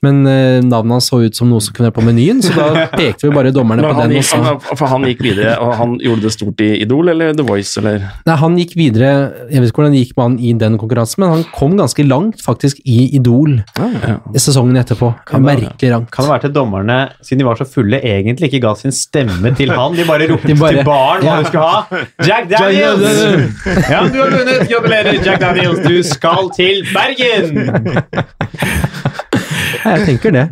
Men 0.05 0.19
eh, 0.29 0.59
navnet 0.61 0.93
hans 0.93 1.07
så 1.09 1.17
ut 1.25 1.33
som 1.35 1.49
noe 1.49 1.57
som 1.63 1.73
kunne 1.73 1.87
være 1.89 1.95
på 1.95 2.03
menyen, 2.05 2.37
så 2.45 2.51
da 2.53 2.83
pekte 2.99 3.25
vi 3.25 3.31
bare 3.33 3.49
dommerne 3.49 3.81
på 3.81 3.95
den 3.97 4.11
gikk, 4.13 4.27
han, 4.45 4.59
for 4.77 4.85
han 4.91 5.07
gikk 5.09 5.23
videre, 5.25 5.55
og 5.57 5.71
han 5.79 5.95
gjorde 6.03 6.21
det 6.27 6.31
stort 6.35 6.61
i 6.61 6.67
Idol 6.83 7.09
eller 7.15 7.31
The 7.33 7.45
Voice, 7.47 7.71
eller? 7.81 8.03
Nei, 8.27 8.35
han 8.37 8.59
gikk 8.61 8.75
videre 8.77 9.09
Jeg 9.49 9.63
vet 9.63 9.71
ikke 9.71 9.79
hvordan 9.81 9.95
det 9.97 10.03
gikk 10.03 10.13
med 10.19 10.23
han 10.27 10.35
i 10.37 10.51
den 10.61 10.77
konkurransen, 10.77 11.23
men 11.23 11.33
han 11.33 11.41
kom 11.55 11.73
ganske 11.79 12.05
langt 12.05 12.43
faktisk 12.45 12.77
i 12.85 12.99
Idol 13.17 13.55
Ja. 13.79 14.19
i 14.37 14.43
sesongen 14.43 14.77
etterpå. 14.83 15.09
Kan 15.31 15.41
Merkelig 15.47 15.89
rangt. 15.95 16.11
Kan 16.13 16.27
det 16.27 16.33
være 16.35 16.45
til 16.45 16.53
dommerne, 16.59 16.99
siden 17.25 17.41
de 17.41 17.49
var 17.49 17.57
så 17.57 17.65
fulle, 17.73 17.97
egentlig 18.05 18.51
ikke 18.51 18.61
ga 18.67 18.75
sin 18.77 18.93
stemme 18.93 19.55
til 19.57 19.73
han? 19.73 19.97
De 19.97 20.05
bare 20.05 20.29
ropte 20.29 20.47
De 20.53 20.59
bare- 20.61 20.77
til 20.77 20.85
baren 20.91 21.25
hva 21.25 21.33
Ja. 21.33 21.41
du 21.41 21.49
skulle 21.49 21.67
ha. 21.73 22.05
Jack 22.29 22.49
Daniels! 22.53 23.09
Ja, 23.89 24.05
du 24.13 24.21
har 24.21 24.29
vunnet! 24.37 24.69
Gratulerer, 24.69 25.17
Jack 25.25 25.41
Daniels. 25.41 25.81
Du 25.89 25.97
skal 26.05 26.53
til 26.53 26.85
Bergen! 26.93 27.65
Ja, 29.67 29.97
jeg 29.97 30.07
tenker 30.13 30.33
det. 30.35 30.45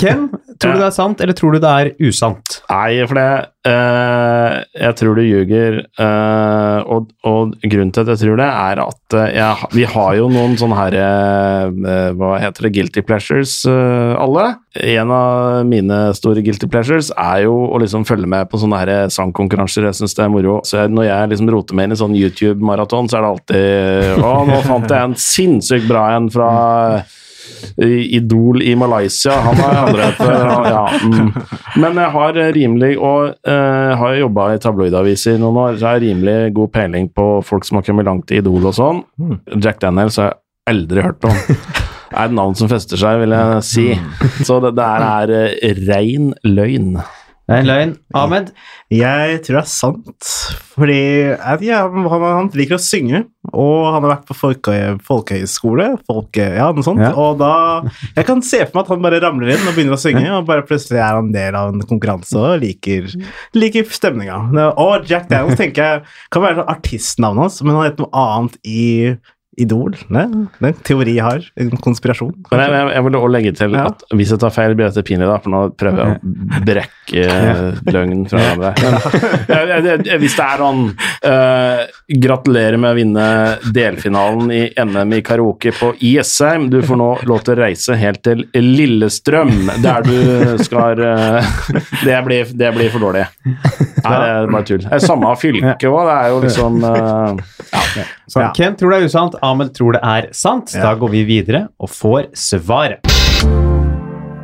Ken, 0.00 0.28
tror 0.60 0.76
du 0.76 0.80
det 0.80 0.88
er 0.88 0.94
sant, 0.94 1.20
eller 1.22 1.36
tror 1.36 1.56
du 1.56 1.60
det 1.62 1.72
er 1.72 1.92
usant? 2.06 2.60
Nei, 2.70 3.04
for 3.08 3.18
det 3.18 3.28
uh, 3.66 4.62
Jeg 4.76 4.96
tror 5.00 5.18
du 5.18 5.22
ljuger. 5.24 5.78
Uh, 5.98 6.80
og, 6.96 7.10
og 7.26 7.56
grunnen 7.64 7.92
til 7.94 8.04
at 8.04 8.12
jeg 8.14 8.22
tror 8.22 8.40
det, 8.40 8.46
er 8.46 8.82
at 8.82 9.16
eh, 9.16 9.32
jeg, 9.36 9.70
vi 9.74 9.86
har 9.90 10.12
jo 10.18 10.28
noen 10.32 10.56
sånne 10.60 10.78
her 10.78 10.96
uh, 11.00 12.12
Hva 12.16 12.36
heter 12.42 12.68
det? 12.68 12.72
Guilty 12.76 13.02
pleasures, 13.06 13.58
alle. 13.66 14.46
En 14.76 15.12
av 15.14 15.66
mine 15.68 15.98
store 16.16 16.42
guilty 16.44 16.68
pleasures 16.70 17.10
er 17.16 17.44
jo 17.46 17.54
å 17.72 17.80
liksom 17.80 18.04
følge 18.08 18.28
med 18.30 18.50
på 18.50 18.60
sånne 18.60 18.80
her 18.82 19.12
sangkonkurranser. 19.12 19.88
Jeg 19.88 20.00
syns 20.00 20.16
det 20.16 20.24
er 20.26 20.32
moro. 20.32 20.58
Så 20.66 20.82
jeg, 20.82 20.92
når 20.94 21.08
jeg 21.08 21.32
liksom 21.32 21.52
roter 21.54 21.78
meg 21.78 21.88
inn 21.88 21.96
i 21.96 22.00
sånn 22.00 22.16
YouTube-maraton, 22.18 23.10
så 23.10 23.18
er 23.18 23.24
det 23.24 23.32
alltid 23.34 24.26
Å, 24.26 24.32
nå 24.48 24.60
fant 24.66 24.90
jeg 24.92 25.10
en 25.10 25.16
sinnssykt 25.20 25.88
bra 25.90 26.08
en 26.16 26.28
fra 26.32 26.50
Idol 27.76 28.62
i 28.62 28.74
Malaysia. 28.78 29.36
Han 29.46 29.60
har 29.60 29.80
andre 29.86 30.08
etter, 30.10 30.34
ja. 30.70 30.84
Mm. 31.06 31.30
Men 31.82 31.98
jeg 32.00 32.12
har 32.14 32.38
rimelig 32.56 32.92
Og 32.98 33.34
eh, 33.48 33.92
har 34.00 34.14
jobba 34.20 34.48
i 34.54 34.60
tabloidaviser 34.62 35.36
i 35.36 35.42
noen 35.42 35.58
år, 35.60 35.76
så 35.76 35.86
jeg 35.86 35.92
har 35.92 36.04
rimelig 36.06 36.36
god 36.56 36.72
peiling 36.74 37.10
på 37.14 37.26
folk 37.46 37.66
som 37.68 37.80
har 37.80 37.86
kommet 37.86 38.08
langt 38.08 38.32
i 38.32 38.40
Idol 38.40 38.70
og 38.70 38.76
sånn. 38.76 39.02
Jack 39.62 39.80
Daniels 39.84 40.18
har 40.20 40.32
jeg 40.32 40.40
aldri 40.72 41.04
hørt 41.04 41.28
om. 41.28 41.36
Det 42.06 42.14
Er 42.14 42.28
et 42.30 42.34
navn 42.38 42.54
som 42.58 42.70
fester 42.70 43.00
seg, 43.00 43.20
vil 43.24 43.34
jeg 43.34 43.62
si. 43.66 43.86
Så 44.46 44.60
det 44.64 44.76
der 44.78 45.04
er 45.04 45.32
eh, 45.36 45.80
rein 45.88 46.32
løgn. 46.46 46.96
Det 47.46 47.54
er 47.54 47.60
en 47.62 47.68
løgn. 47.68 47.90
Ahmed? 48.18 48.48
Jeg 48.90 49.38
tror 49.46 49.56
det 49.56 49.60
er 49.60 49.68
sant, 49.70 50.30
fordi 50.74 50.98
vet 51.30 51.62
ikke, 51.62 51.78
han, 51.78 52.24
han, 52.24 52.48
liker 52.58 52.74
å 52.74 52.82
synge, 52.82 53.20
og 53.52 53.84
han 53.94 54.00
har 54.00 54.12
vært 54.16 54.24
på 54.26 54.34
folke, 54.34 54.74
folkehøyskole, 55.06 55.86
folke, 56.10 56.42
ja, 56.58 56.66
noe 56.74 56.86
sånt, 56.86 57.04
Ja. 57.04 57.12
og 57.14 57.38
da 57.38 57.52
Jeg 58.16 58.26
kan 58.26 58.42
se 58.42 58.64
for 58.64 58.80
meg 58.80 58.82
at 58.82 58.90
han 58.96 59.04
bare 59.04 59.22
ramler 59.22 59.54
inn 59.54 59.62
og 59.62 59.78
begynner 59.78 59.94
å 59.94 60.00
synge, 60.02 60.26
og 60.34 60.48
bare 60.50 60.66
plutselig 60.66 60.98
er 60.98 61.20
han 61.20 61.30
del 61.34 61.54
av 61.54 61.70
en 61.70 61.86
konkurranse 61.86 62.34
og 62.34 62.58
liker, 62.64 63.14
liker 63.54 63.86
stemninga. 63.94 64.42
Og 64.82 65.06
Jack 65.06 65.30
Daniels 65.30 65.58
tenker 65.60 65.86
jeg 65.86 66.04
kan 66.34 66.46
være 66.48 66.66
artistnavnet 66.66 67.46
hans, 67.46 67.62
men 67.62 67.78
han 67.78 67.86
heter 67.86 68.08
noe 68.08 68.26
annet 68.26 68.58
i 68.66 68.86
Idol. 69.56 69.94
Nei, 70.12 70.26
det 70.58 70.66
er 70.68 70.72
en 70.74 70.80
teori 70.84 71.14
jeg 71.16 71.24
har, 71.24 71.44
en 71.62 71.70
konspirasjon. 71.80 72.34
Men 72.50 72.60
jeg, 72.62 72.72
jeg, 72.76 72.90
jeg 72.96 73.04
vil 73.06 73.16
også 73.20 73.32
legge 73.32 73.52
til 73.56 73.76
Ja. 73.76 73.84
at 73.90 74.02
hvis 74.12 74.32
jeg 74.34 74.40
tar 74.42 74.52
feil, 74.52 74.74
blir 74.76 74.90
dette 74.90 75.04
pinlig, 75.06 75.28
da, 75.30 75.38
for 75.40 75.52
nå 75.54 75.60
prøver 75.80 76.02
jeg 76.02 76.16
å 76.16 76.60
brekke 76.66 77.24
løgnen 77.96 78.24
fra 78.28 78.42
hverandre. 78.60 80.18
Hvis 80.20 80.36
det 80.36 80.46
er 80.46 80.62
sånn 80.62 80.82
uh, 80.92 81.82
Gratulerer 82.26 82.76
med 82.80 82.90
å 82.92 82.98
vinne 82.98 83.26
delfinalen 83.74 84.52
i 84.54 84.62
NM 84.84 85.16
i 85.16 85.22
karaoke 85.26 85.72
på 85.76 85.92
Jessheim. 86.04 86.68
Du 86.72 86.78
får 86.86 87.00
nå 87.00 87.08
lov 87.28 87.42
til 87.46 87.56
å 87.56 87.60
reise 87.64 87.96
helt 87.98 88.22
til 88.26 88.44
Lillestrøm, 88.54 89.54
der 89.84 90.04
du 90.06 90.60
skal 90.66 91.00
uh, 91.00 91.56
det, 92.06 92.20
blir, 92.28 92.52
det 92.52 92.72
blir 92.76 92.92
for 92.94 93.08
dårlig. 93.08 93.26
Nei, 93.46 94.16
det 94.20 94.30
er 94.30 94.50
bare 94.52 94.66
tull. 94.68 94.84
Det 94.84 94.94
er 95.00 95.02
samme 95.04 95.32
fylke 95.40 95.90
òg, 95.90 96.02
det 96.06 96.16
er 96.20 96.32
jo 96.34 96.42
liksom 96.44 96.80
Så 98.28 98.40
Ja. 98.42 98.52
Ken 98.56 98.76
tror 98.76 98.90
det 98.94 99.02
er 99.02 99.06
usant, 99.10 99.34
Amel 99.42 99.68
tror 99.74 99.92
det 99.96 100.02
er 100.04 100.28
sant. 100.36 100.72
Da 100.72 100.94
går 100.94 101.10
vi 101.10 101.24
videre 101.24 101.68
og 101.80 101.88
får 101.90 102.30
svaret. 102.36 103.00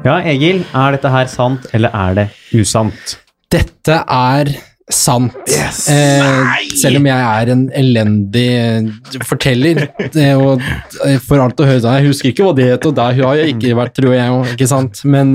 Ja, 0.02 0.16
Egil, 0.26 0.64
er 0.74 0.96
dette 0.96 1.10
her 1.12 1.26
sant, 1.30 1.66
eller 1.72 1.92
er 1.94 2.14
det 2.18 2.28
usant? 2.58 3.16
Dette 3.52 4.00
er 4.10 4.50
sant. 4.90 5.36
Yes. 5.48 5.84
Eh, 5.88 6.56
selv 6.80 6.98
om 6.98 7.06
jeg 7.06 7.22
er 7.42 7.52
en 7.54 7.62
elendig 7.78 8.46
eh, 8.58 9.20
forteller. 9.28 9.84
eh, 10.10 10.34
og 10.34 10.60
eh, 11.06 11.18
for 11.22 11.38
alt 11.40 11.60
å 11.62 11.68
høre 11.68 11.94
Jeg 12.00 12.08
husker 12.10 12.32
ikke 12.32 12.48
hva 12.48 12.56
det 12.58 12.66
het, 12.72 12.88
og 12.90 12.96
der 12.98 13.14
har 13.22 13.38
jeg 13.38 13.54
ikke 13.54 13.76
vært, 13.78 13.94
tror 13.96 14.16
jeg. 14.16 14.56
Ikke 14.56 14.68
sant? 14.68 15.04
Men, 15.04 15.32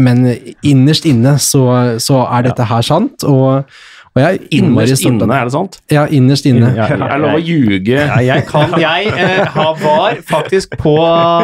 men 0.00 0.24
innerst 0.64 1.06
inne 1.06 1.36
så, 1.42 1.66
så 2.02 2.22
er 2.30 2.48
dette 2.48 2.66
her 2.72 2.82
sant, 2.86 3.26
og, 3.28 3.68
og 4.16 4.22
jeg 4.24 4.38
er 4.40 4.96
stolt 4.96 5.20
av 5.20 5.26
inne, 5.28 5.36
er 5.36 5.44
det 5.44 5.52
sant? 5.52 5.74
Ja, 5.92 6.06
innerst 6.08 6.46
inne. 6.48 6.70
Ja, 6.72 6.86
Er 6.88 6.96
det 7.02 7.18
lov 7.20 7.34
å 7.36 7.40
ljuge? 7.44 7.98
Jeg 8.24 8.44
kan, 8.50 8.72
jeg 8.80 9.10
eh, 9.12 9.58
var 9.82 10.16
faktisk 10.24 10.72
på, 10.80 10.94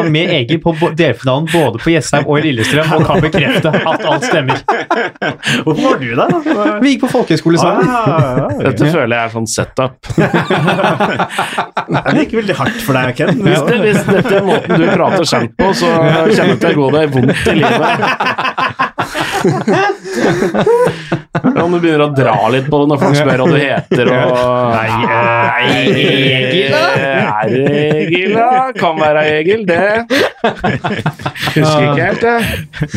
med 0.09 0.33
Egil 0.39 0.57
på 0.63 0.73
delfinalen 0.97 1.45
både 1.51 1.77
på 1.83 1.93
Jessheim 1.93 2.25
og 2.25 2.39
i 2.39 2.41
Lillestrøm 2.47 2.95
og 2.97 3.05
kan 3.05 3.21
bekrefte 3.21 3.69
at 3.77 4.07
alt 4.09 4.25
stemmer. 4.25 4.57
Hvorfor 5.63 5.83
var 5.83 6.01
du 6.01 6.07
der? 6.09 6.17
da? 6.17 6.39
Vi 6.81 6.95
gikk 6.95 7.05
på 7.05 7.11
folkehøyskole 7.13 7.61
sammen. 7.61 7.85
Ah, 7.93 8.41
ja, 8.41 8.47
Dette 8.71 8.89
føler 8.89 9.13
jeg 9.19 9.21
er 9.21 9.31
sånn 9.37 9.49
setup. 9.53 9.93
Det 11.93 12.23
gikk 12.23 12.33
veldig 12.39 12.55
hardt 12.57 12.79
for 12.81 12.93
deg, 12.97 13.13
Ken. 13.17 13.37
Hvis, 13.43 13.61
det, 13.67 13.77
hvis 13.83 14.01
dette 14.07 14.33
er 14.39 14.45
måten 14.47 14.81
du 14.81 14.85
prater 14.89 15.25
skjent 15.29 15.53
på, 15.59 15.65
så 15.77 15.87
kjenner 15.93 16.55
jeg 16.55 16.59
til 16.63 16.69
å 16.71 16.77
gå 16.79 16.87
deg 16.97 17.05
vondt 17.13 17.45
i 17.51 17.55
livet. 17.59 17.89
Om 21.63 21.75
du 21.75 21.79
begynner 21.79 22.05
å 22.05 22.11
dra 22.15 22.35
litt 22.53 22.67
på 22.71 22.81
det 22.81 22.89
når 22.91 23.01
folk 23.01 23.17
spør 23.17 23.43
hva 23.43 23.47
du 23.47 23.57
heter 23.61 24.11
og 24.13 24.33
Nei, 24.73 24.87
Egil, 25.73 26.73
da? 26.73 26.83
Er 27.43 27.53
det 27.53 27.77
Egil, 28.01 28.35
da? 28.35 28.49
Kan 28.77 28.99
være 28.99 29.23
Egil, 29.37 29.63
det. 29.69 29.79
Husker 31.53 31.87
ikke 31.87 32.07
helt, 32.07 32.23
det. 32.23 32.37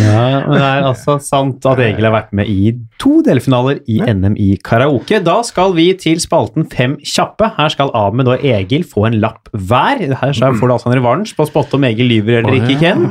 Ja, 0.00 0.24
men 0.46 0.56
det 0.56 0.66
er 0.66 0.88
altså 0.90 1.18
sant 1.22 1.66
at 1.68 1.82
Egil 1.82 2.08
har 2.08 2.14
vært 2.16 2.34
med 2.36 2.50
i 2.50 2.74
to 3.02 3.20
delfinaler 3.26 3.82
i 3.92 4.00
NM 4.00 4.36
i 4.40 4.48
karaoke. 4.64 5.20
Da 5.24 5.38
skal 5.46 5.74
vi 5.76 5.90
til 6.00 6.20
spalten 6.22 6.66
Fem 6.72 6.96
kjappe. 7.06 7.50
Her 7.56 7.72
skal 7.72 7.92
Ahmed 7.96 8.30
og 8.32 8.44
Egil 8.44 8.86
få 8.88 9.06
en 9.10 9.18
lapp 9.22 9.50
hver. 9.52 10.02
Her 10.22 10.34
får 10.36 10.66
du 10.66 10.74
altså 10.74 10.90
en 10.90 10.98
revansj 10.98 11.36
på 11.36 11.46
å 11.46 11.50
spotte 11.50 11.78
om 11.78 11.86
Egil 11.88 12.10
lyver 12.10 12.40
eller 12.42 12.58
ikke, 12.60 12.80
Ken. 12.82 13.06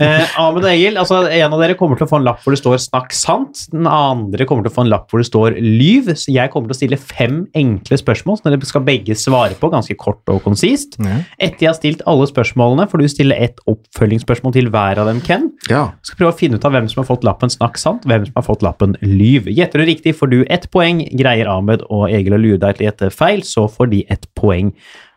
Eh, 0.00 0.38
Ahmed 0.40 0.64
og 0.64 0.70
Egil, 0.70 0.96
altså 1.00 1.22
en 1.28 1.52
av 1.52 1.60
dere 1.60 1.74
kommer 1.76 1.98
til 1.98 2.06
å 2.06 2.10
få 2.10 2.20
en 2.20 2.24
lapp 2.24 2.40
hvor 2.40 2.54
det 2.54 2.60
står 2.60 2.78
'snakk 2.80 3.12
sant'. 3.12 3.66
Den 3.72 3.88
andre 3.90 4.46
kommer 4.48 4.64
til 4.64 4.67
å 4.70 4.74
få 4.74 4.84
en 4.84 4.90
lapp 4.92 5.10
hvor 5.10 5.22
det 5.22 5.28
står 5.28 5.56
'lyv'. 5.58 6.12
Så 6.18 6.32
jeg 6.34 6.52
kommer 6.52 6.70
til 6.70 6.76
å 6.76 6.80
stille 6.80 6.98
fem 7.00 7.40
enkle 7.56 7.98
spørsmål 8.00 8.38
som 8.38 8.50
dere 8.50 8.68
skal 8.68 8.84
begge 8.86 9.16
svare 9.18 9.56
på, 9.58 9.70
ganske 9.72 9.96
kort 9.98 10.22
og 10.28 10.42
konsist. 10.44 10.98
Etter 11.38 11.66
jeg 11.66 11.70
har 11.70 11.78
stilt 11.78 12.04
alle 12.06 12.28
spørsmålene, 12.30 12.88
får 12.90 13.02
du 13.02 13.08
stille 13.08 13.38
ett 13.38 13.58
oppfølgingsspørsmål 13.66 14.54
til 14.56 14.70
hver 14.74 15.02
av 15.02 15.10
dem, 15.10 15.20
Ken. 15.24 15.50
Ja. 15.70 15.92
Skal 16.02 16.22
prøve 16.22 16.34
å 16.34 16.38
finne 16.38 16.60
ut 16.60 16.64
av 16.64 16.72
hvem 16.76 16.88
som 16.88 17.02
har 17.02 17.08
fått 17.08 17.26
lappen 17.26 17.52
snakk 17.52 17.78
sant, 17.80 18.06
hvem 18.08 18.26
som 18.28 18.38
har 18.38 18.46
fått 18.46 18.62
lappen 18.62 18.96
lyv. 19.02 19.50
Gjetter 19.50 19.82
du 19.82 19.88
riktig, 19.88 20.16
får 20.18 20.32
du 20.32 20.38
ett 20.48 20.70
poeng. 20.70 21.02
Greier 21.18 21.50
Ahmed 21.50 21.84
og 21.88 22.08
Egil 22.10 22.36
å 22.36 22.40
lure 22.40 22.62
deg 22.62 22.78
til 22.78 22.86
å 22.86 22.90
gjette 22.90 23.12
feil, 23.14 23.44
så 23.46 23.68
får 23.70 23.92
de 23.92 24.04
ett 24.08 24.28
poeng 24.38 24.72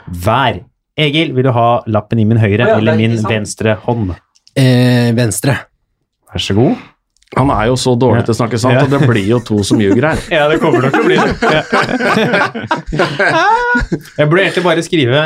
hver. 0.08 0.64
Egil, 1.00 1.34
vil 1.34 1.48
du 1.48 1.54
ha 1.56 1.82
lappen 1.88 2.20
i 2.20 2.26
min 2.28 2.40
høyre 2.42 2.66
Å 2.66 2.74
ja, 2.74 2.80
eller 2.82 2.98
er 2.98 3.00
min 3.00 3.22
venstre 3.24 3.78
hånd? 3.86 4.12
Eh, 4.60 5.12
venstre. 5.16 5.56
Vær 6.32 6.44
så 6.44 6.56
god. 6.58 6.90
Han 7.38 7.50
er 7.50 7.67
jo 7.70 7.76
så 7.80 7.94
dårlig 7.96 8.26
til 8.28 8.34
å 8.34 8.38
snakke 8.41 8.58
sant, 8.60 8.76
Ja. 8.76 8.84
og 8.84 8.89
det 8.91 9.08
blir 9.08 9.26
jo 9.30 9.39
to 9.39 9.62
som 9.63 9.80
ljuger 9.80 10.04
her. 10.10 10.20
Ja, 10.30 10.48
det 10.52 10.60
kommer 10.60 10.82
nok 10.84 10.91
til 10.91 11.02
å 11.02 11.06
bli 11.08 11.15
det. 11.15 11.32
Jeg 14.17 14.28
burde 14.30 14.41
egentlig 14.44 14.63
bare 14.65 14.84
skrive 14.84 15.22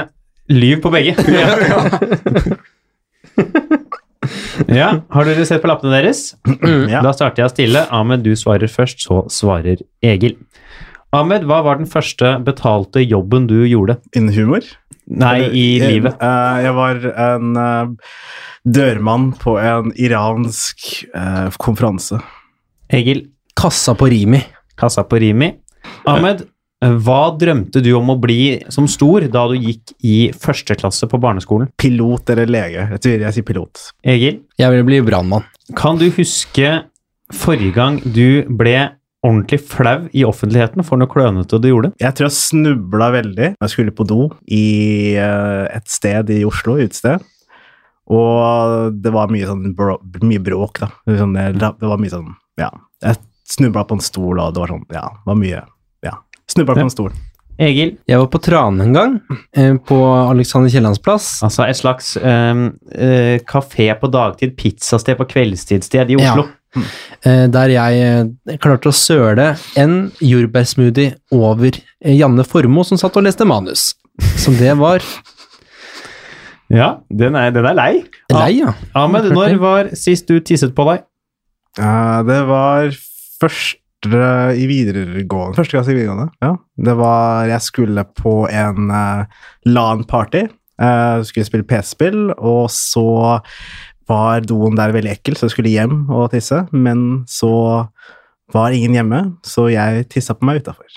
lyv 0.53 0.81
på 0.85 0.91
begge. 0.93 1.15
Ja, 4.71 4.87
har 5.13 5.27
dere 5.27 5.43
sett 5.45 5.61
på 5.61 5.67
lappene 5.69 5.93
deres? 5.99 6.21
Ja. 6.89 7.01
Da 7.05 7.11
starter 7.13 7.43
jeg 7.43 7.51
stille. 7.53 7.83
Ahmed, 7.93 8.23
du 8.25 8.31
svarer 8.39 8.69
først, 8.71 9.03
så 9.05 9.19
svarer 9.31 9.77
Egil. 10.05 10.37
Ahmed, 11.13 11.45
hva 11.47 11.59
var 11.65 11.77
den 11.79 11.85
første 11.89 12.31
betalte 12.43 13.03
jobben 13.05 13.45
du 13.47 13.59
gjorde? 13.69 13.99
Innen 14.17 14.33
humor? 14.35 14.65
Nei, 15.05 15.35
i 15.53 15.65
Jeg- 15.77 15.91
livet. 15.91 16.15
eh, 16.19 16.61
jeg 16.65 16.73
var 16.73 16.95
en 17.27 17.55
eh, 17.55 17.85
dørmann 18.65 19.31
på 19.39 19.57
en 19.61 19.91
iransk 20.01 21.05
eh, 21.15 21.47
konferanse. 21.61 22.19
Egil, 22.93 23.27
Kassa 23.55 23.93
på 23.95 24.09
Rimi. 24.11 24.41
kassa 24.77 25.03
på 25.07 25.19
Rimi. 25.21 25.51
Ahmed, 26.09 26.41
hva 27.05 27.21
drømte 27.39 27.79
du 27.81 27.91
om 27.97 28.09
å 28.11 28.17
bli 28.19 28.59
som 28.73 28.87
stor 28.91 29.23
da 29.31 29.45
du 29.47 29.55
gikk 29.55 29.93
i 30.05 30.31
første 30.35 30.75
klasse 30.77 31.07
på 31.09 31.17
barneskolen? 31.23 31.69
Pilot 31.79 32.29
eller 32.33 32.49
lege? 32.51 32.83
Jeg 32.91 33.01
tror 33.05 33.23
jeg 33.23 33.33
sier 33.37 33.47
pilot. 33.47 33.85
Egil, 34.03 34.41
Jeg 34.59 34.73
ville 34.73 34.83
bli 34.89 34.99
brannmann. 35.07 35.45
kan 35.75 35.97
du 35.97 36.09
huske 36.11 36.83
forrige 37.33 37.73
gang 37.73 38.01
du 38.03 38.43
ble 38.49 38.75
ordentlig 39.25 39.61
flau 39.65 40.03
i 40.13 40.21
offentligheten 40.27 40.83
for 40.85 40.97
noe 41.01 41.09
klønete 41.09 41.57
du 41.61 41.69
gjorde? 41.71 41.93
Jeg 42.01 42.13
tror 42.13 42.27
jeg 42.27 42.35
snubla 42.37 43.07
veldig. 43.15 43.55
Jeg 43.61 43.69
skulle 43.71 43.95
på 43.95 44.05
do 44.05 44.27
i 44.45 45.15
eh, 45.17 45.65
et 45.73 45.87
sted 45.89 46.29
i 46.29 46.43
Oslo, 46.45 46.75
utested. 46.77 47.23
Og 48.13 48.97
det 49.01 49.13
var 49.13 49.31
mye 49.33 49.47
sånn 49.49 49.71
bro, 49.77 49.99
mye 50.21 50.41
bråk, 50.43 50.83
da. 50.83 50.89
Sånn, 51.21 51.33
det 51.35 51.73
var 51.81 52.01
mye 52.01 52.13
sånn 52.13 52.33
Ja. 52.61 52.69
Jeg 53.03 53.17
snubla 53.49 53.85
på 53.85 53.97
en 53.97 54.03
stol, 54.03 54.39
og 54.39 54.53
det 54.53 54.61
var 54.61 54.73
sånn 54.73 54.83
Ja, 54.93 55.07
det 55.13 55.31
var 55.31 55.39
mye 55.39 55.63
Ja. 56.05 56.19
Snubla 56.51 56.77
på 56.77 56.85
en 56.85 56.93
stol. 56.93 57.15
Egil? 57.55 57.93
Jeg 58.05 58.19
var 58.19 58.27
på 58.27 58.41
Trane 58.43 58.83
en 58.83 58.93
gang, 58.93 59.13
eh, 59.55 59.77
på 59.79 59.95
Alexander 60.29 60.69
Kiellands 60.69 60.99
plass. 60.99 61.39
Altså 61.41 61.63
et 61.63 61.77
slags 61.79 62.17
um, 62.19 62.65
uh, 62.91 63.39
kafé 63.47 63.87
på 63.95 64.09
dagtid, 64.11 64.57
pizzasted 64.59 65.15
på 65.15 65.29
kveldstidssted 65.31 66.11
i 66.11 66.17
Oslo. 66.19 66.49
Eh, 67.25 67.45
der 67.51 67.71
jeg 67.73 68.01
eh, 68.03 68.57
klarte 68.61 68.91
å 68.91 68.95
søle 68.95 69.53
en 69.79 69.95
jordbærsmoothie 70.23 71.15
over 71.33 71.71
eh, 71.71 72.15
Janne 72.15 72.45
Formoe, 72.47 72.87
som 72.87 72.99
satt 72.99 73.15
og 73.17 73.25
leste 73.25 73.47
manus. 73.47 73.93
Så 74.39 74.53
det 74.59 74.75
var 74.79 75.03
Ja, 76.73 76.95
den 77.13 77.35
er, 77.37 77.51
den 77.53 77.67
er 77.69 77.75
lei. 77.77 77.91
lei, 78.33 78.51
ja. 78.57 78.73
Ahmed, 78.97 79.29
når 79.35 79.57
var 79.61 79.91
sist 79.97 80.29
du 80.29 80.39
tisset 80.41 80.73
på 80.77 80.87
deg? 80.89 81.05
Uh, 81.77 82.23
det 82.25 82.39
var 82.49 82.95
første 83.41 84.53
i 84.55 84.65
videregående. 84.69 85.57
Første 85.57 85.75
klasse 85.75 85.93
i 85.93 85.97
videregående, 85.97 86.31
ja. 86.41 86.55
Det 86.87 86.95
var 86.97 87.49
Jeg 87.49 87.61
skulle 87.61 88.05
på 88.17 88.35
en 88.49 88.89
uh, 88.89 89.25
LAN-party. 89.65 90.47
Uh, 90.81 91.21
skulle 91.23 91.47
spille 91.47 91.67
PC-spill, 91.67 92.33
og 92.37 92.69
så 92.73 93.39
var 94.09 94.45
doen 94.45 94.77
der 94.77 94.93
veldig 94.93 95.13
ekkel, 95.15 95.37
så 95.37 95.47
jeg 95.47 95.55
skulle 95.55 95.73
hjem 95.73 96.09
og 96.09 96.31
tisse. 96.33 96.65
Men 96.73 97.25
så 97.29 97.53
var 98.53 98.73
ingen 98.73 98.93
hjemme, 98.93 99.21
så 99.45 99.69
jeg 99.69 100.07
tissa 100.09 100.33
på 100.37 100.49
meg 100.49 100.61
utafor. 100.61 100.89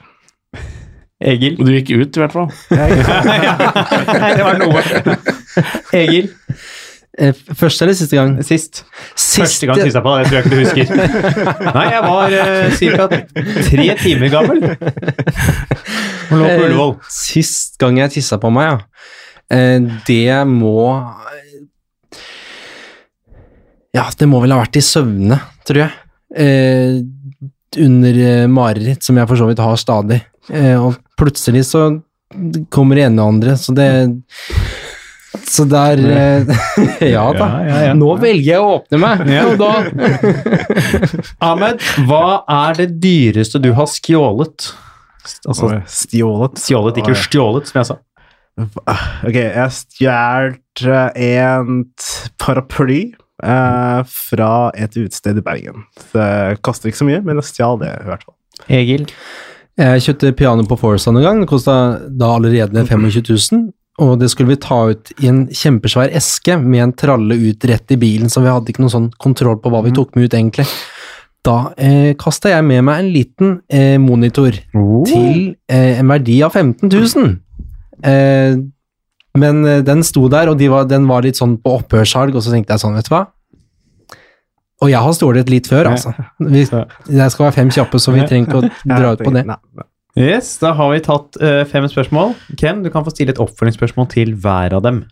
Egil? 1.19 1.59
Du 1.59 1.73
gikk 1.73 1.91
ut, 1.91 2.17
i 2.17 2.23
hvert 2.23 2.35
fall. 2.37 2.51
Nei, 4.23 4.33
det 4.39 4.47
var 4.47 4.61
noe. 4.61 5.37
Egil? 6.01 6.29
Eh, 7.19 7.35
Første 7.59 7.83
eller 7.85 7.97
siste 7.99 8.15
gang? 8.19 8.37
Sist. 8.47 8.85
Første 9.19 9.67
gang 9.67 9.81
tissa 9.83 10.03
på 10.05 10.13
deg, 10.15 10.29
det 10.29 10.31
tror 10.31 10.39
jeg 10.39 10.45
ikke 10.45 10.55
du 10.55 10.61
husker. 10.63 10.87
Nei, 11.79 11.87
jeg 11.91 12.03
var 12.05 12.37
uh, 12.39 12.67
ca. 12.79 13.09
tre 13.71 13.89
timer 14.05 14.33
gammel. 14.35 14.63
Og 16.31 16.37
lå 16.37 16.45
på 16.47 16.67
Ullevål. 16.69 16.93
Eh, 16.95 17.13
Sist 17.15 17.79
gang 17.81 17.99
jeg 18.03 18.15
tissa 18.19 18.39
på 18.43 18.51
meg, 18.55 18.71
ja. 18.71 18.79
Eh, 19.57 19.79
Det 20.07 20.45
må 20.47 20.77
Ja, 23.97 24.05
det 24.21 24.29
må 24.29 24.43
vel 24.45 24.53
ha 24.55 24.61
vært 24.61 24.77
i 24.79 24.85
søvne, 24.85 25.41
tror 25.67 25.87
jeg. 25.87 25.95
Eh, 26.39 26.99
under 27.83 28.19
eh, 28.21 28.45
mareritt, 28.53 29.03
som 29.05 29.17
jeg 29.19 29.29
for 29.31 29.41
så 29.41 29.49
vidt 29.49 29.63
har 29.65 29.81
stadig. 29.81 30.21
Eh, 30.53 30.77
og 30.77 31.01
plutselig 31.19 31.65
så 31.71 31.89
kommer 32.73 32.99
det 32.99 33.07
ene 33.09 33.25
og 33.25 33.33
andre, 33.35 33.57
så 33.59 33.73
det 33.77 33.89
Så 35.49 35.65
der 35.69 36.01
eh, 36.01 36.47
Ja 37.15 37.27
da. 37.37 37.47
Ja, 37.47 37.63
ja, 37.69 37.79
ja. 37.89 37.95
Nå 37.99 38.15
velger 38.21 38.49
jeg 38.55 38.63
å 38.65 38.71
åpne 38.79 39.01
meg, 39.03 39.25
Ja. 39.33 39.43
og 39.51 39.59
da 39.61 39.73
Ahmed, 41.51 41.83
hva 42.09 42.23
er 42.49 42.79
det 42.81 42.89
dyreste 43.03 43.61
du 43.63 43.71
har 43.77 43.89
skjålet? 43.91 44.71
Altså 45.49 45.69
stjålet. 45.93 46.57
stjålet, 46.63 47.01
ikke 47.03 47.17
stjålet, 47.19 47.69
som 47.69 47.81
jeg 47.83 47.89
sa. 47.91 47.99
Ok, 49.29 49.37
jeg 49.37 49.75
stjal 49.77 50.55
en 50.89 51.83
t- 51.93 52.31
paraply 52.41 53.01
eh, 53.45 54.01
fra 54.09 54.51
et 54.75 54.97
utested 54.99 55.39
i 55.39 55.45
Bergen. 55.45 55.85
Det 56.15 56.59
koster 56.67 56.91
ikke 56.91 57.03
så 57.05 57.07
mye, 57.11 57.21
men 57.27 57.39
jeg 57.43 57.51
stjal 57.53 57.79
det 57.85 57.93
i 58.01 58.09
hvert 58.09 58.25
fall. 58.27 58.37
Egil? 58.81 59.05
Jeg 59.79 60.03
kjøpte 60.09 60.33
piano 60.35 60.65
på 60.67 60.79
Forza 60.81 61.13
en 61.13 61.21
gang, 61.23 61.45
det 61.45 61.51
kosta 61.53 61.77
da 62.11 62.33
allerede 62.41 62.83
25 62.89 63.23
000. 63.29 63.69
Og 64.05 64.15
det 64.21 64.29
skulle 64.31 64.53
vi 64.55 64.61
ta 64.63 64.79
ut 64.93 65.11
i 65.19 65.27
en 65.31 65.41
kjempesvær 65.51 66.13
eske 66.15 66.55
med 66.63 66.85
en 66.85 66.95
tralle 66.95 67.35
ut 67.35 67.65
rett 67.67 67.95
i 67.95 67.99
bilen, 67.99 68.31
så 68.31 68.45
vi 68.45 68.53
hadde 68.53 68.71
ikke 68.71 68.85
noen 68.85 68.95
sånn 68.95 69.11
kontroll 69.19 69.59
på 69.63 69.73
hva 69.75 69.83
vi 69.87 69.95
tok 69.97 70.15
med 70.15 70.29
ut, 70.29 70.37
egentlig. 70.39 70.67
Da 71.47 71.73
eh, 71.79 72.13
kasta 72.19 72.53
jeg 72.53 72.67
med 72.67 72.85
meg 72.87 73.03
en 73.03 73.11
liten 73.15 73.53
eh, 73.71 73.97
monitor 74.03 74.55
til 75.09 75.57
eh, 75.71 75.99
en 75.99 76.11
verdi 76.11 76.39
av 76.47 76.55
15 76.55 76.91
000. 76.91 77.35
Eh, 78.07 78.59
men 79.39 79.61
eh, 79.67 79.83
den 79.87 80.05
sto 80.07 80.29
der, 80.31 80.51
og 80.53 80.59
de 80.61 80.71
var, 80.71 80.87
den 80.91 81.07
var 81.11 81.27
litt 81.27 81.39
sånn 81.39 81.57
på 81.63 81.79
opphørssalg, 81.81 82.39
og 82.39 82.45
så 82.45 82.55
tenkte 82.55 82.75
jeg 82.77 82.85
sånn, 82.85 82.99
vet 82.99 83.11
du 83.11 83.15
hva? 83.15 83.25
Og 84.79 84.91
jeg 84.93 85.03
har 85.03 85.15
stjålet 85.15 85.51
litt 85.51 85.67
før, 85.67 85.91
altså. 85.91 86.13
Vi, 86.39 86.63
det 86.63 87.31
skal 87.35 87.49
være 87.49 87.57
fem 87.57 87.71
kjappe, 87.75 87.99
så 87.99 88.15
vi 88.15 88.23
trenger 88.31 88.47
ikke 88.47 88.61
å 88.61 88.69
dra 88.95 89.15
ut 89.17 89.25
på 89.27 89.35
det. 89.35 89.47
Nei, 90.19 90.25
nei. 90.25 90.33
Yes, 90.35 90.51
da 90.59 90.73
har 90.75 90.91
vi 90.91 90.99
tatt 91.07 91.39
uh, 91.39 91.63
fem 91.71 91.87
spørsmål. 91.91 92.35
Ken, 92.59 92.83
du 92.83 92.91
kan 92.91 93.07
få 93.07 93.13
stille 93.15 93.31
et 93.35 93.41
oppfølgingsspørsmål 93.43 94.09
til 94.11 94.35
hver 94.43 94.75
av 94.79 94.83
dem. 94.83 95.05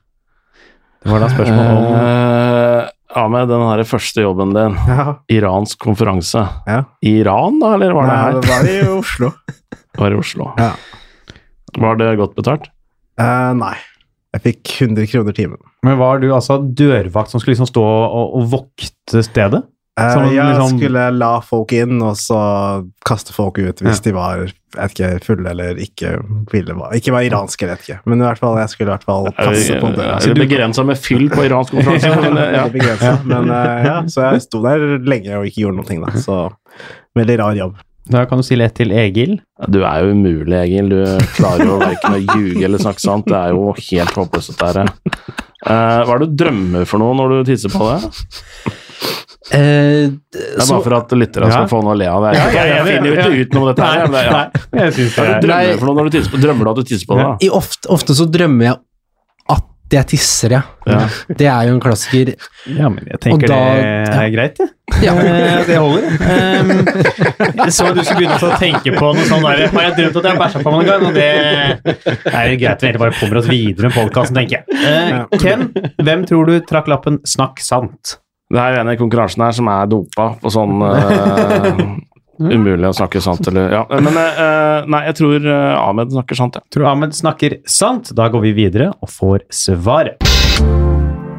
Det 1.04 1.12
var 1.12 1.22
da 1.22 1.28
spørsmål 1.30 1.68
om 1.70 1.84
uh, 1.94 2.88
Ahmed, 3.16 3.48
den 3.48 3.62
her 3.62 3.82
første 3.86 4.24
jobben 4.24 4.54
din, 4.56 4.74
Ja, 4.90 5.16
iransk 5.32 5.78
konferanse. 5.86 6.42
ja. 6.66 6.82
I 7.06 7.18
Iran, 7.22 7.60
da, 7.62 7.74
eller 7.78 7.94
var 7.94 8.10
det 8.10 8.16
her? 8.18 8.40
det 8.40 8.50
var 8.50 8.70
i 8.72 8.78
Oslo. 8.98 9.32
Var 9.96 10.12
i 10.12 10.16
Oslo. 10.20 10.50
Ja. 10.60 10.74
Var 11.80 11.96
det 11.96 12.10
godt 12.18 12.34
betalt? 12.36 12.66
Uh, 13.16 13.54
nei. 13.56 13.72
Jeg 14.36 14.42
fikk 14.44 14.72
100 14.90 15.06
kroner 15.08 15.32
timen. 15.32 15.56
Men 15.86 15.96
var 15.96 16.18
du 16.20 16.26
altså 16.36 16.58
dørvakt 16.60 17.32
som 17.32 17.40
skulle 17.40 17.54
liksom 17.54 17.70
stå 17.70 17.80
og, 17.80 18.34
og 18.36 18.50
vokte 18.52 19.22
stedet? 19.24 19.62
Eh, 19.98 20.12
Som 20.12 20.24
jeg 20.28 20.44
liksom- 20.44 20.78
skulle 20.78 21.10
la 21.16 21.40
folk 21.40 21.72
inn, 21.72 22.02
og 22.02 22.16
så 22.20 22.86
kaste 23.04 23.32
folk 23.32 23.58
ut 23.58 23.80
hvis 23.80 24.02
de 24.04 24.12
var 24.12 24.42
vet 24.76 24.92
ikke, 24.92 25.24
fulle 25.24 25.48
eller 25.48 25.78
ikke 25.80 26.10
ville 26.52 26.74
være 26.76 26.98
Ikke 27.00 27.12
var 27.14 27.24
iranske, 27.24 27.64
jeg 27.64 27.70
vet 27.70 27.86
ikke. 27.86 27.98
Men 28.04 28.20
i 28.20 28.26
hvert 28.26 28.38
fall, 28.38 28.58
jeg 28.58 28.68
skulle 28.68 28.90
i 28.90 28.92
hvert 28.92 29.04
fall 29.08 29.30
passe 29.32 29.80
på 29.80 29.94
døra. 29.96 30.18
Er 30.20 30.34
du 30.34 30.40
begrensa 30.42 30.84
med 30.84 30.98
fyll 31.00 31.30
på 31.30 31.46
iransk 31.48 31.72
konferanse? 31.72 32.12
Men, 32.26 32.36
ja. 32.36 32.68
Begrenset, 32.68 33.24
Men 33.24 33.48
eh, 33.48 33.84
ja, 33.88 33.96
så 34.02 34.30
jeg 34.32 34.42
sto 34.42 34.60
der 34.60 34.98
lenge 35.00 35.32
og 35.38 35.48
ikke 35.48 35.64
gjorde 35.64 35.80
noen 35.80 35.88
ting, 35.88 36.04
da. 36.04 36.12
Så 36.20 36.52
veldig 37.16 37.38
rar 37.40 37.56
jobb. 37.56 37.76
Da 38.08 38.24
kan 38.28 38.38
du 38.38 38.44
stille 38.46 38.68
ett 38.68 38.76
til 38.78 38.92
Egil. 38.94 39.40
Du 39.66 39.80
er 39.82 40.04
jo 40.04 40.12
umulig, 40.14 40.54
Egil. 40.60 40.92
Du 40.92 41.00
klarer 41.34 41.64
jo 41.66 41.78
verken 41.80 42.14
å 42.14 42.20
ljuge 42.36 42.62
eller 42.68 42.78
snakke 42.78 43.02
sant. 43.02 43.26
Det 43.26 43.34
er 43.34 43.56
jo 43.56 43.72
helt 43.72 44.20
håpløst, 44.20 44.52
dette 44.54 44.84
her. 44.84 44.92
Uh, 45.66 46.04
hva 46.04 46.14
er 46.14 46.20
det 46.22 46.28
du 46.36 46.44
drømmer 46.44 46.84
for 46.86 47.02
noe 47.02 47.16
når 47.18 47.32
du 47.32 47.48
tisser 47.48 47.72
på 47.72 47.88
det? 47.90 48.76
Eh, 49.54 50.10
Det 50.32 50.42
er 50.58 50.66
bare 50.66 50.82
for 50.82 50.94
at 50.96 51.12
lyttere 51.14 51.46
skal 51.52 51.62
Ja. 51.62 51.66
få 51.70 51.82
noe 51.84 51.94
å 51.94 51.98
le 51.98 52.06
av. 52.10 52.24
Jeg, 52.34 52.54
ja, 52.54 52.64
jeg 52.66 52.86
finner 52.88 53.06
jo 53.06 53.14
ikke 53.14 53.40
ut 53.46 53.52
noe 53.54 53.62
om 53.62 53.68
dette 53.74 53.86
her. 53.86 54.08
Nei, 54.08 54.10
nei, 54.10 54.24
Ja. 54.26 54.50
jeg 54.86 54.92
synes 54.96 55.18
er 55.18 55.26
det 55.26 55.40
du 55.40 55.46
drømmer 55.46 55.78
for 55.78 55.86
noe 55.86 55.94
når 56.00 56.10
du 56.10 56.18
tisser 56.18 56.30
på 56.34 56.40
Drømmer 56.42 56.64
du 56.64 56.70
at 56.70 56.76
du 56.76 56.82
tisser 56.90 57.06
på 57.06 57.16
det? 57.16 57.26
da? 57.48 57.54
Ofte, 57.56 57.86
ofte 57.88 58.12
så 58.18 58.26
drømmer 58.30 58.64
jeg 58.64 58.76
at 59.54 59.62
jeg 59.94 60.06
tisser, 60.10 60.50
ja. 60.50 60.62
Ja. 60.84 61.06
Det 61.30 61.46
er 61.46 61.68
jo 61.68 61.74
en 61.76 61.80
klassiker. 61.80 62.34
Ja, 62.66 62.88
men 62.88 63.06
jeg 63.06 63.20
tenker 63.22 63.46
da- 63.46 63.76
det 63.78 64.18
er 64.18 64.30
greit, 64.34 64.56
det. 64.58 64.70
Ja. 65.02 65.12
ja. 65.14 65.62
det 65.66 65.76
holder. 65.78 66.02
Um, 66.26 66.68
jeg 67.54 67.72
så 67.74 67.94
du 67.94 68.02
skulle 68.02 68.26
begynne 68.26 68.38
å 68.40 68.58
tenke 68.58 68.92
på 68.96 69.14
noe 69.14 69.24
sånn 69.26 69.42
der 69.46 69.66
Har 69.68 69.82
jeg 69.82 69.94
drømt 69.98 70.16
at 70.16 70.24
jeg 70.24 70.32
har 70.32 70.38
bæsja 70.42 70.62
på 70.62 70.72
meg 70.72 70.80
en 70.80 70.86
gang? 70.90 71.06
Og 71.06 71.14
det 71.14 71.26
er 72.34 72.50
jo 72.50 72.58
greit 72.58 72.80
vi 72.82 72.88
egentlig 72.88 72.98
bare 72.98 73.14
kommer 73.20 73.36
oss 73.38 73.46
videre 73.50 73.90
med 73.90 73.94
podkasten, 73.94 74.34
tenker 74.34 74.58
jeg. 74.58 74.64
Uh, 74.74 75.38
Ken, 75.38 75.68
hvem 76.02 76.26
tror 76.26 76.46
du 76.46 76.60
trakk 76.66 76.88
lappen 76.90 77.18
'snakk 77.22 77.58
sant'? 77.62 78.16
Det 78.46 78.60
er 78.62 78.76
jo 78.76 78.82
en 78.82 78.92
i 78.92 78.98
konkurransen 79.00 79.42
her 79.42 79.54
som 79.56 79.70
er 79.72 79.88
dopa 79.90 80.28
på 80.38 80.52
sånn 80.54 80.78
uh, 80.84 81.80
Umulig 82.56 82.84
å 82.84 82.92
snakke 82.94 83.22
sant, 83.24 83.46
eller 83.48 83.72
Ja. 83.72 83.82
Men 83.90 84.12
uh, 84.12 84.84
nei, 84.92 85.02
jeg 85.08 85.16
tror 85.22 85.46
Ahmed 85.50 86.12
snakker 86.12 86.38
sant, 86.38 86.58
ja. 86.60 86.66
Tror 86.70 86.90
Ahmed 86.92 87.16
snakker 87.16 87.58
sant? 87.64 88.12
Da 88.14 88.28
går 88.30 88.44
vi 88.44 88.52
videre 88.60 88.90
og 89.00 89.10
får 89.10 89.46
svaret. 89.56 90.20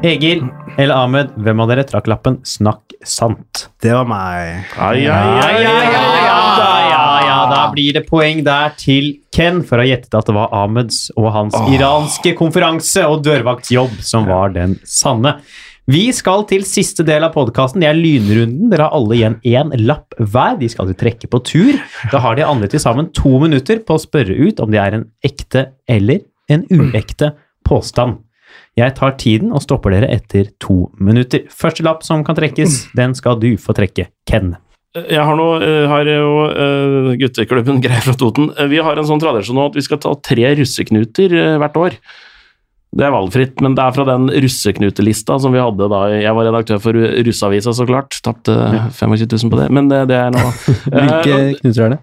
Egil 0.06 0.44
eller 0.78 0.94
Ahmed, 0.94 1.30
hvem 1.42 1.62
av 1.62 1.70
dere 1.72 1.82
trakk 1.86 2.06
lappen 2.10 2.36
'snakk 2.46 2.94
sant'? 3.02 3.64
Det 3.82 3.90
var 3.94 4.06
meg. 4.06 4.66
Ai, 4.78 5.06
ai, 5.06 5.08
ai, 5.10 5.38
ai, 5.42 5.54
ai, 5.54 5.62
ja, 5.64 5.72
ai, 5.72 6.20
ja, 6.22 6.36
da, 6.58 6.68
ja, 6.90 7.06
ja, 7.26 7.38
da 7.50 7.62
blir 7.72 7.96
det 7.96 8.04
poeng 8.06 8.44
der 8.46 8.76
til 8.78 9.16
Ken 9.34 9.64
for 9.66 9.78
å 9.78 9.82
ha 9.82 9.88
gjettet 9.88 10.14
at 10.14 10.30
det 10.30 10.36
var 10.36 10.54
Ahmeds 10.54 11.08
og 11.16 11.32
hans 11.34 11.56
iranske 11.74 12.34
konferanse 12.38 13.02
og 13.10 13.24
dørvaktsjobb 13.26 13.98
som 14.06 14.28
var 14.30 14.54
den 14.54 14.78
sanne. 14.86 15.38
Vi 15.88 16.10
skal 16.12 16.42
til 16.50 16.66
siste 16.68 17.00
del 17.08 17.24
av 17.24 17.32
podkasten. 17.32 17.80
Det 17.80 17.88
er 17.88 17.96
lynrunden. 17.96 18.68
Dere 18.68 18.90
har 18.90 18.96
alle 18.98 19.16
igjen 19.16 19.36
én 19.48 19.70
lapp 19.88 20.12
hver. 20.20 20.58
De 20.60 20.68
skal 20.68 20.90
trekke 20.92 21.30
på 21.32 21.40
tur. 21.48 21.78
Da 22.12 22.20
har 22.20 22.36
de 22.36 22.44
andre 22.44 22.68
til 22.68 22.82
sammen 22.82 23.08
to 23.16 23.38
minutter 23.40 23.80
på 23.80 23.96
å 23.96 24.02
spørre 24.02 24.36
ut 24.36 24.60
om 24.60 24.68
det 24.74 24.82
er 24.82 24.98
en 24.98 25.06
ekte 25.24 25.70
eller 25.88 26.20
en 26.52 26.66
uekte 26.68 27.32
påstand. 27.64 28.20
Jeg 28.76 28.94
tar 29.00 29.16
tiden 29.16 29.56
og 29.56 29.64
stopper 29.64 29.96
dere 29.96 30.12
etter 30.12 30.52
to 30.60 30.90
minutter. 31.00 31.48
Første 31.48 31.84
lapp 31.88 32.04
som 32.04 32.20
kan 32.24 32.36
trekkes, 32.36 32.82
den 32.98 33.16
skal 33.16 33.40
du 33.40 33.54
få 33.56 33.72
trekke. 33.76 34.10
Ken. 34.28 34.58
Jeg 34.98 35.24
har, 35.24 35.36
noe, 35.40 35.56
eh, 35.64 35.88
har 35.88 36.08
jo 36.08 36.30
eh, 36.48 37.10
gutteklubben 37.20 37.80
Greier 37.84 38.04
fra 38.04 38.16
Toten. 38.16 38.52
Eh, 38.56 38.68
Vi 38.68 38.84
har 38.84 38.96
en 38.96 39.08
sånn 39.08 39.20
tradisjon 39.20 39.56
nå 39.56 39.70
at 39.70 39.76
vi 39.76 39.84
skal 39.84 40.00
ta 40.04 40.12
tre 40.20 40.52
russeknuter 40.58 41.32
hvert 41.60 41.80
år. 41.80 41.98
Det 42.96 43.04
er 43.04 43.12
valgfritt, 43.12 43.60
men 43.60 43.74
det 43.76 43.84
er 43.84 43.92
fra 43.92 44.04
den 44.08 44.30
russeknutelista 44.32 45.36
som 45.42 45.52
vi 45.52 45.60
hadde 45.60 45.90
da 45.92 45.98
Jeg 46.14 46.32
var 46.34 46.48
redaktør 46.48 46.80
for 46.80 46.96
Russeavisa, 46.96 47.74
så 47.76 47.84
klart. 47.88 48.16
Tapte 48.24 48.54
25 48.96 49.26
000 49.44 49.52
på 49.52 49.58
det, 49.60 49.66
men 49.76 49.90
det, 49.92 50.06
det 50.08 50.16
er 50.16 50.30
nå 50.32 50.44
Hvilke 50.94 51.34
Eh, 51.36 51.50
knuter 51.60 51.84
er 51.84 51.92
det? 51.96 52.00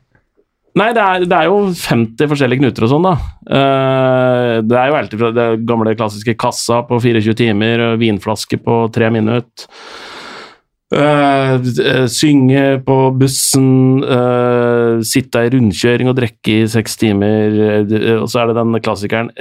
Nei, 0.75 0.89
det 0.91 1.01
er, 1.01 1.23
det 1.23 1.36
er 1.39 1.47
jo 1.47 1.59
50 1.71 2.27
forskjellige 2.33 2.59
knuter 2.61 2.83
og 2.86 2.89
sånn, 2.91 3.05
da. 3.07 3.13
Eh, 3.47 4.53
det 4.67 4.75
er 4.75 4.89
jo 4.91 4.97
alltid 4.99 5.21
fra 5.21 5.29
det 5.31 5.45
gamle 5.65 5.93
klassiske 5.95 6.36
kassa 6.38 6.81
på 6.86 6.99
24 6.99 7.38
timer, 7.39 7.86
vinflaske 8.01 8.59
på 8.59 8.81
tre 8.93 9.07
minutter. 9.15 9.69
Eh, 10.95 12.05
synge 12.07 12.79
på 12.85 12.95
bussen, 13.19 14.03
uh, 14.03 15.01
sitte 15.03 15.41
i 15.43 15.49
rundkjøring 15.51 16.07
og 16.07 16.15
drikke 16.15 16.53
i 16.61 16.67
seks 16.71 16.95
timer. 17.01 17.57
Uh, 17.83 18.21
og 18.21 18.29
så 18.31 18.41
er 18.41 18.49
det 18.49 18.57
den 18.59 18.79
klassikeren 18.85 19.31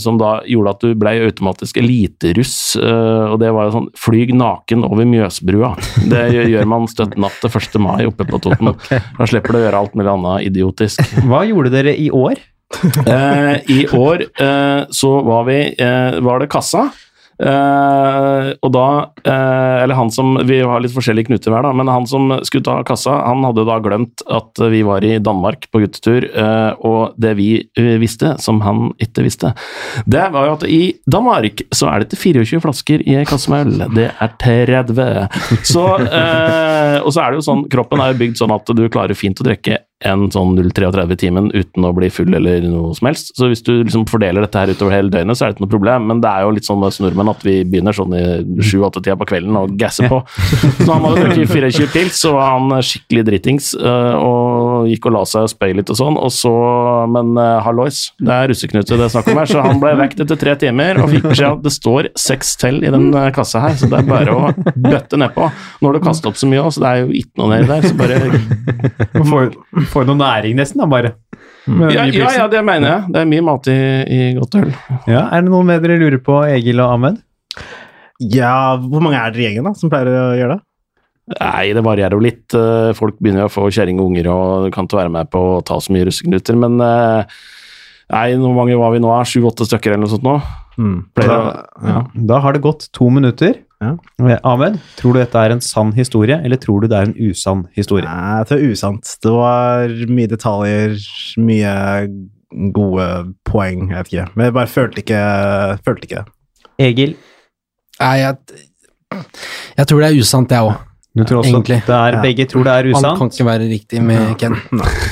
som 0.00 0.18
da 0.20 0.36
gjorde 0.48 0.74
at 0.74 0.84
du 0.84 0.94
ble 0.98 1.12
automatisk 1.24 1.78
eliteruss. 1.80 2.76
og 2.76 3.36
det 3.40 3.50
var 3.54 3.68
jo 3.68 3.74
sånn 3.76 3.88
flyg 3.98 4.32
naken 4.36 4.84
over 4.86 5.06
Mjøsbrua. 5.08 5.72
Det 6.10 6.24
gjør, 6.34 6.66
man 6.68 6.88
støtt 6.90 7.16
natt 7.20 7.36
til 7.42 7.52
1. 7.52 7.78
mai 7.82 8.04
oppe 8.08 8.26
på 8.28 8.40
Toten. 8.42 8.74
Da 9.18 9.28
slipper 9.28 9.54
du 9.54 9.60
å 9.60 9.62
gjøre 9.64 9.80
alt 9.80 9.94
mulig 9.98 10.10
annet 10.10 10.48
idiotisk. 10.48 11.00
Hva 11.30 11.44
gjorde 11.48 11.72
dere 11.74 11.94
i 11.96 12.10
år? 12.10 12.42
I 13.70 13.80
år 13.94 14.24
så 14.90 15.10
var 15.22 15.44
vi 15.46 15.58
Var 15.78 16.42
det 16.42 16.50
kassa? 16.50 16.88
Eh, 17.44 18.46
og 18.64 18.70
da 18.72 18.86
eh, 19.20 19.82
Eller 19.82 19.98
han 19.98 20.08
som 20.14 20.38
Vi 20.48 20.62
har 20.64 20.80
litt 20.80 20.94
forskjellige 20.94 21.28
knuter 21.28 21.52
hver, 21.52 21.66
da, 21.66 21.72
men 21.76 21.90
han 21.92 22.06
som 22.08 22.32
skulle 22.46 22.64
ta 22.64 22.78
kassa, 22.86 23.18
han 23.26 23.44
hadde 23.44 23.66
da 23.68 23.76
glemt 23.84 24.24
at 24.32 24.60
vi 24.72 24.80
var 24.86 25.04
i 25.04 25.18
Danmark 25.22 25.68
på 25.72 25.82
guttetur, 25.82 26.24
eh, 26.30 26.70
og 26.86 27.16
det 27.20 27.34
vi 27.36 27.48
visste, 28.00 28.34
som 28.40 28.60
han 28.64 28.92
ikke 29.02 29.24
visste, 29.26 29.52
det 30.10 30.22
var 30.32 30.48
jo 30.48 30.54
at 30.56 30.66
i 30.68 30.80
Danmark 31.10 31.64
så 31.74 31.90
er 31.90 32.00
det 32.00 32.08
ikke 32.08 32.22
24 32.44 32.62
flasker 32.64 33.04
i 33.04 33.18
ei 33.20 33.26
kasse 33.28 33.52
med 33.52 33.66
øl, 33.66 33.84
det 33.96 34.08
er 34.12 34.34
30. 34.40 35.02
Så 35.66 35.84
Og 35.84 37.10
så 37.12 37.20
er 37.20 37.32
det 37.32 37.40
jo 37.40 37.46
sånn, 37.46 37.66
kroppen 37.72 38.02
er 38.02 38.12
jo 38.12 38.20
bygd 38.22 38.40
sånn 38.40 38.54
at 38.54 38.72
du 38.76 38.84
klarer 38.92 39.18
fint 39.18 39.40
å 39.42 39.46
drikke 39.46 39.82
en 40.04 40.26
sånn 40.32 40.56
0,33 40.58 41.16
timen 41.20 41.48
uten 41.54 41.86
å 41.86 41.92
bli 41.96 42.10
full 42.12 42.34
eller 42.34 42.64
noe 42.66 42.92
som 42.96 43.08
helst. 43.08 43.30
Så 43.38 43.48
hvis 43.50 43.62
du 43.64 43.72
liksom 43.84 44.04
fordeler 44.10 44.44
dette 44.44 44.60
her 44.60 44.72
utover 44.74 44.96
hele 44.96 45.12
døgnet, 45.12 45.38
så 45.38 45.46
er 45.46 45.52
det 45.52 45.56
ikke 45.56 45.64
noe 45.64 45.74
problem. 45.74 46.08
Men 46.10 46.20
det 46.24 46.30
er 46.30 46.44
jo 46.44 46.54
litt 46.56 46.68
sånn 46.68 46.80
med 46.82 46.90
oss 46.90 47.00
nordmenn 47.00 47.30
at 47.32 47.44
vi 47.46 47.56
begynner 47.62 47.96
sånn 47.96 48.16
i 48.18 48.24
7-8-tida 48.58 49.16
på 49.20 49.28
kvelden 49.30 49.56
og 49.60 49.76
gasser 49.80 50.10
på. 50.10 50.20
Så 50.84 50.88
han 50.90 51.06
hadde 51.06 51.22
drukket 51.28 51.54
24 51.54 51.88
pils, 51.94 52.18
så 52.20 52.34
var 52.36 52.56
han 52.56 52.82
skikkelig 52.84 53.24
dritings 53.28 53.70
øh, 53.78 54.14
og 54.18 54.88
gikk 54.90 55.08
og 55.08 55.14
la 55.16 55.22
seg 55.28 55.46
og 55.46 55.52
spøy 55.52 55.72
litt 55.78 55.92
og 55.92 55.98
sånn. 55.98 56.18
Og 56.20 56.32
så, 56.34 56.52
men 57.14 57.32
uh, 57.38 57.62
hallois, 57.64 58.00
det 58.20 58.34
er 58.34 58.50
russeknute 58.50 58.98
det 58.98 59.06
er 59.06 59.12
snakk 59.12 59.30
om 59.32 59.40
her, 59.40 59.50
så 59.50 59.64
han 59.64 59.80
ble 59.82 59.92
vekt 59.98 60.22
etter 60.24 60.38
tre 60.40 60.54
timer 60.60 61.00
og 61.02 61.10
fikk 61.12 61.28
beskjed 61.30 61.56
at 61.56 61.64
det 61.64 61.72
står 61.74 62.08
seks 62.20 62.54
til 62.60 62.80
i 62.84 62.92
den 62.92 63.08
eh, 63.16 63.30
kassa 63.34 63.62
her, 63.64 63.76
så 63.78 63.88
det 63.90 64.00
er 64.00 64.08
bare 64.08 64.34
å 64.34 64.52
bøtte 64.74 65.18
nedpå. 65.20 65.48
Har 65.84 65.96
du 65.96 66.00
kastet 66.04 66.28
opp 66.30 66.38
så 66.40 66.48
mye 66.50 66.62
òg, 66.64 66.72
så 66.74 66.84
det 66.84 66.90
er 66.90 67.02
jo 67.02 67.10
ikke 67.20 67.42
noe 67.42 67.50
nedi 67.52 67.70
der, 67.70 67.88
så 67.88 67.94
bare 67.98 68.18
Får, 69.92 70.06
noe 70.08 70.18
næring 70.20 70.58
nesten, 70.58 70.82
da, 70.82 70.88
bare. 70.90 71.14
Ja, 71.64 72.04
ja, 72.12 72.28
ja, 72.36 72.48
det 72.52 72.60
mener 72.66 72.90
jeg. 72.90 73.12
Det 73.14 73.22
er 73.22 73.30
mye 73.30 73.44
mat 73.46 73.68
i, 73.72 73.78
i 74.04 74.20
godt 74.36 74.58
øl. 74.60 74.68
Ja, 75.08 75.22
Er 75.32 75.44
det 75.44 75.48
noe 75.52 75.64
mer 75.64 75.80
dere 75.80 75.96
lurer 76.00 76.20
på, 76.20 76.42
Egil 76.50 76.82
og 76.84 76.92
Ahmed? 76.98 77.22
Ja, 78.20 78.76
hvor 78.78 79.02
mange 79.04 79.18
er 79.18 79.32
dere 79.32 79.42
i 79.42 79.46
gjengen 79.48 79.68
da, 79.70 79.72
som 79.78 79.92
pleier 79.92 80.10
å 80.12 80.30
gjøre 80.36 80.58
det? 80.58 80.64
Nei, 81.38 81.70
det 81.72 81.82
varierer 81.86 82.12
jo 82.12 82.20
litt. 82.20 82.52
Eh, 82.52 82.90
Folk 82.98 83.16
begynner 83.16 83.46
jo 83.46 83.48
å 83.48 83.54
få 83.54 83.70
kjerring 83.72 84.00
og 84.02 84.10
unger 84.10 84.28
og 84.28 84.66
kan 84.74 84.84
ikke 84.84 85.00
være 85.00 85.12
med 85.14 85.30
på 85.32 85.40
å 85.54 85.62
ta 85.64 85.78
så 85.80 85.94
mye 85.94 86.04
russeknuter, 86.10 86.58
men 86.60 86.76
eh, 86.84 87.38
Nei, 88.12 88.26
hvor 88.36 88.52
mange 88.52 88.76
var 88.76 88.92
vi 88.92 89.00
nå? 89.00 89.08
Sju-åtte 89.24 89.64
stykker 89.64 89.94
eller 89.94 90.04
noe 90.04 90.12
sånt 90.12 90.26
nå? 90.26 90.34
Mm. 90.76 90.98
Da, 91.16 91.38
ja. 91.80 92.02
Da 92.28 92.40
har 92.44 92.52
det 92.52 92.60
gått 92.66 92.90
to 92.92 93.08
minutter. 93.08 93.56
Ja. 93.84 93.92
Eh, 94.24 94.38
Ahmed, 94.44 94.78
tror 94.98 95.14
du 95.16 95.20
dette 95.20 95.40
er 95.40 95.54
en 95.54 95.62
sann 95.64 95.92
historie, 95.96 96.38
eller 96.44 96.60
tror 96.60 96.82
du 96.84 96.88
det 96.90 96.98
er 96.98 97.10
en 97.10 97.16
usann 97.30 97.66
historie? 97.76 98.06
Nei, 98.08 98.38
jeg 98.40 98.48
tror 98.48 98.62
det 98.62 98.68
er 98.68 98.78
usant. 98.78 99.12
Det 99.24 99.34
var 99.34 99.94
mye 100.18 100.30
detaljer, 100.30 100.96
mye 101.44 101.74
gode 102.74 103.06
poeng, 103.48 103.88
jeg 103.90 103.98
vet 103.98 104.12
ikke. 104.12 104.26
Men 104.34 104.48
jeg 104.48 104.56
bare 104.58 104.70
følte 104.70 105.02
ikke, 105.04 105.22
følte 105.86 106.08
ikke 106.08 106.22
det. 106.22 106.34
Egil, 106.84 107.14
Nei, 108.00 108.14
jeg, 108.18 108.36
jeg 109.78 109.86
tror 109.86 110.02
det 110.02 110.08
er 110.08 110.18
usant, 110.18 110.50
jeg 110.50 110.66
òg. 110.66 110.74
du 111.14 111.22
tror 111.22 111.38
også 111.44 111.52
Egentlig. 111.52 111.76
det 111.86 111.94
er, 111.94 112.16
begge 112.22 112.46
tror 112.50 112.64
det 112.66 112.72
er 112.72 112.88
Han 112.96 113.18
kan 113.20 113.30
ikke 113.30 113.46
være 113.46 113.68
riktig 113.70 114.02
med 114.02 114.34
Ken. 114.38 114.56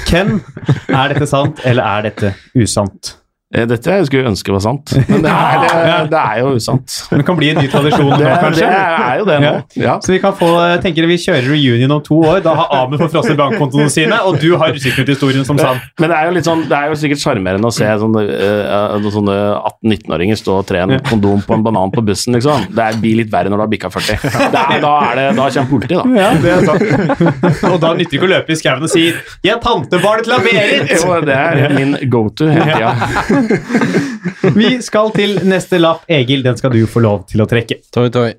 Ken, 0.08 0.40
er 0.88 1.12
dette 1.12 1.28
sant, 1.30 1.62
eller 1.64 1.86
er 1.86 2.08
dette 2.08 2.32
usant? 2.58 3.16
Eh, 3.52 3.66
Dette 3.68 3.92
jeg 3.98 4.06
skulle 4.08 4.30
ønske 4.30 4.52
var 4.54 4.62
sant, 4.64 4.94
men 5.10 5.20
det 5.26 5.28
er, 5.32 5.58
det, 5.60 5.96
det 6.14 6.20
er 6.20 6.38
jo 6.40 6.52
usant. 6.56 6.94
Men 7.10 7.20
det 7.20 7.26
kan 7.28 7.36
bli 7.36 7.50
en 7.52 7.58
ny 7.60 7.66
tradisjon 7.72 8.08
nå, 8.12 8.16
Det, 8.16 8.30
det 8.56 8.68
er 8.68 9.18
jo 9.20 9.26
det 9.28 9.38
nå. 9.44 9.52
Ja. 9.76 9.96
Så 10.00 10.14
vi 10.14 10.20
kan 10.22 10.32
få, 10.38 10.48
tenker 10.84 11.04
vi 11.10 11.18
kjører 11.20 11.48
reunion 11.52 11.92
om 11.98 12.02
to 12.06 12.16
år. 12.24 12.40
Da 12.46 12.54
har 12.56 12.72
Amund 12.78 13.02
fått 13.02 13.12
frosset 13.12 13.36
bankkontoene 13.36 13.90
sine, 13.92 14.16
og 14.24 14.38
du 14.40 14.54
har 14.60 14.72
russeknutt-historien 14.72 15.44
som 15.48 15.60
sann. 15.60 15.80
Men 16.00 16.12
det 16.12 16.16
er 16.18 16.30
jo 16.30 16.34
litt 16.38 16.48
sånn, 16.48 16.64
det 16.70 16.78
er 16.78 16.88
jo 16.92 16.96
sikkert 17.02 17.20
sjarmerende 17.22 17.68
å 17.68 17.74
se 17.76 17.88
sånne, 18.02 18.24
eh, 18.32 19.10
sånne 19.12 19.36
18-19-åringer 19.60 20.40
stå 20.40 20.56
og 20.62 20.66
tre 20.72 20.82
en 20.86 20.96
kondom 21.10 21.44
på 21.44 21.56
en 21.58 21.66
banan 21.66 21.92
på 21.92 22.04
bussen, 22.08 22.32
liksom. 22.38 22.68
Det 22.72 22.86
er- 22.88 23.00
blir 23.02 23.16
litt 23.22 23.30
verre 23.32 23.50
når 23.50 23.58
du 23.58 23.62
har 23.66 23.70
bikka 23.72 23.88
40. 23.90 24.16
Det 24.52 24.60
er, 24.62 24.80
da, 24.82 24.90
er 25.10 25.16
det, 25.18 25.24
da 25.36 25.46
kommer 25.50 25.70
politiet, 25.72 26.00
da. 26.00 26.04
Ja, 26.16 26.30
det 26.38 26.50
er 26.52 26.64
sant. 26.68 27.68
Og 27.72 27.78
da 27.82 27.92
nytter 27.98 28.12
det 28.12 28.18
ikke 28.18 28.28
å 28.28 28.32
løpe 28.32 28.52
i 28.54 28.58
skauen 28.60 28.84
og 28.86 28.90
si 28.92 29.04
'Jeg 29.42 29.52
er 29.56 29.60
tantebarnet 29.64 30.24
til 30.28 30.44
Berit'! 30.46 30.92
Jo, 31.02 31.20
det 31.26 31.36
er 31.36 31.74
min 31.76 31.96
go 32.12 32.28
to 32.28 32.46
hele 32.46 32.76
tida. 32.76 33.41
Vi 34.58 34.70
skal 34.84 35.10
til 35.16 35.36
neste 35.48 35.78
lapp. 35.82 36.04
Egil, 36.12 36.42
den 36.46 36.56
skal 36.58 36.72
du 36.74 36.82
få 36.90 37.02
lov 37.04 37.24
til 37.30 37.42
å 37.44 37.48
trekke. 37.50 37.80
Toi, 37.94 38.08
toi. 38.14 38.30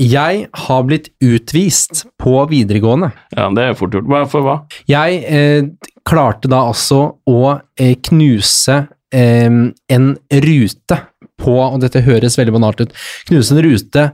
Jeg 0.00 0.46
har 0.66 0.84
blitt 0.88 1.10
utvist 1.20 2.04
på 2.22 2.36
videregående. 2.48 3.10
Ja, 3.36 3.48
det 3.52 3.64
er 3.66 3.74
fort 3.76 3.92
gjort. 3.96 4.06
Hva- 4.08 4.24
For 4.30 4.46
hva? 4.46 4.54
Jeg 4.88 5.18
eh, 5.28 5.66
klarte 6.08 6.48
da 6.52 6.62
altså 6.70 7.00
å 7.28 7.40
eh, 7.76 7.96
knuse 8.08 8.78
eh, 9.12 9.50
en 9.98 10.06
rute 10.46 11.00
på, 11.42 11.56
og 11.58 11.80
dette 11.82 12.04
høres 12.06 12.38
veldig 12.38 12.54
banalt 12.54 12.80
ut, 12.86 12.94
knuse 13.28 13.52
en 13.56 13.62
rute 13.66 14.06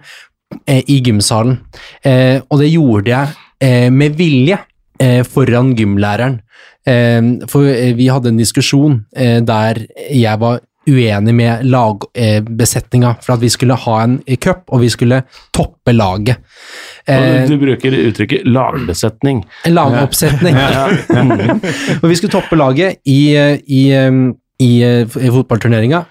eh, 0.66 0.82
i 0.90 0.98
gymsalen. 1.04 1.60
Eh, 2.02 2.40
og 2.48 2.62
det 2.64 2.72
gjorde 2.72 3.12
jeg 3.12 3.36
eh, 3.62 3.88
med 3.94 4.16
vilje 4.18 4.58
eh, 4.98 5.20
foran 5.28 5.74
gymlæreren. 5.78 6.40
Eh, 6.86 7.20
for 7.50 7.66
eh, 7.68 7.94
vi 7.98 8.08
hadde 8.08 8.28
en 8.32 8.40
diskusjon 8.40 9.04
eh, 9.16 9.38
der 9.44 9.84
jeg 10.14 10.40
var 10.40 10.60
uenig 10.88 11.34
med 11.36 11.66
lagbesetninga 11.68 13.10
for 13.20 13.34
at 13.34 13.42
vi 13.42 13.50
skulle 13.52 13.76
ha 13.76 13.96
en 14.04 14.18
eh, 14.26 14.38
cup, 14.40 14.64
og 14.72 14.80
vi 14.80 14.88
skulle 14.92 15.22
toppe 15.52 15.92
laget. 15.92 16.40
Eh, 17.06 17.44
Du 17.48 17.58
bruker 17.60 17.92
uttrykket 17.92 18.46
lagbesetning. 18.48 19.44
lagoppsetning. 19.66 20.56
og 22.02 22.08
vi 22.08 22.16
skulle 22.16 22.32
toppe 22.32 22.56
laget 22.56 23.02
i, 23.04 23.20
eh, 23.36 23.58
i, 23.66 23.82
eh, 23.92 24.10
i, 24.64 24.72
eh, 24.82 25.04
i 25.04 25.30
fotballturneringa. 25.34 26.04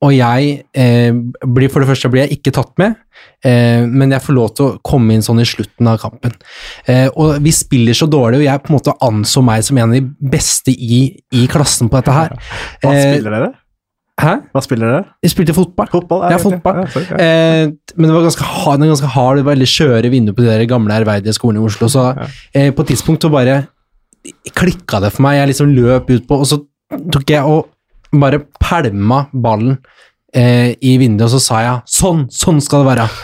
Og 0.00 0.14
jeg 0.16 0.50
eh, 0.72 1.12
blir, 1.44 1.68
For 1.68 1.82
det 1.84 1.90
første 1.90 2.08
blir 2.08 2.22
jeg 2.24 2.38
ikke 2.38 2.54
tatt 2.56 2.70
med, 2.80 2.94
eh, 3.44 3.82
men 3.84 4.14
jeg 4.14 4.24
får 4.24 4.36
lov 4.36 4.52
til 4.56 4.64
å 4.66 4.76
komme 4.86 5.12
inn 5.12 5.24
sånn 5.26 5.42
i 5.42 5.48
slutten 5.48 5.90
av 5.92 5.98
kampen. 6.00 6.32
Eh, 6.88 7.08
og 7.20 7.36
vi 7.44 7.52
spiller 7.52 7.96
så 7.98 8.08
dårlig, 8.08 8.40
og 8.40 8.46
jeg 8.46 8.62
på 8.64 8.72
en 8.72 8.78
måte 8.78 8.94
anså 9.04 9.42
meg 9.44 9.64
som 9.66 9.76
en 9.76 9.90
av 9.90 9.98
de 9.98 10.30
beste 10.32 10.72
i, 10.72 11.02
i 11.36 11.44
klassen 11.52 11.90
på 11.92 12.00
dette 12.00 12.14
her. 12.16 12.32
Hva 12.80 12.94
Eh, 12.96 13.10
spiller 13.18 13.36
dere? 13.36 13.50
Hæ? 14.20 14.32
Hva 14.52 14.60
spiller 14.64 14.90
dere? 14.92 15.04
Jeg 15.24 15.32
spilte 15.32 15.54
fotball. 15.56 15.88
Fotball? 15.92 16.24
Ja, 16.32 16.38
fotball. 16.40 16.80
Ja, 16.82 16.88
sorry, 16.92 17.06
ja. 17.08 17.18
Eh, 17.24 17.94
men 17.96 18.08
det 18.10 18.16
var 18.16 18.24
ganske 18.26 18.48
hard, 18.54 18.80
det 18.80 18.86
var 18.88 18.94
ganske 18.94 19.12
hard, 19.14 19.36
det 19.40 19.44
var 19.46 19.54
veldig 19.54 19.68
skjøre 19.74 20.10
vinduer 20.12 20.36
på 20.36 20.44
de 20.44 20.48
der 20.50 20.64
gamle 20.68 20.96
ærverdige 20.96 21.32
skolene 21.36 21.60
i 21.62 21.68
Oslo, 21.68 21.88
så 21.92 22.06
eh, 22.56 22.68
på 22.72 22.84
et 22.84 22.90
tidspunkt 22.94 23.24
så 23.24 23.30
bare 23.32 23.60
klikka 24.56 25.00
det 25.04 25.12
for 25.14 25.24
meg. 25.24 25.38
Jeg 25.40 25.52
liksom 25.52 25.72
løp 25.76 26.10
ut 26.12 26.26
på, 26.28 26.40
og 26.40 26.48
så 26.48 26.60
tok 27.12 27.32
jeg 27.32 27.44
og 27.48 27.68
bare 28.12 28.40
pælma 28.60 29.26
ballen 29.32 29.78
eh, 30.34 30.76
i 30.86 30.92
vinduet, 30.98 31.26
og 31.26 31.32
så 31.34 31.40
sa 31.42 31.60
jeg 31.64 31.80
sånn, 31.90 32.20
sånn 32.30 32.60
skal 32.62 32.84
det 32.84 32.88
være. 32.92 33.06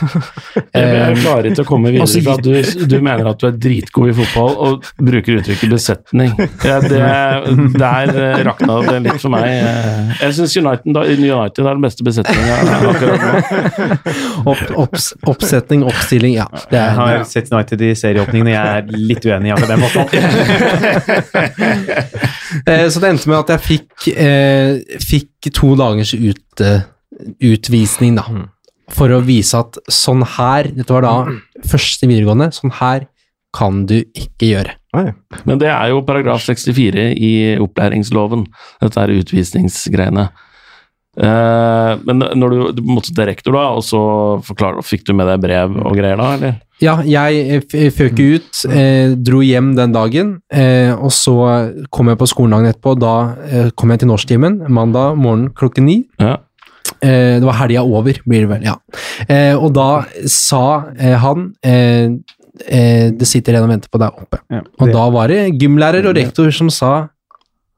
Jeg 0.77 0.83
Eh, 1.07 1.15
klarer 1.23 1.45
ikke 1.49 1.63
å 1.63 1.65
komme 1.67 1.89
videre 1.93 2.21
fra 2.21 2.33
at 2.37 2.43
du, 2.45 2.51
du 2.91 2.97
mener 3.01 3.25
at 3.31 3.39
du 3.41 3.45
er 3.47 3.55
dritgod 3.57 4.09
i 4.11 4.13
fotball 4.17 4.51
og 4.67 4.83
bruker 5.01 5.39
uttrykket 5.39 5.71
besetning. 5.71 6.31
Ja, 6.67 6.77
det, 6.83 6.99
der 7.79 8.11
eh, 8.11 8.41
rakna 8.45 8.75
det 8.85 8.97
litt 9.07 9.21
for 9.23 9.31
meg. 9.33 9.47
eh. 9.47 10.11
Jeg 10.21 10.35
syns 10.37 10.53
United, 10.59 10.91
United 11.17 11.63
er 11.63 11.71
den 11.71 11.81
beste 11.87 12.05
besetninga 12.05 12.59
akkurat 12.91 13.21
nå. 13.23 13.31
opp, 14.51 14.63
opps, 14.85 15.07
oppsetning, 15.31 15.81
oppstilling, 15.87 16.35
ja. 16.37 16.45
Det 16.69 16.77
Jeg 16.77 16.85
er, 16.91 16.99
har 16.99 17.25
sett 17.31 17.49
United 17.55 17.81
i 17.87 17.93
serieåpningen, 18.03 18.47
og 18.51 18.53
jeg 18.53 18.65
er 18.75 18.83
litt 19.13 19.23
uenig 19.31 19.49
i 19.49 19.55
akkurat 19.55 19.71
den 19.73 19.81
måten. 19.87 20.03
Eh, 22.65 22.85
så 22.91 23.01
det 23.03 23.11
endte 23.11 23.31
med 23.31 23.39
at 23.39 23.55
jeg 23.55 23.65
fikk, 23.65 24.07
eh, 24.13 24.99
fikk 25.03 25.49
to 25.55 25.73
dagers 25.79 26.13
ut, 26.13 26.63
utvisning, 27.43 28.17
da. 28.19 28.25
For 28.95 29.11
å 29.11 29.19
vise 29.25 29.59
at 29.59 29.79
sånn 29.91 30.23
her, 30.37 30.71
dette 30.71 30.95
var 30.95 31.05
da 31.05 31.15
første 31.73 32.09
videregående, 32.09 32.51
sånn 32.55 32.75
her 32.79 33.07
kan 33.57 33.85
du 33.89 33.99
ikke 34.01 34.51
gjøre. 34.51 34.75
Oi. 34.97 35.11
Men 35.47 35.61
det 35.61 35.69
er 35.71 35.91
jo 35.91 36.03
paragraf 36.05 36.43
64 36.45 37.09
i 37.15 37.31
opplæringsloven, 37.63 38.45
dette 38.83 39.03
er 39.03 39.15
utvisningsgreiene. 39.17 40.27
Eh, 41.17 41.91
men 42.05 42.21
når 42.37 42.53
du, 42.53 42.59
du 42.77 42.83
måtte 42.85 43.13
til 43.13 43.27
rektor, 43.29 43.55
da, 43.57 43.67
og 43.77 43.83
så 43.85 44.01
forklare, 44.45 44.85
fikk 44.85 45.07
du 45.07 45.15
med 45.17 45.29
deg 45.31 45.41
brev 45.43 45.77
og 45.81 45.97
greier 45.97 46.19
da, 46.19 46.31
eller? 46.37 46.57
Ja, 46.83 46.99
jeg 47.01 47.63
eh, 47.73 47.87
føk 47.93 48.19
ut, 48.21 48.59
eh, 48.69 49.15
dro 49.17 49.39
hjem 49.41 49.71
den 49.77 49.93
dagen, 49.95 50.33
eh, 50.53 50.91
og 50.93 51.09
så 51.15 51.37
kom 51.93 52.11
jeg 52.11 52.19
på 52.19 52.27
skolen 52.29 52.53
dagen 52.53 52.69
etterpå. 52.69 52.93
Da 53.01 53.13
eh, 53.47 53.69
kom 53.75 53.93
jeg 53.93 54.03
til 54.03 54.11
norsktimen 54.11 54.59
mandag 54.69 55.17
morgen 55.17 55.49
klokken 55.57 55.87
ni. 55.89 55.97
Ja. 56.21 56.37
Eh, 57.01 57.37
det 57.41 57.45
var 57.45 57.57
helga 57.63 57.83
over, 57.83 58.21
blir 58.25 58.45
det 58.45 58.51
vel, 58.53 58.67
ja. 58.69 58.77
Eh, 59.25 59.55
og 59.57 59.73
da 59.75 60.05
sa 60.29 60.63
eh, 60.97 61.17
han 61.19 61.51
eh, 61.65 62.13
eh, 62.69 63.09
Det 63.13 63.27
sitter 63.27 63.57
en 63.57 63.67
og 63.67 63.73
venter 63.73 63.91
på 63.91 63.99
deg 64.01 64.21
oppe. 64.23 64.39
Ja, 64.53 64.61
Og 64.79 64.93
da 64.93 65.09
var 65.13 65.33
det 65.33 65.57
gymlærer 65.59 66.07
og 66.09 66.15
rektor 66.17 66.53
som 66.53 66.69
sa 66.73 67.09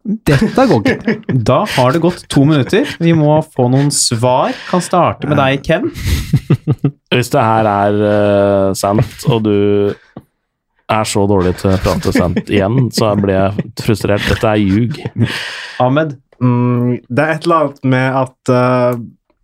dette 0.04 0.66
går 0.70 0.86
ikke. 0.86 1.16
Da 1.50 1.60
har 1.76 1.94
det 1.94 2.02
gått 2.04 2.24
to 2.32 2.46
minutter. 2.48 2.88
Vi 3.04 3.14
må 3.18 3.40
få 3.44 3.68
noen 3.72 3.92
svar. 3.94 4.56
Kan 4.70 4.84
starte 4.84 5.30
med 5.30 5.40
deg, 5.40 5.64
Ken. 5.66 5.90
Hvis 7.14 7.32
det 7.34 7.44
her 7.44 7.70
er 7.70 8.00
uh, 8.00 8.78
sant, 8.78 9.28
og 9.30 9.44
du 9.46 9.58
er 10.90 11.06
så 11.06 11.26
dårlig 11.30 11.54
til 11.60 11.74
å 11.74 11.78
prate 11.84 12.14
sant 12.16 12.50
igjen, 12.50 12.88
så 12.96 13.12
blir 13.20 13.36
jeg 13.36 13.70
frustrert. 13.84 14.26
Dette 14.32 14.56
er 14.56 14.64
ljug. 14.64 14.98
Ahmed. 15.84 16.18
Mm, 16.40 16.98
det 17.12 17.26
er 17.26 17.36
et 17.36 17.46
eller 17.46 17.66
annet 17.66 17.82
med 17.92 18.16
at 18.16 18.52
eh, 18.56 19.00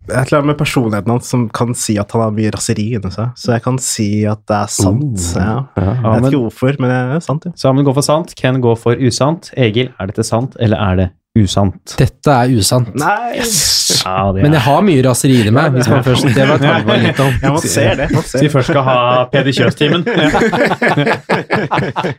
Et 0.08 0.14
eller 0.28 0.38
annet 0.38 0.52
med 0.52 0.58
personligheten 0.60 1.10
hans 1.10 1.28
som 1.32 1.48
kan 1.50 1.74
si 1.74 1.96
at 1.98 2.12
han 2.14 2.22
har 2.22 2.34
mye 2.36 2.52
raseri 2.54 2.88
inni 2.94 3.10
seg. 3.10 3.32
Så 3.36 3.52
jeg 3.56 3.64
kan 3.64 3.78
si 3.82 4.08
at 4.28 4.42
det 4.46 4.56
er 4.62 4.72
sant. 4.72 5.18
Uh, 5.18 5.42
Ja. 5.42 5.54
Ja. 5.76 5.92
Jeg 5.92 6.22
vet 6.22 6.32
ikke 6.32 6.42
hvorfor, 6.46 6.80
men 6.80 6.90
det 6.92 6.98
er 7.16 7.20
sant. 7.26 7.44
Ja. 7.48 7.52
Så 7.58 7.68
Ahmed 7.70 7.84
går 7.88 7.94
for 7.98 8.06
sant, 8.06 8.34
Ken 8.38 8.60
går 8.64 8.76
for 8.78 8.94
usant. 9.02 9.50
Egil, 9.56 9.90
er 9.98 10.06
dette 10.12 10.24
sant, 10.26 10.56
eller 10.60 10.78
er 10.78 10.96
det 11.02 11.08
usant? 11.42 11.94
Dette 12.00 12.32
er 12.32 12.52
usant. 12.56 12.92
Nei, 12.98 13.36
Ja, 13.36 14.28
er. 14.28 14.40
Men 14.42 14.54
jeg 14.56 14.62
har 14.64 14.82
mye 14.86 15.02
raseri 15.06 15.36
i 15.46 15.52
meg, 15.54 15.72
hvis 15.76 15.88
man 15.90 16.02
først 16.06 16.26
Det 16.34 16.46
var 16.48 16.58
var 16.90 16.98
litt 17.02 17.20
om. 17.22 17.32
ja, 17.42 17.52
man 17.54 17.62
ser 17.62 17.94
det. 18.00 18.08
Man 18.14 18.24
vi 18.42 18.48
først 18.52 18.70
skal 18.72 18.84
ha 18.86 18.96
Peder 19.32 19.54
Kjøs-timen. 19.56 20.02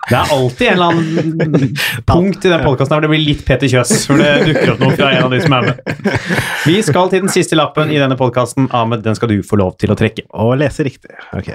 Det 0.08 0.16
er 0.16 0.32
alltid 0.34 0.68
en 0.68 0.74
eller 0.74 0.86
annen 0.92 1.76
punkt 2.08 2.46
i 2.46 2.52
den 2.52 2.64
podkasten 2.64 2.96
hvor 2.96 3.04
det 3.04 3.12
blir 3.12 3.24
litt 3.24 3.44
Peter 3.48 3.70
Kjøs, 3.72 3.94
for 4.08 4.20
det 4.22 4.32
dukker 4.48 4.74
opp 4.74 4.82
noe 4.84 4.96
fra 4.98 5.12
en 5.16 5.28
av 5.28 5.34
de 5.34 5.40
som 5.44 5.56
er 5.58 5.68
med. 5.70 5.76
Vi 6.68 6.78
skal 6.86 7.12
til 7.12 7.24
den 7.26 7.32
siste 7.34 7.58
lappen 7.60 7.92
i 7.94 8.00
denne 8.02 8.18
podkasten. 8.20 8.70
Ahmed, 8.76 9.04
den 9.06 9.18
skal 9.18 9.32
du 9.32 9.38
få 9.46 9.60
lov 9.60 9.76
til 9.82 9.94
å 9.94 9.98
trekke. 10.00 10.26
Og 10.40 10.56
lese 10.62 10.86
riktig. 10.88 11.14
Ok. 11.38 11.52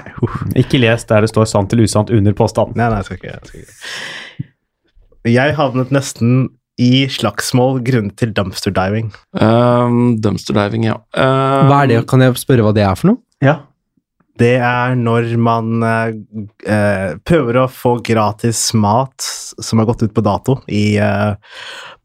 Ikke 0.59 0.81
les 0.81 1.05
der 1.09 1.25
det 1.25 1.31
står 1.33 1.49
sant 1.49 1.73
eller 1.73 1.89
usant 1.89 2.11
under 2.13 2.35
påstanden. 2.37 2.77
Nei, 2.79 2.89
nei, 2.93 3.01
jeg 3.01 3.09
skal 3.09 3.19
ikke. 3.19 3.33
Jeg, 3.33 3.41
skal 3.47 3.59
ikke. 3.63 5.31
jeg 5.33 5.57
havnet 5.59 5.93
nesten 5.95 6.33
i 6.81 7.05
slagsmål 7.11 7.83
grunnet 7.85 8.15
til 8.17 8.33
dumpster 8.33 8.73
diving. 8.73 9.11
Um, 9.37 10.15
dumpster 10.21 10.57
diving, 10.57 10.87
ja. 10.89 10.97
Um, 11.13 11.69
Hva 11.69 11.83
er 11.83 11.91
det? 11.91 12.01
Kan 12.09 12.25
jeg 12.25 12.39
spørre 12.41 12.65
hva 12.65 12.73
det 12.75 12.85
er 12.87 12.97
for 12.97 13.13
noe? 13.13 13.21
Ja. 13.43 13.59
Det 14.41 14.55
er 14.65 14.95
når 14.97 15.35
man 15.37 15.83
eh, 15.85 16.15
eh, 16.65 17.09
prøver 17.21 17.59
å 17.61 17.67
få 17.69 17.99
gratis 18.01 18.71
mat 18.73 19.21
som 19.61 19.77
har 19.77 19.85
gått 19.91 20.07
ut 20.07 20.15
på 20.15 20.23
dato, 20.25 20.55
i, 20.65 20.95
eh, 20.97 21.35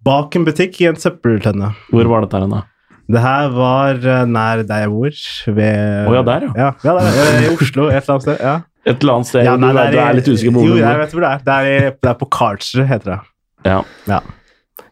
bak 0.04 0.36
en 0.36 0.44
butikk 0.44 0.76
i 0.82 0.90
en 0.90 1.00
søppeltønne. 1.00 1.72
Hvor 1.88 2.10
var 2.12 2.26
dette 2.26 2.42
hen, 2.42 2.52
da? 2.52 2.66
Det 3.08 3.22
her 3.24 3.48
var 3.56 4.02
eh, 4.04 4.26
nær 4.28 4.60
der 4.68 4.84
jeg 4.84 4.92
bor. 4.92 5.20
Ved, 5.56 6.10
Å 6.10 6.16
ja, 6.18 6.24
der, 6.28 6.48
ja. 6.50 6.56
ja. 6.60 6.72
ja 6.84 6.96
der, 6.98 7.20
eh, 7.22 7.46
I 7.46 7.52
Oslo, 7.54 7.88
et 7.88 8.02
eller 8.02 8.18
annet 8.18 8.26
sted. 8.26 8.42
Ja. 8.44 8.56
Et 8.88 9.02
eller 9.02 9.18
annet 9.18 9.28
sted 9.28 9.48
Ja, 9.48 9.54
nei, 9.60 9.72
det 9.72 9.86
er, 9.86 9.94
du 9.94 10.02
er 10.02 10.18
litt 10.20 10.28
usikker 10.28 10.52
på 10.52 10.64
hvor 10.66 10.68
Jo, 10.68 10.82
jeg 10.82 11.00
vet 11.00 11.14
hvor 11.16 11.24
det 11.24 11.30
er. 11.30 11.46
Det 11.46 11.56
er, 11.56 11.70
i, 11.70 11.94
det 11.96 12.12
er 12.12 12.20
på 12.20 12.28
Karlsrud, 12.36 12.84
heter 12.92 13.14
det. 13.14 13.22
Ja. 13.68 14.20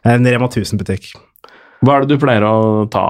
En 0.06 0.26
Rema 0.26 0.48
1000-butikk. 0.48 1.10
Hva 1.84 1.96
er 1.96 2.04
det 2.04 2.14
du 2.16 2.22
pleier 2.22 2.44
å 2.46 2.86
ta? 2.92 3.06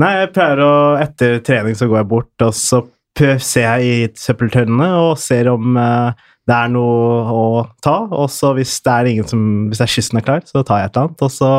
Nei, 0.00 0.12
jeg 0.20 0.32
pleier 0.36 0.62
å 0.62 0.72
Etter 1.00 1.40
trening 1.44 1.76
så 1.78 1.88
går 1.90 2.02
jeg 2.02 2.10
bort, 2.12 2.46
og 2.46 2.54
så 2.56 2.82
ser 3.18 3.64
jeg 3.64 3.86
i 3.86 4.10
søppeltønnene 4.14 4.92
og 5.00 5.16
ser 5.18 5.48
om 5.50 5.74
eh, 5.80 6.26
det 6.48 6.56
er 6.56 6.70
noe 6.72 7.24
å 7.32 7.46
ta. 7.84 7.96
Og 8.14 8.28
så 8.32 8.54
hvis 8.56 8.78
det 8.84 8.94
er 8.94 9.10
ingen 9.10 9.28
som 9.28 9.42
Hvis 9.68 9.82
det 9.82 9.88
er 9.88 9.94
kysten 9.96 10.20
er 10.20 10.26
klar, 10.28 10.46
så 10.48 10.62
tar 10.62 10.82
jeg 10.82 10.90
et 10.90 10.96
eller 10.96 11.08
annet. 11.08 11.26
Og 11.26 11.34
så 11.34 11.50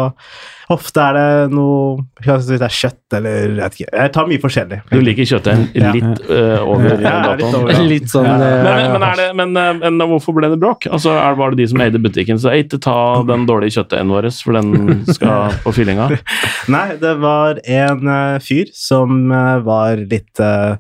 ofte 0.70 1.02
er 1.02 1.16
det 1.18 1.54
noe 1.56 2.04
hvis 2.22 2.46
det 2.52 2.60
er 2.62 2.74
kjøtt 2.76 3.16
eller 3.18 3.38
jeg 3.40 3.54
vet 3.58 3.76
ikke. 3.80 3.90
Jeg 3.98 4.12
tar 4.14 4.28
mye 4.30 4.42
forskjellig. 4.44 4.78
Du 4.92 5.00
liker 5.02 5.26
kjøttet 5.32 5.76
Ja. 5.80 5.92
litt 5.96 6.20
øh, 6.30 6.60
over 6.62 6.84
Ja, 7.02 7.14
litt 7.24 7.42
datoen? 7.42 7.56
over, 7.58 7.72
ja. 7.74 7.86
Litt 7.90 8.10
sånn 8.12 8.28
Ja. 8.28 8.36
eh, 8.38 8.68
Men, 8.70 9.00
men, 9.02 9.16
det, 9.18 9.26
men, 9.40 9.54
men 9.98 10.04
hvorfor 10.12 10.36
ble 10.38 10.50
det 10.52 10.60
bråk? 10.62 10.86
Altså, 10.92 11.16
er, 11.18 11.34
Var 11.40 11.56
det 11.56 11.58
de 11.64 11.68
som 11.72 11.82
eide 11.82 12.02
butikken 12.04 12.38
som 12.44 12.54
ikke 12.54 12.80
ta 12.86 12.96
den 13.26 13.48
dårlige 13.50 13.80
kjøttdeigen 13.80 14.14
vår, 14.14 14.30
for 14.46 14.60
den 14.60 15.04
skal 15.10 15.56
på 15.66 15.74
fyllinga? 15.74 16.10
Nei, 16.76 16.86
det 17.02 17.16
var 17.24 17.60
en 17.66 18.08
eh, 18.14 18.38
fyr 18.46 18.70
som 18.78 19.32
eh, 19.32 19.58
var 19.66 19.98
litt 20.06 20.40
eh, 20.44 20.78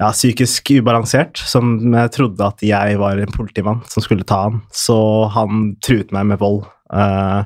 ja, 0.00 0.10
psykisk 0.12 0.74
ubalansert, 0.82 1.38
som 1.40 1.78
eh, 1.94 2.08
trodde 2.12 2.44
at 2.44 2.60
jeg 2.66 2.98
var 3.00 3.16
en 3.24 3.32
politimann 3.34 3.80
som 3.88 4.04
skulle 4.04 4.24
ta 4.28 4.42
han, 4.50 4.60
så 4.74 4.98
han 5.32 5.76
truet 5.84 6.12
meg 6.12 6.26
med 6.34 6.42
vold. 6.44 6.64
Eh, 6.92 7.44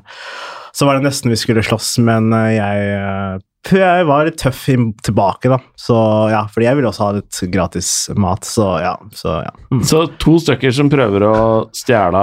så 0.79 0.85
var 0.87 0.95
det 0.95 1.09
nesten 1.09 1.31
vi 1.33 1.35
skulle 1.35 1.63
slåss, 1.63 1.97
men 2.07 2.31
eh, 2.31 2.53
jeg 2.55 2.91
eh, 2.95 3.39
jeg 3.67 4.05
var 4.07 4.23
litt 4.23 4.37
tøff 4.39 4.61
tilbake, 5.03 5.49
da. 5.51 5.57
Så 5.75 5.93
ja, 6.31 6.45
fordi 6.47 6.65
jeg 6.65 6.77
ville 6.77 6.87
også 6.89 7.03
ha 7.03 7.15
litt 7.17 7.39
gratis 7.51 7.89
mat, 8.15 8.47
så 8.47 8.69
ja. 8.79 8.93
Så 9.11 9.33
ja. 9.43 9.51
Mm. 9.75 9.81
Så 9.83 10.05
to 10.23 10.37
stykker 10.39 10.71
som 10.73 10.87
prøver 10.89 11.25
å 11.27 11.35
stjele 11.75 12.21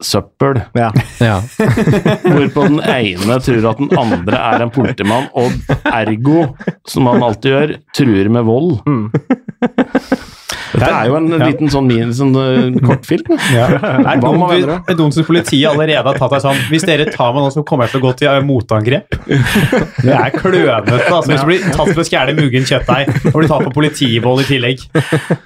søppel, 0.00 0.62
ja. 0.72 0.88
ja. 1.20 1.36
hvorpå 2.32 2.64
den 2.70 2.80
ene 2.80 3.36
tror 3.44 3.68
at 3.74 3.84
den 3.84 3.92
andre 4.00 4.40
er 4.54 4.64
en 4.64 4.72
politimann, 4.72 5.28
og 5.36 5.52
ergo, 5.92 6.48
som 6.88 7.12
han 7.12 7.28
alltid 7.28 7.52
gjør, 7.52 7.76
truer 8.00 8.32
med 8.32 8.48
vold. 8.48 8.78
Mm. 8.88 9.12
Dette 10.74 10.90
er 10.92 11.08
jo 11.10 11.16
en 11.18 11.28
Ja. 11.32 11.46
liten 11.48 11.70
sånn, 11.72 11.86
min, 11.88 12.12
sånn 12.14 12.34
uh, 12.36 12.78
kortfilm. 12.86 13.26
Ja. 13.48 13.66
Det 13.68 13.78
er 13.78 14.20
det 14.20 14.94
er 14.94 15.26
politiet 15.26 15.68
allerede 15.70 16.04
har 16.04 16.18
tatt 16.18 16.32
deg 16.34 16.42
sånn 16.44 16.58
Hvis 16.70 16.84
dere 16.86 17.06
tar 17.12 17.32
meg 17.34 17.44
nå, 17.46 17.50
så 17.54 17.62
kommer 17.66 17.86
jeg 17.86 17.94
til 17.94 18.00
å 18.00 18.04
gå 18.06 18.12
til 18.20 18.28
eh, 18.30 18.40
motangrep. 18.44 19.16
Det 19.28 20.14
er 20.14 20.34
klønete. 20.34 20.98
Altså, 21.08 21.30
hvis 21.32 21.42
du 21.42 21.48
blir 21.48 21.64
tatt 21.72 21.92
for 21.92 22.02
å 22.02 22.06
stjele 22.06 22.34
muggen 22.38 22.66
kjøttdeig 22.68 23.12
og 23.32 23.38
blir 23.38 23.50
tatt 23.50 23.66
på 23.68 23.72
politivold 23.76 24.44
i 24.44 24.48
tillegg. 24.48 24.84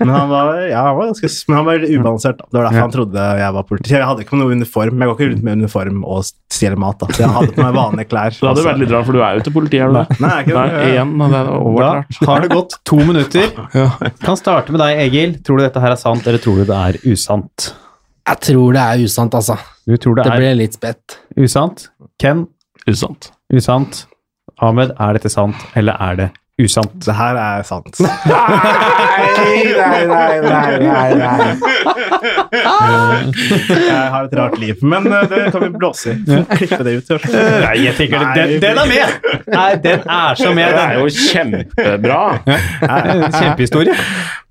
Men 0.01 0.13
han 0.15 0.31
var, 0.33 0.53
ja, 0.71 0.85
han 0.89 0.99
var 0.99 1.11
ganske 1.13 1.31
men 1.49 1.59
han 1.59 1.69
var 1.69 1.83
litt 1.83 1.95
ubalansert. 1.97 2.43
Det 2.43 2.59
var 2.59 2.69
derfor 2.69 2.79
Ja. 2.81 2.87
han 2.87 2.95
trodde 2.97 3.27
jeg 3.43 3.57
var 3.59 3.69
politi. 3.69 3.95
Jeg 3.95 4.09
hadde 4.09 4.25
ikke 4.27 4.39
noe 4.41 4.57
uniform. 4.57 4.99
Jeg 5.03 5.11
går 5.13 5.19
ikke 5.19 5.31
rundt 5.33 5.47
med 5.49 5.63
uniform 5.63 6.03
og 6.05 6.25
stjeler 6.53 6.81
mat. 6.81 6.99
Da. 7.03 7.11
Så 7.13 7.25
jeg 7.25 7.33
hadde 7.37 7.55
på 7.57 7.67
meg 7.67 7.77
vanlige 7.79 8.11
klær. 8.13 8.37
Det 8.43 8.49
hadde 8.51 8.67
vært 8.67 8.83
litt 8.83 8.95
rart, 8.95 9.07
for 9.09 9.17
du 9.19 9.23
er 9.23 9.39
jo 9.39 9.47
til 9.47 9.57
politiet, 9.57 9.83
er 9.83 9.93
du 9.93 9.99
det? 10.01 10.21
Nei, 10.23 10.35
ikke 10.43 10.53
ikke 10.53 10.61
Nei, 10.61 10.69
det. 10.73 10.93
igjen. 10.93 11.13
Det 11.19 11.41
er 11.41 12.05
Da 12.23 12.31
har 12.33 12.45
det 12.45 12.51
gått 12.53 12.77
to 12.89 12.97
minutter. 12.97 13.53
Kan 14.23 14.39
starte 14.39 14.75
med 14.75 14.83
deg, 14.83 15.01
Egil. 15.07 15.12
Tror 15.45 15.59
du 15.61 15.65
dette 15.67 15.81
her 15.83 15.93
er 15.95 16.01
sant, 16.01 16.27
eller 16.27 16.39
tror 16.43 16.57
du 16.61 16.65
det 16.69 16.77
er 16.79 16.99
usant? 17.13 17.69
Jeg 18.29 18.41
tror 18.47 18.73
det 18.77 18.83
er 18.83 19.03
usant, 19.05 19.35
altså. 19.35 19.57
Du 19.87 19.97
tror 19.99 20.15
det 20.19 20.25
Det 20.25 20.33
er 20.33 20.39
ble 20.43 20.51
litt 20.61 20.75
spett. 20.79 21.19
usant? 21.37 21.89
Ken? 22.23 22.47
Usant. 22.89 23.31
Usant. 23.53 24.05
Ahmed, 24.63 24.93
er 25.01 25.13
dette 25.19 25.31
sant, 25.33 25.57
eller 25.77 25.97
er 26.01 26.17
det 26.21 26.29
usant? 26.65 26.95
Det 27.07 27.15
her 27.19 27.39
er 27.41 27.63
sant. 27.69 27.99
Nei, 28.03 29.63
nei, 29.77 30.01
nei, 30.07 30.41
nei, 30.41 30.79
nei, 30.83 31.11
nei. 31.19 31.55
Jeg 32.63 34.11
har 34.13 34.27
et 34.29 34.35
rart 34.39 34.57
liv, 34.61 34.83
men 34.87 35.07
eh, 35.11 35.25
det 35.31 35.41
kan 35.55 35.65
vi 35.65 35.71
blåse 35.75 36.13
i. 36.15 36.17
Klippe 36.53 36.83
det 36.87 36.95
ut. 37.01 37.13
Nei, 37.33 37.75
jeg 37.87 37.95
tenker 37.99 38.23
det- 38.23 38.35
den, 38.39 38.61
den 38.63 38.81
er 38.83 38.91
med! 38.91 39.09
Nei, 39.53 39.69
den 39.83 40.05
er 40.07 40.39
så 40.39 40.53
med. 40.55 40.69
Den 40.73 40.83
er 40.83 41.01
jo 41.01 41.07
kjempebra! 41.17 42.21
Kjempehistorie. 43.39 43.97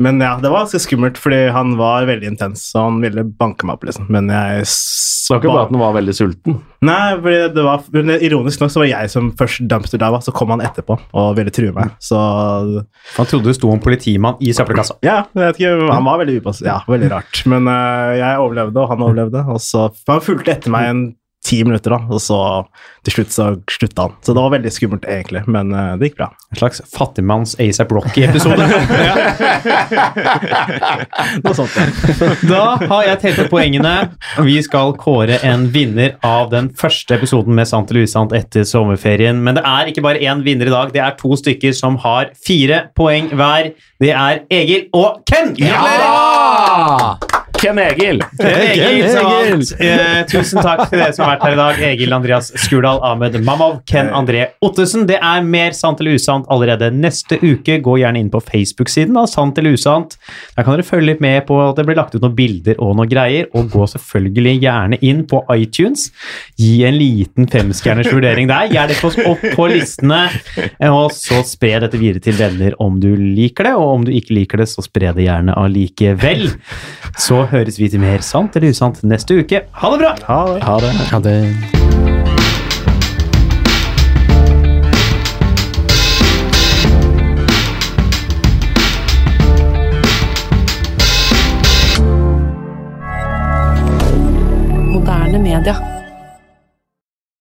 Men 0.02 0.20
ja, 0.24 0.34
det 0.42 0.50
var 0.52 0.66
ganske 0.66 0.82
skummelt, 0.82 1.20
fordi 1.22 1.44
han 1.54 1.76
var 1.80 2.08
veldig 2.10 2.32
intens, 2.34 2.64
så 2.74 2.88
han 2.88 3.00
ville 3.04 3.24
banke 3.26 3.68
meg 3.70 3.78
opp, 3.80 3.86
liksom. 3.90 4.10
Men 4.12 4.30
jeg 4.34 4.66
så 4.72 5.38
Det 5.40 5.46
var 5.46 5.46
ikke 5.46 5.54
bare 5.54 5.68
at 5.68 5.72
han 5.76 5.84
var 5.84 5.94
veldig 6.00 6.16
sulten. 6.18 6.60
Nei, 6.82 7.12
fordi 7.22 7.42
det 7.54 7.64
var, 7.64 7.84
ironisk 8.26 8.64
nok 8.64 8.72
så 8.74 8.82
var 8.82 8.90
jeg 8.90 9.12
som 9.14 9.30
først 9.38 9.68
dumpster 9.70 10.02
diva, 10.02 10.18
så 10.26 10.34
kom 10.36 10.50
han 10.56 10.64
etterpå 10.66 10.98
og 11.14 11.36
ville 11.38 11.54
true 11.54 11.72
meg. 11.78 11.94
Så 12.02 12.18
Han 13.18 13.28
trodde 13.30 13.52
det 13.52 13.56
sto 13.60 13.70
en 13.70 13.82
politimann 13.84 14.40
i 14.42 14.54
søppelkassa. 14.58 14.96
ja, 15.06 15.20
jeg 15.38 15.52
vet 15.52 15.60
ikke, 15.62 15.92
han 15.94 16.08
var 16.08 16.22
veldig 16.24 16.40
upass. 16.42 16.62
Ja, 16.66 16.80
veldig 16.90 17.12
rart. 17.14 17.44
Men 17.46 17.70
uh, 17.70 18.12
jeg 18.18 18.42
overlevde, 18.42 18.82
og 18.82 18.90
han 18.90 19.04
overlevde. 19.06 19.44
Og 19.54 19.62
så 19.62 19.88
Han 20.10 20.24
fulgte 20.26 20.56
etter 20.56 20.74
meg 20.74 20.90
en 20.90 21.04
ti 21.52 21.62
minutter, 21.68 21.94
da, 21.94 22.00
og 22.08 22.22
så 22.24 22.40
til 23.06 23.16
slutt 23.16 23.34
så 23.34 23.48
slutta 23.72 24.06
han. 24.06 24.14
Så 24.22 24.36
det 24.36 24.42
var 24.44 24.54
veldig 24.54 24.72
skummelt, 24.74 25.06
egentlig, 25.10 25.42
men 25.52 25.74
uh, 25.74 25.98
det 26.00 26.12
gikk 26.12 26.20
bra. 26.22 26.28
En 26.54 26.60
slags 26.60 26.82
fattigmanns 26.94 27.56
ASAP 27.62 27.92
Rocky-episode. 27.96 28.68
Noe 31.44 31.56
sånt. 31.58 31.76
ja. 31.76 31.86
Da 32.46 32.64
har 32.92 33.08
jeg 33.08 33.20
telt 33.24 33.42
opp 33.46 33.52
poengene. 33.56 33.96
Vi 34.46 34.58
skal 34.66 34.94
kåre 35.02 35.40
en 35.48 35.68
vinner 35.74 36.16
av 36.28 36.52
den 36.54 36.70
første 36.78 37.18
episoden 37.18 37.58
med 37.58 37.70
Sant 37.70 37.92
eller 37.92 38.06
usant 38.08 38.36
etter 38.38 38.66
sommerferien. 38.68 39.42
Men 39.44 39.58
det 39.58 39.66
er 39.68 39.92
ikke 39.92 40.06
bare 40.06 40.22
én 40.22 40.46
vinner 40.46 40.70
i 40.70 40.76
dag. 40.76 40.94
Det 40.94 41.02
er 41.04 41.18
to 41.20 41.36
stykker 41.40 41.76
som 41.78 41.98
har 42.06 42.32
fire 42.46 42.86
poeng 42.98 43.32
hver. 43.34 43.74
Det 44.02 44.14
er 44.14 44.46
Egil 44.54 44.88
og 44.98 45.24
Ken! 45.30 45.56
Gratulerer! 45.58 47.18
Ja! 47.32 47.51
Ken 47.62 47.78
Egil! 47.78 48.24
Egil, 48.42 49.04
Egil. 49.06 49.60
Eh, 49.86 50.22
tusen 50.26 50.64
takk 50.66 50.88
til 50.90 50.98
dere 50.98 51.14
som 51.14 51.28
har 51.28 51.36
vært 51.36 51.44
her 51.46 51.54
i 51.54 51.58
dag. 51.60 51.82
Egil 51.92 52.16
Andreas 52.16 52.48
Skurdal, 52.58 52.98
Ahmed 53.06 53.36
Mamov, 53.46 53.76
Ken 53.86 54.08
André 54.18 54.48
Ottesen. 54.66 55.04
Det 55.06 55.20
er 55.22 55.44
mer 55.46 55.76
sant 55.78 56.02
eller 56.02 56.18
usant 56.18 56.48
allerede 56.50 56.90
neste 56.96 57.38
uke. 57.38 57.76
Gå 57.86 57.98
gjerne 58.02 58.18
inn 58.24 58.32
på 58.34 58.42
Facebook-siden 58.42 59.20
av 59.22 59.28
Sant 59.30 59.62
eller 59.62 59.78
usant. 59.78 60.16
Der 60.56 60.66
kan 60.66 60.74
dere 60.74 60.88
følge 60.88 61.12
litt 61.12 61.22
med 61.22 61.46
på 61.46 61.60
at 61.62 61.78
det 61.78 61.86
blir 61.86 62.00
lagt 62.00 62.18
ut 62.18 62.26
noen 62.26 62.34
bilder 62.40 62.82
og 62.82 62.96
noen 62.98 63.12
greier. 63.12 63.46
Og 63.54 63.70
gå 63.76 63.86
selvfølgelig 63.94 64.56
gjerne 64.66 65.02
inn 65.06 65.22
på 65.30 65.44
iTunes. 65.54 66.08
Gi 66.58 66.72
en 66.90 66.98
liten 66.98 67.46
femstjerners 67.52 68.10
vurdering 68.10 68.50
der. 68.50 68.74
Hjelp 68.74 69.06
oss 69.12 69.20
opp 69.22 69.46
på 69.54 69.70
listene. 69.70 70.24
Og 70.90 71.14
så 71.14 71.44
spre 71.46 71.78
dette 71.86 72.02
videre 72.02 72.26
til 72.26 72.42
venner 72.42 72.74
om 72.82 72.98
du 72.98 73.12
liker 73.14 73.70
det, 73.70 73.78
og 73.78 73.96
om 74.00 74.10
du 74.10 74.12
ikke 74.18 74.40
liker 74.40 74.66
det, 74.66 74.72
så 74.74 74.82
spre 74.82 75.14
det 75.14 75.30
gjerne 75.30 75.54
allikevel. 75.62 76.50
Så 77.22 77.44
høres 77.52 77.80
vi 77.80 77.90
til 77.92 78.00
mer 78.02 78.24
sant 78.26 78.56
eller 78.56 78.72
usant 78.72 79.04
neste 79.04 79.42
uke. 79.42 79.66
Ha 79.72 79.94
det 79.94 80.02
bra! 80.02 80.16
Ha 80.28 80.42
det. 80.54 80.64
Ha 80.64 80.80
det. 80.80 80.92
Ha 81.12 81.20
det 81.20 81.38
Moderne 94.92 95.40
media. 95.40 95.91